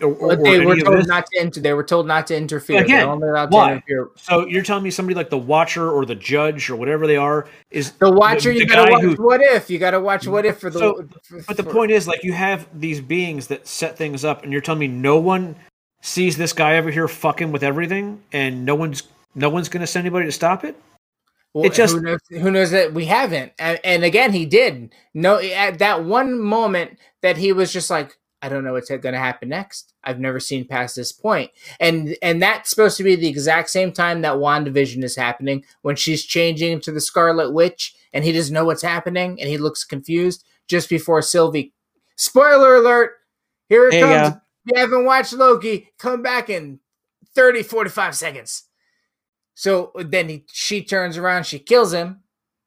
Or, 0.02 0.16
or- 0.16 0.36
they 0.36 0.66
were 0.66 0.76
told 0.78 1.08
not 1.08 1.28
to 1.28 1.40
enter. 1.40 1.60
They 1.60 1.74
were 1.74 1.84
told 1.84 2.08
not 2.08 2.26
to 2.28 2.36
interfere. 2.36 2.82
Again, 2.82 3.02
They're 3.02 3.08
only 3.08 3.30
allowed 3.30 3.52
why? 3.52 3.72
interfere. 3.74 4.10
So 4.16 4.48
you're 4.48 4.64
telling 4.64 4.84
me 4.84 4.90
somebody 4.90 5.14
like 5.16 5.30
the 5.30 5.38
Watcher 5.38 5.92
or 5.92 6.06
the 6.08 6.16
Judge 6.16 6.72
or 6.72 6.76
whatever 6.76 7.06
they 7.06 7.18
are 7.18 7.48
is 7.70 7.92
The 7.92 8.12
Watcher, 8.12 8.52
the 8.52 8.60
you 8.62 8.66
gotta 8.66 8.92
watch 8.92 9.04
who- 9.04 9.14
What 9.24 9.42
If. 9.42 9.70
You 9.70 9.78
gotta 9.78 10.00
watch 10.00 10.26
mm, 10.26 10.32
What 10.32 10.44
If 10.46 10.60
for 10.60 10.72
the. 10.72 10.80
So, 10.80 11.08
for- 11.22 11.44
But 11.48 11.58
the 11.58 11.64
point 11.64 11.92
is, 11.92 12.08
like, 12.08 12.24
you 12.24 12.34
have 12.34 12.68
these 12.74 13.00
beings 13.00 13.46
that 13.48 13.68
set 13.68 13.96
things 13.96 14.26
up, 14.26 14.42
and 14.44 14.52
you're 14.52 14.62
telling 14.62 14.80
me 14.80 14.88
no 14.88 15.18
one 15.20 15.56
sees 16.02 16.36
this 16.36 16.52
guy 16.52 16.78
over 16.78 16.90
here 16.90 17.08
fucking 17.08 17.52
with 17.52 17.62
everything, 17.62 18.24
and 18.34 18.66
no 18.66 18.74
one's 18.74 19.04
no 19.36 19.50
one's 19.50 19.70
going 19.70 19.82
to 19.82 19.88
send 19.88 20.06
anybody 20.06 20.26
to 20.26 20.32
stop 20.32 20.64
it. 20.64 20.76
Well, 21.56 21.66
It 21.66 21.74
just- 21.74 21.96
who 21.96 22.02
knows, 22.02 22.20
who 22.30 22.52
knows 22.52 22.72
that 22.72 22.94
we 22.94 23.06
haven't. 23.06 23.54
And, 23.58 23.80
and 23.84 24.04
again 24.04 24.34
he 24.34 24.46
did 24.46 24.94
no 25.14 25.40
at 25.40 25.80
that 25.80 26.04
one 26.04 26.38
moment 26.40 27.00
that 27.22 27.38
he 27.38 27.54
was 27.54 27.72
just 27.74 27.90
like 27.90 28.18
i 28.42 28.50
don't 28.50 28.64
know 28.66 28.74
what's 28.74 28.90
going 28.90 29.02
to 29.14 29.18
happen 29.18 29.50
next. 29.50 29.94
I've 30.04 30.20
never 30.20 30.40
seen 30.40 30.68
past 30.68 30.96
this 30.98 31.12
point. 31.14 31.50
And 31.80 32.16
and 32.22 32.42
that's 32.42 32.70
supposed 32.70 32.98
to 32.98 33.04
be 33.04 33.16
the 33.16 33.30
exact 33.30 33.70
same 33.72 33.92
time 33.94 34.22
that 34.22 34.36
wandavision 34.36 35.02
is 35.04 35.16
happening 35.16 35.64
when 35.82 35.96
she's 35.96 36.24
changing 36.26 36.74
into 36.74 36.92
the 36.92 37.02
scarlet 37.02 37.52
witch 37.54 37.96
and 38.14 38.24
he 38.26 38.32
doesn't 38.34 38.54
know 38.54 38.66
what's 38.66 38.84
happening 38.84 39.40
and 39.40 39.50
he 39.50 39.58
looks 39.58 39.84
confused 39.86 40.44
just 40.68 40.90
before 40.90 41.22
sylvie. 41.22 41.74
Spoiler 42.18 42.76
alert! 42.76 43.14
Here 43.70 43.88
it 43.88 43.92
There 43.92 44.04
comes. 44.06 44.36
if 44.36 44.42
you 44.76 44.80
haven't 44.82 45.06
watched 45.06 45.34
loki 45.34 45.90
come 45.98 46.22
back 46.22 46.50
in 46.50 46.80
30 47.34 47.64
45 47.64 48.14
seconds 48.16 48.64
so 49.56 49.92
then 49.96 50.30
he, 50.30 50.46
she 50.52 50.84
turns 50.84 51.18
around, 51.18 51.46
she 51.46 51.60
kills 51.60 51.94
him. 51.94 52.22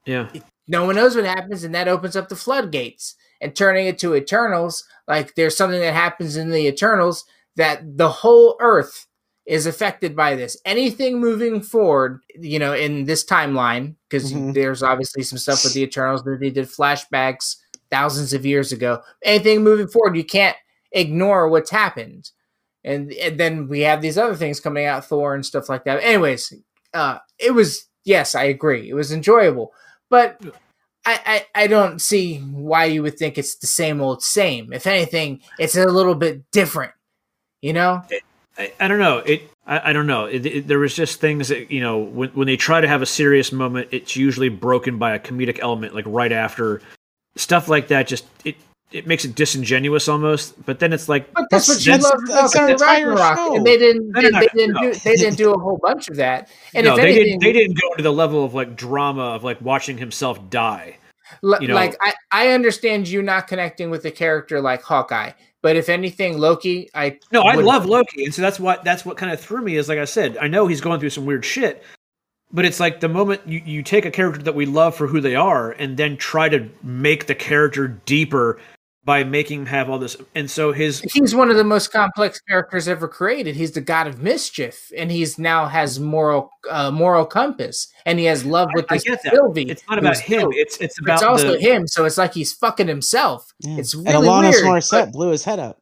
Yeah, 0.07 0.28
No 0.66 0.84
one 0.86 0.97
knows 0.97 1.14
what 1.14 1.24
happens, 1.26 1.64
and 1.64 1.74
that 1.74 1.86
opens 1.89 2.16
up 2.16 2.28
the 2.28 2.36
floodgates. 2.36 3.14
And 3.41 3.55
turning 3.55 3.86
it 3.86 3.99
to 4.01 4.16
Eternals, 4.16 4.84
like 5.07 5.34
there's 5.36 5.57
something 5.57 5.80
that 5.80 5.95
happens 5.95 6.36
in 6.36 6.51
the 6.51 6.66
Eternals 6.66 7.24
that 7.57 7.97
the 7.97 8.09
whole 8.09 8.57
Earth 8.61 9.07
is 9.47 9.66
affected 9.66 10.16
by 10.16 10.34
this. 10.34 10.57
Anything 10.64 11.20
moving 11.20 11.62
forward, 11.62 12.20
you 12.39 12.59
know, 12.59 12.72
in 12.74 13.05
this 13.05 13.24
timeline, 13.24 13.95
because 14.09 14.32
Mhm. 14.32 14.55
there's 14.55 14.82
obviously 14.82 15.22
some 15.22 15.39
stuff 15.39 15.62
with 15.64 15.72
the 15.74 15.82
Eternals 15.82 16.22
that 16.24 16.39
they 16.41 16.51
did 16.51 16.66
flashbacks 16.66 17.57
thousands 17.91 18.32
of 18.34 18.45
years 18.45 18.72
ago. 18.72 19.01
Anything 19.24 19.62
moving 19.62 19.89
forward, 19.89 20.16
you 20.16 20.24
can't 20.24 20.57
ignore 20.93 21.49
what's 21.49 21.70
happened. 21.70 22.30
And, 22.84 23.12
and 23.12 23.39
then 23.39 23.68
we 23.68 23.80
have 23.80 24.03
these 24.03 24.18
other 24.18 24.36
things 24.36 24.61
coming 24.61 24.84
out, 24.86 25.05
Thor 25.05 25.34
and 25.34 25.45
stuff 25.47 25.68
like 25.68 25.84
that. 25.84 26.03
Anyways, 26.03 26.53
uh, 26.95 27.18
it 27.39 27.53
was 27.55 27.86
yes, 28.05 28.34
I 28.34 28.45
agree, 28.45 28.89
it 28.89 28.95
was 28.95 29.12
enjoyable, 29.12 29.72
but 30.11 30.41
I, 31.07 31.45
I 31.55 31.62
I 31.64 31.66
don't 31.66 32.01
see 32.01 32.39
why 32.39 32.84
you 32.86 33.03
would 33.03 33.18
think 33.18 33.39
it's 33.39 33.57
the 33.57 33.66
same 33.66 34.01
old 34.01 34.22
same. 34.22 34.72
If 34.72 34.86
anything, 34.86 35.41
it's 35.59 35.76
a 35.76 35.86
little 35.86 36.14
bit 36.14 36.51
different. 36.51 36.93
You 37.62 37.72
know, 37.72 38.03
I, 38.59 38.72
I 38.80 38.89
don't 38.89 38.99
know. 38.99 39.18
It. 39.18 39.51
I, 39.66 39.91
I 39.91 39.93
don't 39.93 40.07
know. 40.07 40.26
It, 40.26 40.47
it- 40.47 40.66
there 40.68 40.78
was 40.78 40.95
just 40.95 41.20
things 41.20 41.49
that 41.49 41.70
you 41.70 41.80
know 41.80 41.99
when 41.99 42.30
when 42.30 42.47
they 42.47 42.57
try 42.57 42.80
to 42.80 42.89
have 42.89 43.03
a 43.03 43.07
serious 43.07 43.53
moment, 43.53 43.89
it's 43.91 44.16
usually 44.16 44.49
broken 44.49 44.99
by 44.99 45.14
a 45.14 45.18
comedic 45.18 45.59
element, 45.61 45.95
like 45.95 46.05
right 46.07 46.32
after 46.32 46.80
stuff 47.36 47.68
like 47.68 47.89
that. 47.89 48.07
Just 48.07 48.26
it 48.45 48.57
it 48.91 49.07
makes 49.07 49.24
it 49.24 49.34
disingenuous 49.34 50.09
almost. 50.09 50.64
But 50.64 50.78
then 50.78 50.93
it's 50.93 51.09
like 51.09 51.32
but 51.34 51.47
that's, 51.51 51.66
That's- 51.84 52.05
what 52.05 52.24
you 52.24 52.32
love 52.36 52.49
about 52.51 52.57
an 52.57 52.70
entire 52.70 53.14
Ragnarok, 53.14 53.57
and 53.57 53.66
they 53.66 53.76
didn't 53.78 54.11
No, 54.11 54.20
they, 54.22 54.30
no, 54.30 54.30
no, 54.30 54.41
they 54.41 54.47
didn't 54.55 54.74
no. 54.74 54.80
do 54.80 54.95
they 54.95 55.16
didn't 55.16 55.36
do 55.39 55.53
a 55.55 55.59
whole 55.59 55.78
bunch 55.78 56.09
of 56.09 56.16
that. 56.16 56.49
And 56.74 56.86
no, 56.86 56.93
if 56.95 56.97
they 57.01 57.03
anything, 57.11 57.24
didn't. 57.24 57.41
They 57.43 57.53
didn't 57.53 57.80
go 57.80 57.95
to 57.97 58.03
the 58.03 58.12
level 58.12 58.45
of 58.45 58.55
like 58.55 58.76
drama 58.76 59.22
of 59.34 59.45
like 59.45 59.61
watching 59.61 59.99
himself 59.99 60.49
die. 60.51 60.97
L- 61.45 61.59
you 61.61 61.68
know- 61.68 61.74
like 61.74 61.95
I, 62.01 62.14
I 62.32 62.49
understand 62.49 63.09
you 63.09 63.22
not 63.22 63.47
connecting 63.49 63.91
with 63.91 64.05
a 64.07 64.11
character 64.11 64.61
like 64.62 64.82
Hawkeye, 64.82 65.32
but 65.61 65.76
if 65.76 65.91
anything, 65.91 66.39
Loki, 66.39 66.89
I 66.95 67.18
No, 67.32 67.43
I 67.43 67.57
would- 67.57 67.64
love 67.66 67.84
Loki, 67.84 68.24
and 68.24 68.34
so 68.34 68.41
that's 68.43 68.59
what 68.59 68.84
that's 68.84 69.05
what 69.05 69.16
kind 69.18 69.30
of 69.32 69.39
threw 69.39 69.61
me. 69.62 69.76
Is 69.76 69.89
like 69.91 69.99
I 69.99 70.07
said, 70.07 70.39
I 70.39 70.49
know 70.49 70.66
he's 70.66 70.80
going 70.80 70.99
through 71.01 71.11
some 71.11 71.26
weird 71.26 71.45
shit, 71.45 71.82
but 72.51 72.64
it's 72.64 72.80
like 72.80 73.01
the 73.01 73.09
moment 73.11 73.43
you, 73.47 73.61
you 73.66 73.82
take 73.82 74.07
a 74.07 74.11
character 74.11 74.41
that 74.45 74.55
we 74.55 74.64
love 74.64 74.97
for 74.97 75.07
who 75.07 75.20
they 75.20 75.34
are, 75.34 75.72
and 75.72 75.99
then 75.99 76.16
try 76.16 76.49
to 76.49 76.66
make 76.82 77.26
the 77.26 77.34
character 77.34 77.86
deeper 77.89 78.59
by 79.09 79.25
making 79.25 79.61
him 79.61 79.67
have 79.67 79.89
all 79.89 79.99
this, 79.99 80.19
and 80.35 80.51
so 80.51 80.71
his 80.71 81.01
He's 81.01 81.35
one 81.35 81.51
of 81.51 81.57
the 81.57 81.65
most 81.65 81.91
complex 81.91 82.43
characters 82.43 82.89
ever 82.89 83.09
created. 83.09 83.57
He's 83.57 83.73
the 83.73 83.81
god 83.81 84.07
of 84.07 84.23
mischief, 84.23 84.93
and 84.95 85.11
he's 85.11 85.39
now 85.39 85.65
has 85.67 85.99
moral 85.99 86.51
uh, 86.69 86.91
moral 86.91 87.25
compass, 87.25 87.89
and 88.05 88.19
he 88.19 88.27
has 88.27 88.45
love 88.45 88.69
with 88.75 88.85
I 88.91 88.97
this 88.97 89.05
get 89.05 89.23
that. 89.23 89.33
Sylvie. 89.33 89.63
It's 89.63 89.83
not 89.89 89.99
about 89.99 90.19
him. 90.19 90.41
killed. 90.41 90.55
It's 90.59 90.77
it's 90.77 91.01
about 91.01 91.15
it's 91.15 91.23
also 91.23 91.53
the, 91.53 91.59
him. 91.59 91.87
So 91.87 92.05
it's 92.05 92.19
like 92.19 92.35
he's 92.35 92.53
fucking 92.53 92.87
himself. 92.87 93.51
Yeah. 93.61 93.79
It's 93.79 93.95
and 93.95 94.07
really 94.07 94.29
Alanis 94.29 94.51
weird. 94.51 94.65
Morissette 94.67 95.13
blew 95.13 95.31
his 95.31 95.43
head 95.43 95.59
up. 95.59 95.81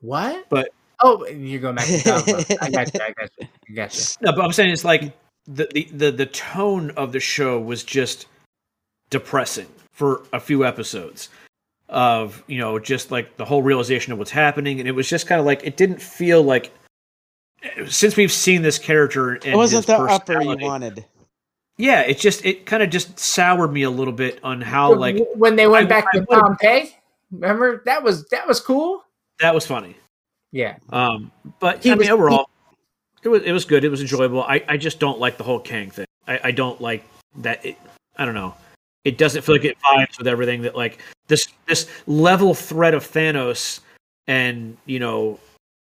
What? 0.00 0.46
But- 0.48 0.70
oh, 1.02 1.26
you're 1.26 1.60
going 1.60 1.74
back 1.76 1.88
to 1.88 2.02
Dogma. 2.04 2.44
I 2.62 2.70
got 2.70 2.94
you. 2.94 3.00
I 3.02 3.12
got 3.12 3.30
you. 3.38 3.48
I 3.68 3.72
got 3.74 3.94
you. 3.94 4.04
No, 4.22 4.32
but 4.32 4.46
I'm 4.46 4.52
saying 4.52 4.70
it's 4.70 4.82
like 4.82 5.12
the, 5.46 5.68
the 5.74 5.88
the 5.92 6.10
the 6.10 6.26
tone 6.26 6.90
of 6.92 7.12
the 7.12 7.20
show 7.20 7.60
was 7.60 7.84
just 7.84 8.28
depressing 9.10 9.66
for 9.92 10.22
a 10.32 10.40
few 10.40 10.64
episodes 10.64 11.28
of 11.88 12.42
you 12.46 12.58
know 12.58 12.78
just 12.78 13.10
like 13.10 13.36
the 13.36 13.44
whole 13.44 13.62
realization 13.62 14.12
of 14.12 14.18
what's 14.18 14.30
happening 14.30 14.78
and 14.78 14.88
it 14.88 14.92
was 14.92 15.08
just 15.08 15.26
kind 15.26 15.40
of 15.40 15.46
like 15.46 15.64
it 15.64 15.76
didn't 15.76 16.00
feel 16.02 16.42
like 16.42 16.70
since 17.88 18.16
we've 18.16 18.30
seen 18.32 18.62
this 18.62 18.78
character 18.78 19.34
and 19.34 19.44
It 19.46 19.56
wasn't 19.56 19.86
his 19.86 19.86
the 19.86 20.02
upper 20.02 20.42
you 20.42 20.56
wanted. 20.60 21.04
yeah 21.76 22.02
it 22.02 22.18
just 22.18 22.44
it 22.44 22.66
kind 22.66 22.82
of 22.82 22.90
just 22.90 23.18
soured 23.18 23.72
me 23.72 23.82
a 23.84 23.90
little 23.90 24.12
bit 24.12 24.38
on 24.44 24.60
how 24.60 24.94
like 24.94 25.16
when 25.34 25.56
they 25.56 25.66
went 25.66 25.86
I- 25.86 25.88
back 25.88 26.04
I 26.12 26.18
to 26.18 26.26
would've- 26.28 26.42
Pompeii, 26.42 26.94
remember 27.32 27.82
that 27.86 28.02
was 28.02 28.26
that 28.26 28.46
was 28.46 28.60
cool. 28.60 29.02
that 29.40 29.54
was 29.54 29.66
funny 29.66 29.96
Yeah, 30.52 30.76
Um, 30.90 31.30
but 31.60 31.82
He 31.82 31.90
I 31.90 31.94
was- 31.94 32.00
mean, 32.06 32.10
overall, 32.12 32.48
it 33.22 33.28
was 33.28 33.42
it 33.42 33.52
was 33.52 33.64
good. 33.64 33.84
It 33.84 33.88
was 33.90 34.00
enjoyable. 34.00 34.42
I, 34.42 34.62
I 34.68 34.76
just 34.76 34.98
don't 35.00 35.18
like 35.18 35.36
the 35.36 35.44
whole 35.44 35.58
Kang 35.60 35.90
thing. 35.90 36.06
I, 36.26 36.40
I 36.44 36.50
don't 36.52 36.80
like 36.80 37.02
that. 37.38 37.64
It, 37.66 37.76
I 38.16 38.24
don't 38.24 38.34
know. 38.34 38.54
It 39.04 39.18
doesn't 39.18 39.42
feel 39.42 39.54
like 39.54 39.64
it 39.64 39.78
vibes 39.80 40.18
with 40.18 40.26
everything 40.26 40.62
that 40.62 40.76
like 40.76 40.98
this 41.28 41.48
this 41.66 41.88
level 42.06 42.54
threat 42.54 42.94
of 42.94 43.04
Thanos 43.04 43.80
and 44.26 44.76
you 44.86 44.98
know 44.98 45.38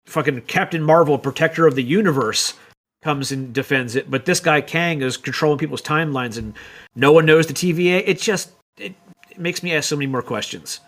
fucking 0.07 0.43
Captain 0.43 0.83
Marvel, 0.83 1.19
protector 1.19 1.67
of 1.67 1.75
the 1.75 1.83
universe, 1.83 2.55
comes 3.03 3.33
and 3.33 3.53
defends 3.53 3.97
it. 3.97 4.11
But 4.11 4.25
this 4.25 4.41
guy 4.41 4.61
Kang 4.61 5.03
is 5.03 5.17
controlling 5.17 5.59
people's 5.59 5.83
timelines 5.83 6.39
and 6.39 6.55
no 6.95 7.13
one 7.13 7.27
knows 7.27 7.47
the 7.47 7.55
TVA. 7.55 8.03
It 8.07 8.19
just 8.19 8.53
it, 8.79 8.95
it 9.31 9.39
makes 9.39 9.63
me 9.63 9.75
ask 9.75 9.89
so 9.89 9.97
many 9.97 10.07
more 10.07 10.23
questions. 10.23 10.81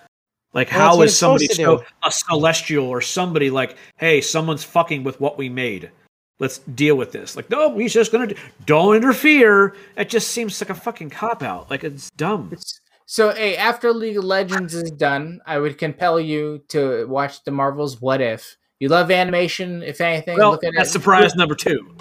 Like, 0.54 0.70
Well, 0.70 0.80
how 0.80 1.02
is 1.02 1.18
somebody 1.18 1.48
so 1.48 1.84
a 2.04 2.12
celestial 2.12 2.86
or 2.86 3.00
somebody 3.00 3.50
like, 3.50 3.76
hey, 3.96 4.20
someone's 4.20 4.62
fucking 4.62 5.02
with 5.02 5.20
what 5.20 5.36
we 5.36 5.48
made. 5.48 5.90
Let's 6.40 6.58
deal 6.58 6.96
with 6.96 7.12
this. 7.12 7.36
Like, 7.36 7.48
no, 7.48 7.76
he's 7.78 7.92
just 7.92 8.10
gonna 8.12 8.26
do, 8.28 8.34
don't 8.66 8.96
interfere. 8.96 9.74
It 9.96 10.08
just 10.08 10.28
seems 10.28 10.60
like 10.60 10.70
a 10.70 10.74
fucking 10.74 11.10
cop 11.10 11.42
out. 11.42 11.70
Like 11.70 11.84
it's 11.84 12.10
dumb. 12.10 12.56
So, 13.06 13.32
hey, 13.32 13.56
after 13.56 13.92
League 13.92 14.16
of 14.16 14.24
Legends 14.24 14.74
is 14.74 14.90
done, 14.90 15.40
I 15.46 15.58
would 15.58 15.78
compel 15.78 16.18
you 16.18 16.62
to 16.68 17.06
watch 17.06 17.44
the 17.44 17.50
Marvels 17.50 18.00
What 18.00 18.20
If. 18.20 18.56
You 18.80 18.88
love 18.88 19.10
animation, 19.10 19.82
if 19.82 20.00
anything. 20.00 20.36
Well, 20.38 20.50
look 20.52 20.64
at 20.64 20.72
that's 20.76 20.88
it. 20.88 20.92
surprise 20.92 21.34
number 21.36 21.54
two. 21.54 21.96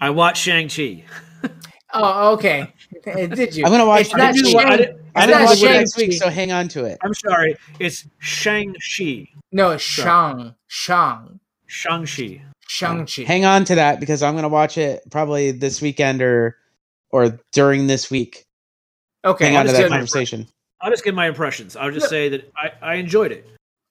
I 0.00 0.10
watched 0.10 0.42
Shang 0.42 0.68
Chi. 0.68 1.04
Oh, 1.94 2.32
okay. 2.34 2.72
Uh, 3.06 3.26
did 3.26 3.54
you? 3.54 3.64
I'm 3.64 3.70
gonna 3.70 3.86
watch. 3.86 4.02
It's 4.02 4.14
not 4.14 4.34
didn't- 4.34 4.50
Shang. 4.50 4.66
I 4.66 4.76
didn't, 4.76 5.00
I 5.14 5.26
didn't 5.26 5.44
watch 5.44 5.58
Shang 5.58 5.72
next 5.72 5.96
week, 5.96 6.12
so 6.14 6.28
hang 6.28 6.52
on 6.52 6.68
to 6.68 6.84
it. 6.84 6.98
I'm 7.02 7.14
sorry, 7.14 7.56
it's 7.78 8.06
Shang 8.18 8.74
Chi. 8.74 9.28
No, 9.52 9.70
it's 9.70 9.84
Shang. 9.84 10.54
Shang. 10.66 11.40
Shang 11.66 12.06
Chi. 12.06 12.42
Shang-Chi. 12.68 13.22
Hang 13.22 13.44
on 13.44 13.64
to 13.66 13.76
that 13.76 14.00
because 14.00 14.22
I'm 14.24 14.34
gonna 14.34 14.48
watch 14.48 14.76
it 14.76 15.02
probably 15.10 15.52
this 15.52 15.80
weekend 15.80 16.20
or 16.20 16.56
or 17.10 17.38
during 17.52 17.86
this 17.86 18.10
week. 18.10 18.44
okay. 19.24 19.46
hang 19.46 19.56
on 19.56 19.66
to 19.66 19.72
that 19.72 19.76
understood. 19.76 19.90
conversation. 19.90 20.46
I'll 20.80 20.90
just 20.90 21.04
give 21.04 21.14
my 21.14 21.26
impressions. 21.28 21.76
I'll 21.76 21.90
just 21.92 22.08
say 22.08 22.28
that 22.28 22.52
I, 22.56 22.70
I 22.82 22.94
enjoyed 22.96 23.32
it. 23.32 23.46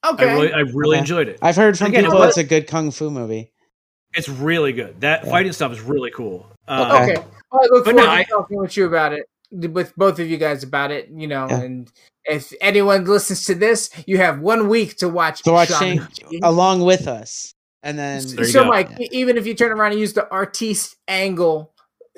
Okay. 0.05 0.29
I 0.29 0.33
really, 0.33 0.53
I 0.53 0.59
really 0.59 0.95
Okay. 0.97 0.99
enjoyed 0.99 1.27
it. 1.29 1.39
I've 1.41 1.55
heard 1.55 1.77
from 1.77 1.87
Again, 1.87 2.03
people 2.03 2.21
it's 2.23 2.37
a 2.37 2.43
good 2.43 2.67
kung 2.67 2.91
fu 2.91 3.09
movie. 3.09 3.51
It's 4.13 4.29
really 4.29 4.71
good. 4.73 4.99
That 5.01 5.23
Yeah. 5.23 5.31
fighting 5.31 5.51
stuff 5.53 5.71
is 5.71 5.81
really 5.81 6.11
cool. 6.11 6.45
Uh, 6.67 6.99
Okay. 7.01 7.13
okay. 7.19 7.25
Well, 7.51 7.61
I 7.63 7.67
look 7.71 7.85
forward 7.85 7.97
no, 8.01 8.05
to 8.05 8.11
I- 8.11 8.23
talking 8.23 8.57
with 8.59 8.75
you 8.77 8.85
about 8.85 9.13
it, 9.13 9.25
with 9.51 9.95
both 9.95 10.19
of 10.19 10.29
you 10.29 10.37
guys 10.37 10.63
about 10.63 10.91
it. 10.91 11.09
You 11.11 11.27
know, 11.27 11.47
Yeah. 11.49 11.61
and 11.61 11.91
if 12.25 12.53
anyone 12.61 13.05
listens 13.05 13.45
to 13.45 13.55
this, 13.55 13.89
you 14.05 14.17
have 14.17 14.39
one 14.41 14.67
week 14.67 14.97
to 14.97 15.07
watch. 15.09 15.41
To 15.43 15.51
watch 15.53 15.69
Shang-Chi. 15.69 16.39
along 16.43 16.81
with 16.81 17.07
us, 17.07 17.53
and 17.85 17.97
then 17.97 18.19
so, 18.21 18.63
go. 18.63 18.69
Mike, 18.69 18.99
e- 18.99 19.07
even 19.11 19.37
if 19.37 19.47
you 19.47 19.53
turn 19.53 19.71
around 19.71 19.91
and 19.91 19.99
use 20.01 20.11
the 20.13 20.29
artiste 20.29 20.97
angle, 21.07 21.71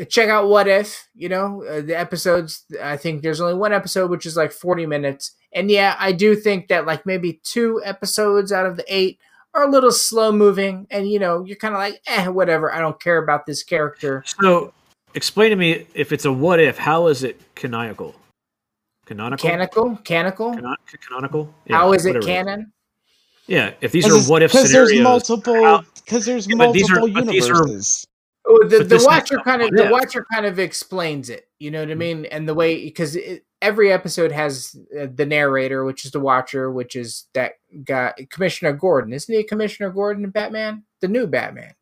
check 0.10 0.30
out 0.30 0.50
What 0.50 0.68
If. 0.68 1.08
You 1.14 1.30
know, 1.30 1.64
uh, 1.64 1.82
the 1.82 1.94
episodes. 1.96 2.64
I 2.82 2.98
think 2.98 3.22
there's 3.22 3.40
only 3.42 3.54
one 3.54 3.74
episode, 3.74 4.10
which 4.10 4.26
is 4.26 4.36
like 4.36 4.52
40 4.52 4.86
minutes. 4.88 5.34
And 5.54 5.70
yeah, 5.70 5.96
I 6.00 6.12
do 6.12 6.36
think 6.36 6.70
that 6.70 6.86
like 6.86 7.06
maybe 7.06 7.40
two 7.44 7.82
episodes 7.86 8.52
out 8.52 8.66
of 8.66 8.78
the 8.78 8.86
eight 8.88 9.20
are 9.54 9.64
a 9.64 9.70
little 9.72 9.92
slow 9.92 10.32
moving, 10.32 10.88
and 10.92 11.10
you 11.10 11.20
know, 11.20 11.44
you're 11.44 11.56
kind 11.58 11.74
of 11.74 11.80
like, 11.80 12.02
eh, 12.08 12.28
whatever. 12.28 12.74
I 12.74 12.80
don't 12.80 13.00
care 13.00 13.18
about 13.18 13.46
this 13.46 13.64
character. 13.64 14.24
So, 14.42 14.74
explain 15.16 15.50
to 15.52 15.56
me 15.56 15.86
if 15.94 16.12
it's 16.12 16.26
a 16.26 16.32
what 16.32 16.60
if. 16.60 16.78
How 16.78 17.08
is 17.08 17.24
it 17.24 17.40
canonical? 17.56 18.16
Canonical. 19.06 19.50
Canonical, 19.50 19.96
canonical. 20.04 20.54
Canon- 20.54 20.76
canonical. 21.02 21.54
How 21.70 21.92
Yeah, 21.92 21.96
is 21.96 22.06
it 22.06 22.10
whatever. 22.10 22.26
canon? 22.26 22.74
Yeah, 23.48 23.74
if 23.82 23.92
these 23.92 24.06
are 24.08 24.30
what 24.32 24.44
if 24.44 24.52
because 24.52 24.68
scenarios. 24.68 24.90
there's 24.92 25.02
multiple 25.04 25.84
because 26.04 26.26
there's 26.26 26.48
Yeah, 26.48 26.56
but 26.58 26.72
these 26.74 26.90
are- 26.92 27.00
multiple 27.00 27.32
these 27.34 27.50
are- 27.50 27.54
universes. 27.56 28.08
Oh, 28.50 28.66
the, 28.66 28.78
But 28.80 28.90
the 28.90 29.04
watcher 29.06 29.38
kind 29.40 29.62
of 29.62 29.72
yeah. 29.76 29.86
the 29.88 29.92
watcher 29.92 30.26
kind 30.32 30.46
of 30.46 30.58
explains 30.58 31.30
it. 31.30 31.50
You 31.60 31.70
know 31.70 31.82
what 31.82 31.92
I 31.92 31.96
mean? 31.96 32.26
And 32.28 32.48
the 32.48 32.54
way 32.54 32.82
because 32.86 33.18
every 33.62 33.92
episode 33.92 34.32
has 34.32 34.74
uh, 34.98 35.08
the 35.14 35.26
narrator, 35.26 35.84
which 35.84 36.06
is 36.06 36.12
the 36.12 36.22
watcher, 36.22 36.72
which 36.72 36.96
is 36.96 37.26
that 37.34 37.54
guy 37.84 38.14
Commissioner 38.30 38.72
Gordon. 38.72 39.12
Isn't 39.12 39.34
he 39.36 39.44
Commissioner 39.44 39.90
Gordon 39.90 40.24
in 40.24 40.30
Batman? 40.30 40.84
The 41.02 41.10
new 41.10 41.28
Batman. 41.28 41.74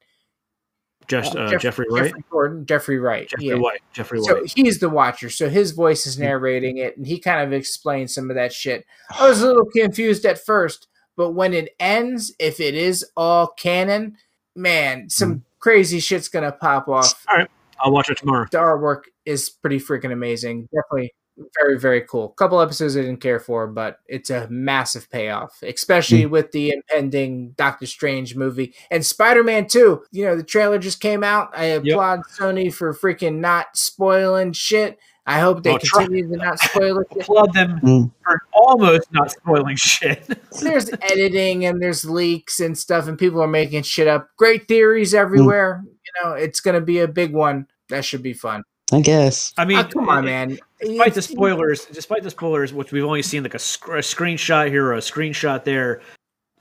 Just 1.07 1.36
uh, 1.36 1.51
Jeff- 1.51 1.61
Jeffrey 1.61 1.86
Wright. 1.91 2.05
Jeffrey 2.05 2.24
Gordon. 2.32 2.66
Jeffrey 2.66 2.97
Wright. 2.97 3.30
Jeffrey 3.30 3.45
yeah. 3.45 3.53
White. 3.55 3.82
Jeffrey 3.93 4.20
So 4.24 4.34
White. 4.41 4.53
he's 4.55 4.80
the 4.80 4.89
watcher. 4.89 5.30
So 5.30 5.49
his 5.49 5.70
voice 5.72 6.07
is 6.07 6.18
narrating 6.18 6.78
it, 6.78 6.97
and 6.97 7.05
he 7.05 7.20
kind 7.20 7.41
of 7.45 7.53
explains 7.53 8.11
some 8.16 8.32
of 8.32 8.36
that 8.38 8.51
shit. 8.51 8.86
I 9.11 9.30
was 9.30 9.43
a 9.43 9.45
little 9.47 9.66
confused 9.66 10.26
at 10.26 10.43
first, 10.43 10.88
but 11.16 11.32
when 11.32 11.53
it 11.53 11.76
ends, 11.80 12.34
if 12.39 12.59
it 12.59 12.76
is 12.76 13.05
all 13.16 13.47
canon, 13.47 14.18
man, 14.55 15.09
some 15.09 15.36
mm. 15.36 15.41
crazy 15.59 15.99
shit's 15.99 16.28
gonna 16.28 16.51
pop 16.51 16.88
off. 16.88 17.26
All 17.30 17.38
right, 17.38 17.49
I'll 17.80 17.91
watch 17.91 18.09
it 18.09 18.18
tomorrow. 18.18 18.45
The 18.51 18.57
artwork 18.57 19.03
is 19.26 19.49
pretty 19.49 19.80
freaking 19.80 20.11
amazing. 20.11 20.70
Definitely 20.74 21.13
very, 21.60 21.78
very 21.80 22.02
cool. 22.02 22.30
couple 22.30 22.62
episodes 22.62 22.96
I 22.96 23.02
didn't 23.02 23.22
care 23.22 23.40
for, 23.40 23.68
but 23.68 24.00
it's 24.08 24.30
a 24.30 24.48
massive 24.50 25.10
payoff, 25.10 25.62
especially 25.64 26.26
with 26.26 26.52
the 26.52 26.72
impending 26.72 27.52
Doctor 27.58 27.86
Strange 27.86 28.36
movie 28.36 28.74
and 28.90 29.06
Spider 29.06 29.44
Man 29.44 29.68
2. 29.68 30.04
You 30.12 30.26
know, 30.26 30.36
the 30.38 30.44
trailer 30.44 30.80
just 30.80 31.02
came 31.02 31.24
out. 31.24 31.50
I 31.58 31.66
applaud 31.66 32.22
Sony 32.40 32.74
for 32.74 32.94
freaking 32.94 33.40
not 33.40 33.76
spoiling 33.76 34.54
shit. 34.54 34.98
I 35.28 35.40
hope 35.40 35.64
they 35.64 35.72
Oh, 35.72 35.80
try- 35.80 36.04
continue 36.06 36.30
to 36.30 36.38
not 36.38 36.60
spoil 36.60 37.00
it. 37.00 37.08
Applaud 37.20 37.52
them 37.54 37.80
Mm. 37.82 38.12
for 38.24 38.42
almost 38.54 39.12
not 39.12 39.32
spoiling 39.32 39.76
shit. 39.76 40.24
there's 40.62 40.90
editing 41.02 41.66
and 41.66 41.82
there's 41.82 42.06
leaks 42.06 42.60
and 42.60 42.78
stuff, 42.78 43.08
and 43.08 43.18
people 43.18 43.42
are 43.42 43.48
making 43.48 43.82
shit 43.82 44.08
up. 44.08 44.30
Great 44.38 44.68
theories 44.68 45.16
everywhere. 45.16 45.84
You 45.84 46.24
know, 46.30 46.34
it's 46.36 46.60
going 46.60 46.76
to 46.76 46.86
be 46.86 47.00
a 47.00 47.08
big 47.08 47.34
one. 47.34 47.66
That 47.90 48.06
should 48.06 48.22
be 48.22 48.34
fun. 48.34 48.62
I 48.92 49.02
guess. 49.02 49.54
I 49.58 49.66
mean, 49.66 49.78
Ah, 49.78 49.84
come 49.84 50.10
on, 50.10 50.26
man. 50.26 50.60
Despite 50.80 51.14
the 51.16 51.22
spoilers, 51.22 51.86
despite 51.86 52.24
the 52.24 52.30
spoilers, 52.30 52.72
which 52.74 52.92
we've 52.92 53.04
only 53.04 53.24
seen 53.24 53.44
like 53.44 53.56
a, 53.56 53.60
sc- 53.60 53.88
a 53.88 54.02
screenshot 54.02 54.70
here 54.70 54.86
or 54.86 54.94
a 54.94 55.00
screenshot 55.00 55.64
there, 55.64 56.02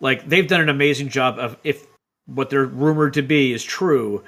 like 0.01 0.27
they've 0.29 0.49
done 0.49 0.61
an 0.63 0.69
amazing 0.71 1.09
job 1.11 1.39
of 1.39 1.57
if 1.65 1.87
what 2.27 2.49
they're 2.49 2.65
rumored 2.65 3.15
to 3.15 3.23
be 3.23 3.53
is 3.53 3.63
true. 3.63 4.25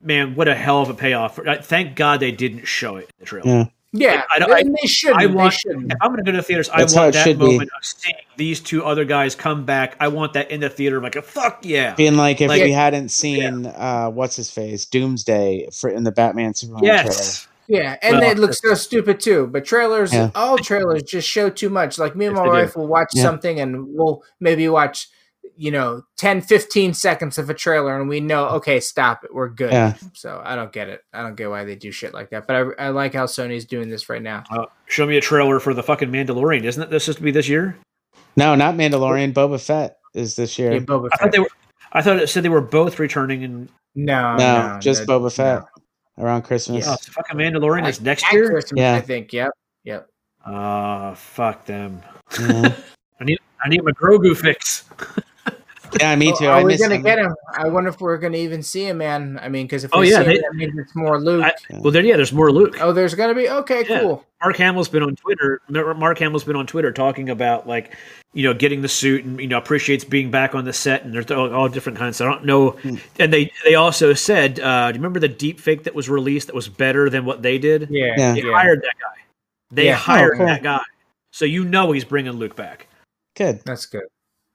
Man, 0.00 0.34
what 0.36 0.46
a 0.48 0.54
hell 0.54 0.82
of 0.82 0.90
a 0.90 0.94
payoff! 0.94 1.38
Thank 1.62 1.96
God 1.96 2.20
they 2.20 2.30
didn't 2.30 2.66
show 2.66 2.96
it 2.96 3.04
in 3.04 3.10
the 3.18 3.24
trailer. 3.26 3.48
Yeah. 3.48 3.64
Yeah, 3.96 4.22
I 4.34 4.38
don't- 4.40 4.52
I- 4.52 4.58
and 4.58 4.74
they 4.74 4.88
shouldn't. 4.88 5.20
I 5.22 5.26
want. 5.26 5.52
they 5.52 5.56
shouldn't. 5.56 5.92
If 5.92 5.98
I'm 6.00 6.10
going 6.10 6.24
to 6.24 6.24
go 6.24 6.32
to 6.32 6.38
the 6.38 6.42
theaters, 6.42 6.68
That's 6.76 6.96
I 6.96 7.00
want 7.00 7.12
that 7.14 7.24
should 7.24 7.38
be. 7.38 7.46
moment 7.46 7.70
of 7.76 7.84
seeing 7.84 8.14
these 8.36 8.58
two 8.60 8.84
other 8.84 9.04
guys 9.04 9.34
come 9.36 9.64
back. 9.64 9.96
I 10.00 10.08
want 10.08 10.32
that 10.32 10.50
in 10.50 10.60
the 10.60 10.68
theater. 10.68 11.00
Like, 11.00 11.14
a 11.16 11.22
fuck 11.22 11.60
yeah! 11.62 11.94
Being 11.94 12.16
like 12.16 12.40
if 12.40 12.48
Like- 12.48 12.62
we 12.62 12.72
hadn't 12.72 13.10
seen 13.10 13.66
uh 13.66 14.08
what's 14.10 14.34
his 14.36 14.50
face 14.50 14.84
Doomsday 14.84 15.68
for 15.72 15.88
in 15.90 16.02
the 16.02 16.10
Batman 16.12 16.54
Superman 16.54 16.82
Yes, 16.84 17.46
Yeah, 17.68 17.96
and 18.02 18.18
Well, 18.18 18.30
it 18.30 18.38
looks 18.38 18.60
so 18.60 18.74
stupid 18.74 19.20
too. 19.20 19.46
But 19.46 19.64
trailers, 19.64 20.12
Yeah. 20.12 20.30
all 20.34 20.58
trailers 20.58 21.02
just 21.04 21.28
show 21.28 21.48
too 21.48 21.70
much. 21.70 21.96
Like 21.98 22.14
me 22.16 22.26
and 22.26 22.36
Yes, 22.36 22.40
my 22.40 22.46
do. 22.46 22.50
wife 22.50 22.76
will 22.76 22.88
watch 22.88 23.12
Yeah. 23.14 23.22
something 23.22 23.60
and 23.60 23.86
we'll 23.94 24.22
maybe 24.40 24.68
watch, 24.68 25.08
you 25.56 25.70
know, 25.70 26.02
10, 26.18 26.40
15 26.40 26.94
seconds 26.94 27.38
of 27.38 27.48
a 27.50 27.54
trailer 27.54 27.98
and 28.00 28.08
we 28.08 28.20
know, 28.20 28.48
okay, 28.48 28.80
stop 28.80 29.24
it. 29.24 29.32
We're 29.34 29.48
good. 29.48 29.72
Yeah. 29.72 29.94
So 30.12 30.40
I 30.44 30.56
don't 30.56 30.72
get 30.72 30.88
it. 30.88 31.02
I 31.12 31.22
don't 31.22 31.36
get 31.36 31.48
why 31.50 31.64
they 31.64 31.76
do 31.76 31.90
shit 31.92 32.12
like 32.12 32.30
that. 32.30 32.46
But 32.46 32.56
I, 32.56 32.86
I 32.86 32.88
like 32.88 33.14
how 33.14 33.26
Sony's 33.26 33.64
doing 33.64 33.88
this 33.88 34.08
right 34.08 34.22
now. 34.22 34.44
uh, 34.50 34.66
show 34.86 35.06
me 35.06 35.16
a 35.16 35.20
trailer 35.20 35.60
for 35.60 35.72
the 35.74 35.82
fucking 35.82 36.10
Mandalorian. 36.10 36.64
Isn't 36.64 36.82
it 36.82 36.90
this 36.90 37.04
supposed 37.04 37.18
to 37.18 37.24
be 37.24 37.30
this 37.30 37.48
year? 37.48 37.76
No, 38.36 38.54
not 38.54 38.74
Mandalorian. 38.74 39.32
Boba 39.32 39.64
Fett 39.64 39.98
is 40.12 40.34
this 40.36 40.58
year. 40.58 40.72
Yeah, 40.72 40.78
Boba 40.80 41.06
I 41.06 41.16
Fett. 41.16 41.20
thought 41.20 41.32
they 41.32 41.38
were. 41.38 41.48
I 41.92 42.02
thought 42.02 42.18
it 42.18 42.26
said 42.28 42.42
they 42.42 42.48
were 42.48 42.60
both 42.60 42.98
returning 42.98 43.42
in. 43.42 43.68
no, 43.94 44.36
no, 44.36 44.78
just 44.80 45.06
that- 45.06 45.08
Boba 45.08 45.32
Fett 45.32 45.62
no. 46.18 46.24
around 46.24 46.42
Christmas. 46.42 46.86
Oh, 46.88 46.96
so 47.00 47.12
fucking 47.12 47.36
Mandalorian 47.36 47.86
is 47.88 48.00
next 48.00 48.24
year. 48.32 48.50
Christmas, 48.50 48.80
Yeah. 48.80 48.94
I 48.96 49.00
think. 49.00 49.32
Yep. 49.32 49.52
Yep. 49.84 50.08
Ah, 50.44 51.14
fuck 51.14 51.64
them. 51.64 52.02
Yeah. 52.40 52.74
I 53.20 53.24
need. 53.24 53.38
I 53.64 53.68
need 53.68 53.82
my 53.84 53.92
Grogu 53.92 54.36
fix. 54.36 54.84
Yeah, 56.00 56.14
me 56.16 56.32
too. 56.36 56.46
Are 56.46 56.58
I 56.58 56.64
we 56.64 56.76
gonna 56.76 56.96
him. 56.96 57.02
get 57.02 57.18
him? 57.18 57.34
I 57.56 57.68
wonder 57.68 57.90
if 57.90 58.00
we're 58.00 58.16
gonna 58.18 58.36
even 58.38 58.62
see 58.62 58.86
him, 58.86 58.98
man. 58.98 59.38
I 59.42 59.48
mean, 59.48 59.66
because 59.66 59.84
if 59.84 59.90
Oh, 59.94 60.00
we 60.00 60.10
yeah, 60.10 60.18
see 60.18 60.24
they- 60.24 60.34
him, 60.36 60.42
that 60.42 60.54
means 60.54 60.78
it's 60.78 60.94
more 60.94 61.20
Luke. 61.20 61.44
I, 61.44 61.52
well, 61.78 61.92
there, 61.92 62.02
yeah, 62.04 62.16
there's 62.16 62.32
more 62.32 62.50
Luke. 62.52 62.76
oh, 62.80 62.92
there's 62.92 63.14
gonna 63.14 63.34
be 63.34 63.48
okay, 63.48 63.84
Yeah. 63.88 64.00
cool. 64.00 64.24
Mark 64.42 64.56
Hamill's 64.56 64.88
been 64.88 65.02
on 65.02 65.16
Twitter. 65.16 65.60
Mark 65.68 66.18
Hamill's 66.18 66.44
been 66.44 66.56
on 66.56 66.66
Twitter 66.66 66.92
talking 66.92 67.30
about 67.30 67.66
like, 67.66 67.94
you 68.34 68.42
know, 68.42 68.52
getting 68.52 68.82
the 68.82 68.88
suit 68.88 69.24
and 69.24 69.40
you 69.40 69.46
know 69.46 69.56
appreciates 69.58 70.04
being 70.04 70.30
back 70.30 70.54
on 70.54 70.64
the 70.64 70.72
set 70.72 71.04
and 71.04 71.14
there's 71.14 71.30
all, 71.30 71.54
all 71.54 71.68
different 71.68 71.96
kinds. 71.98 72.20
I 72.20 72.26
don't 72.26 72.44
know. 72.44 72.70
Hmm. 72.70 72.96
And 73.18 73.32
they 73.32 73.50
they 73.64 73.74
also 73.74 74.12
said, 74.12 74.60
uh, 74.60 74.90
do 74.92 74.96
you 74.96 75.00
remember 75.00 75.20
the 75.20 75.28
deep 75.28 75.60
fake 75.60 75.84
that 75.84 75.94
was 75.94 76.08
released 76.10 76.48
that 76.48 76.54
was 76.54 76.68
better 76.68 77.08
than 77.08 77.24
what 77.24 77.42
they 77.42 77.58
did? 77.58 77.88
Yeah, 77.90 78.14
Yeah. 78.16 78.34
They 78.34 78.42
yeah. 78.42 78.52
hired 78.52 78.80
that 78.82 78.94
guy. 79.00 79.22
They 79.70 79.86
Yeah. 79.86 79.94
hired 79.96 80.32
Oh, 80.34 80.38
cool. 80.38 80.46
that 80.46 80.62
guy. 80.62 80.80
So 81.32 81.44
you 81.46 81.64
know 81.64 81.90
he's 81.92 82.04
bringing 82.04 82.32
Luke 82.32 82.54
back. 82.54 82.86
Good. 83.36 83.60
That's 83.64 83.86
good. 83.86 84.04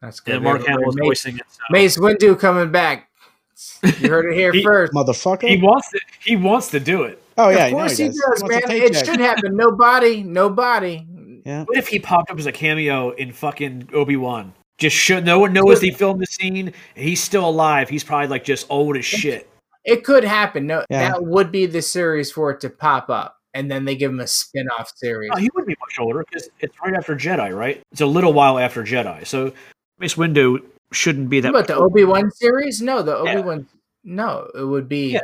That's 0.01 0.19
good. 0.19 0.35
And 0.35 0.43
Mark 0.43 0.61
Everybody- 0.61 0.73
Hamill's 0.81 0.95
Mace, 0.95 1.05
voicing 1.07 1.37
it. 1.37 1.45
So. 1.49 1.59
Mace 1.71 1.97
Windu 1.97 2.39
coming 2.39 2.71
back. 2.71 3.09
You 3.99 4.09
heard 4.09 4.31
it 4.31 4.35
here 4.37 4.51
He- 4.53 4.63
first. 4.63 4.93
Motherfucker. 4.93 5.47
He 5.49 5.57
wants 5.57 5.89
to. 5.91 5.99
He 6.23 6.35
wants 6.35 6.69
to 6.71 6.79
do 6.79 7.03
it. 7.03 7.21
oh 7.37 7.49
yeah, 7.49 7.65
of 7.65 7.73
course 7.73 7.99
I 7.99 8.03
know 8.05 8.09
he 8.11 8.17
does, 8.17 8.17
He 8.17 8.23
wants 8.23 8.41
a 8.41 8.67
man. 8.69 8.81
It 8.81 9.05
should 9.05 9.19
happen. 9.19 9.55
Nobody, 9.55 10.23
nobody. 10.23 11.05
Yeah. 11.45 11.63
What 11.65 11.77
if 11.77 11.87
he 11.87 11.99
popped 11.99 12.29
up 12.31 12.39
as 12.39 12.45
a 12.45 12.51
cameo 12.51 13.11
in 13.11 13.31
fucking 13.33 13.89
Obi 13.93 14.15
Wan? 14.17 14.53
Just 14.77 14.95
should 14.95 15.25
no 15.25 15.39
one 15.39 15.51
knows 15.51 15.81
they 15.81 15.91
filmed 15.91 16.21
the 16.21 16.25
scene 16.25 16.67
and 16.67 16.73
he's 16.95 17.21
still 17.21 17.47
alive. 17.49 17.89
He's 17.89 18.03
probably 18.03 18.27
like 18.27 18.45
just 18.45 18.65
old 18.69 18.95
as 18.95 19.03
shit. 19.05 19.49
It 19.83 20.03
could 20.05 20.23
happen. 20.23 20.67
No, 20.67 20.85
Yeah. 20.89 21.09
that 21.11 21.23
would 21.25 21.51
be 21.51 21.65
the 21.65 21.81
series 21.81 22.31
for 22.31 22.51
it 22.51 22.61
to 22.61 22.69
pop 22.69 23.09
up, 23.09 23.37
and 23.53 23.69
then 23.71 23.83
they 23.85 23.95
give 23.95 24.11
him 24.11 24.19
a 24.19 24.27
spin-off 24.27 24.91
series. 24.95 25.31
No, 25.33 25.37
he 25.37 25.49
wouldn't 25.53 25.67
be 25.67 25.75
much 25.81 25.99
older 25.99 26.23
because 26.29 26.49
it's 26.59 26.75
right 26.85 26.93
after 26.93 27.15
Jedi, 27.15 27.53
right? 27.57 27.81
It's 27.91 28.01
a 28.01 28.05
little 28.05 28.31
while 28.33 28.59
after 28.59 28.83
Jedi, 28.83 29.25
so 29.25 29.51
Mace 29.99 30.15
Windu 30.15 30.63
shouldn't 30.91 31.29
be 31.29 31.39
that. 31.41 31.51
But 31.53 31.67
the 31.67 31.75
Obi 31.75 32.03
Wan 32.05 32.31
series? 32.31 32.81
No, 32.81 33.01
the 33.01 33.15
Obi 33.15 33.41
Wan. 33.41 33.67
No, 34.03 34.49
it 34.55 34.63
would 34.63 34.87
be 34.87 35.11
Yeah. 35.11 35.21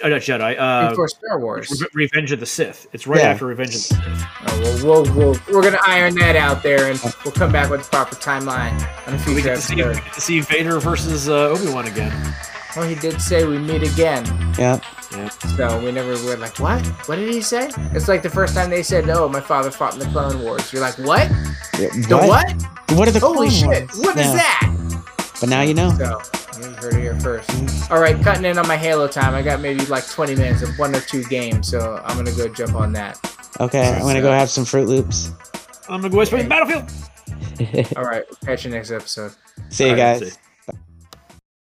not, 0.00 0.04
uh, 0.04 0.08
not 0.08 0.20
Jedi. 0.20 0.56
Uh, 0.58 0.90
before 0.90 1.08
Star 1.08 1.40
Wars. 1.40 1.70
Re- 1.94 2.04
Revenge 2.04 2.32
of 2.32 2.40
the 2.40 2.46
Sith. 2.46 2.86
It's 2.92 3.06
right 3.06 3.20
Yeah. 3.20 3.30
after 3.30 3.46
Revenge 3.46 3.70
of 3.70 3.74
the 3.74 3.78
Sith. 3.80 3.98
Oh, 4.46 4.60
well, 4.84 5.02
we'll, 5.04 5.14
we'll, 5.16 5.40
we're 5.52 5.62
gonna 5.62 5.80
iron 5.86 6.14
that 6.16 6.36
out 6.36 6.62
there, 6.62 6.90
and 6.90 7.00
we'll 7.24 7.32
come 7.34 7.50
back 7.52 7.68
with 7.70 7.82
the 7.82 7.88
proper 7.90 8.14
timeline 8.16 8.74
on 9.08 9.14
a 9.14 9.16
We 9.18 9.22
future 9.34 9.42
get 9.48 9.56
to 9.56 9.62
see, 9.62 9.74
we 9.76 9.82
get 9.82 10.12
to 10.14 10.20
see 10.20 10.40
Vader 10.40 10.78
versus 10.78 11.28
uh, 11.28 11.48
Obi 11.50 11.68
Wan 11.72 11.86
again. 11.86 12.12
Well, 12.76 12.88
he 12.88 12.94
did 12.94 13.20
say 13.20 13.44
we 13.44 13.58
meet 13.58 13.82
again, 13.82 14.24
Yeah. 14.58 14.78
so 15.56 15.78
we 15.84 15.92
never 15.92 16.12
were 16.24 16.36
like, 16.36 16.58
what? 16.58 16.84
What 17.06 17.16
did 17.16 17.32
he 17.32 17.42
say? 17.42 17.70
It's 17.92 18.08
like 18.08 18.22
the 18.22 18.30
first 18.30 18.54
time 18.54 18.70
they 18.70 18.82
said, 18.82 19.06
"No, 19.06 19.28
my 19.28 19.40
father 19.40 19.70
fought 19.70 19.92
in 19.92 19.98
the 20.00 20.06
Clone 20.06 20.40
Wars." 20.42 20.72
You're 20.72 20.80
like, 20.80 20.96
what? 20.98 21.28
Yeah, 21.78 21.88
The 22.08 22.16
what? 22.26 22.50
What 22.98 23.08
are 23.08 23.10
the 23.10 23.20
Holy 23.20 23.48
Clone 23.48 23.72
shit! 23.72 23.88
Wars? 23.94 23.98
What 24.06 24.16
is 24.18 24.26
Yeah. 24.26 24.36
that? 24.36 25.02
But 25.40 25.48
now 25.50 25.60
you 25.62 25.74
know. 25.74 25.90
So 25.98 26.20
you 26.60 26.74
heard 26.76 26.94
it 26.94 27.00
here 27.00 27.20
first. 27.20 27.90
All 27.90 28.00
right, 28.00 28.20
cutting 28.22 28.44
in 28.44 28.56
on 28.58 28.66
my 28.68 28.76
Halo 28.76 29.06
time. 29.08 29.34
I 29.34 29.42
got 29.42 29.60
maybe 29.60 29.84
like 29.86 30.08
20 30.08 30.34
minutes 30.36 30.62
of 30.62 30.78
one 30.78 30.94
or 30.94 31.00
two 31.00 31.24
games, 31.24 31.68
so 31.68 32.00
I'm 32.06 32.16
gonna 32.16 32.32
go 32.36 32.48
jump 32.48 32.74
on 32.74 32.92
that. 32.94 33.18
Okay, 33.60 33.92
I'm 33.92 34.02
gonna 34.02 34.22
go 34.22 34.32
have 34.32 34.48
some 34.48 34.64
Froot 34.64 34.86
Loops. 34.86 35.30
I'm 35.88 36.00
gonna 36.00 36.08
go 36.10 36.18
West 36.18 36.30
Battlefield. 36.32 36.90
All 37.96 38.04
right, 38.04 38.24
catch 38.44 38.64
you 38.64 38.70
next 38.70 38.90
episode. 38.90 39.32
See 39.68 39.84
you 39.84 39.90
All 39.90 39.96
right, 39.96 40.20
guys. 40.20 40.32
see. 40.32 40.38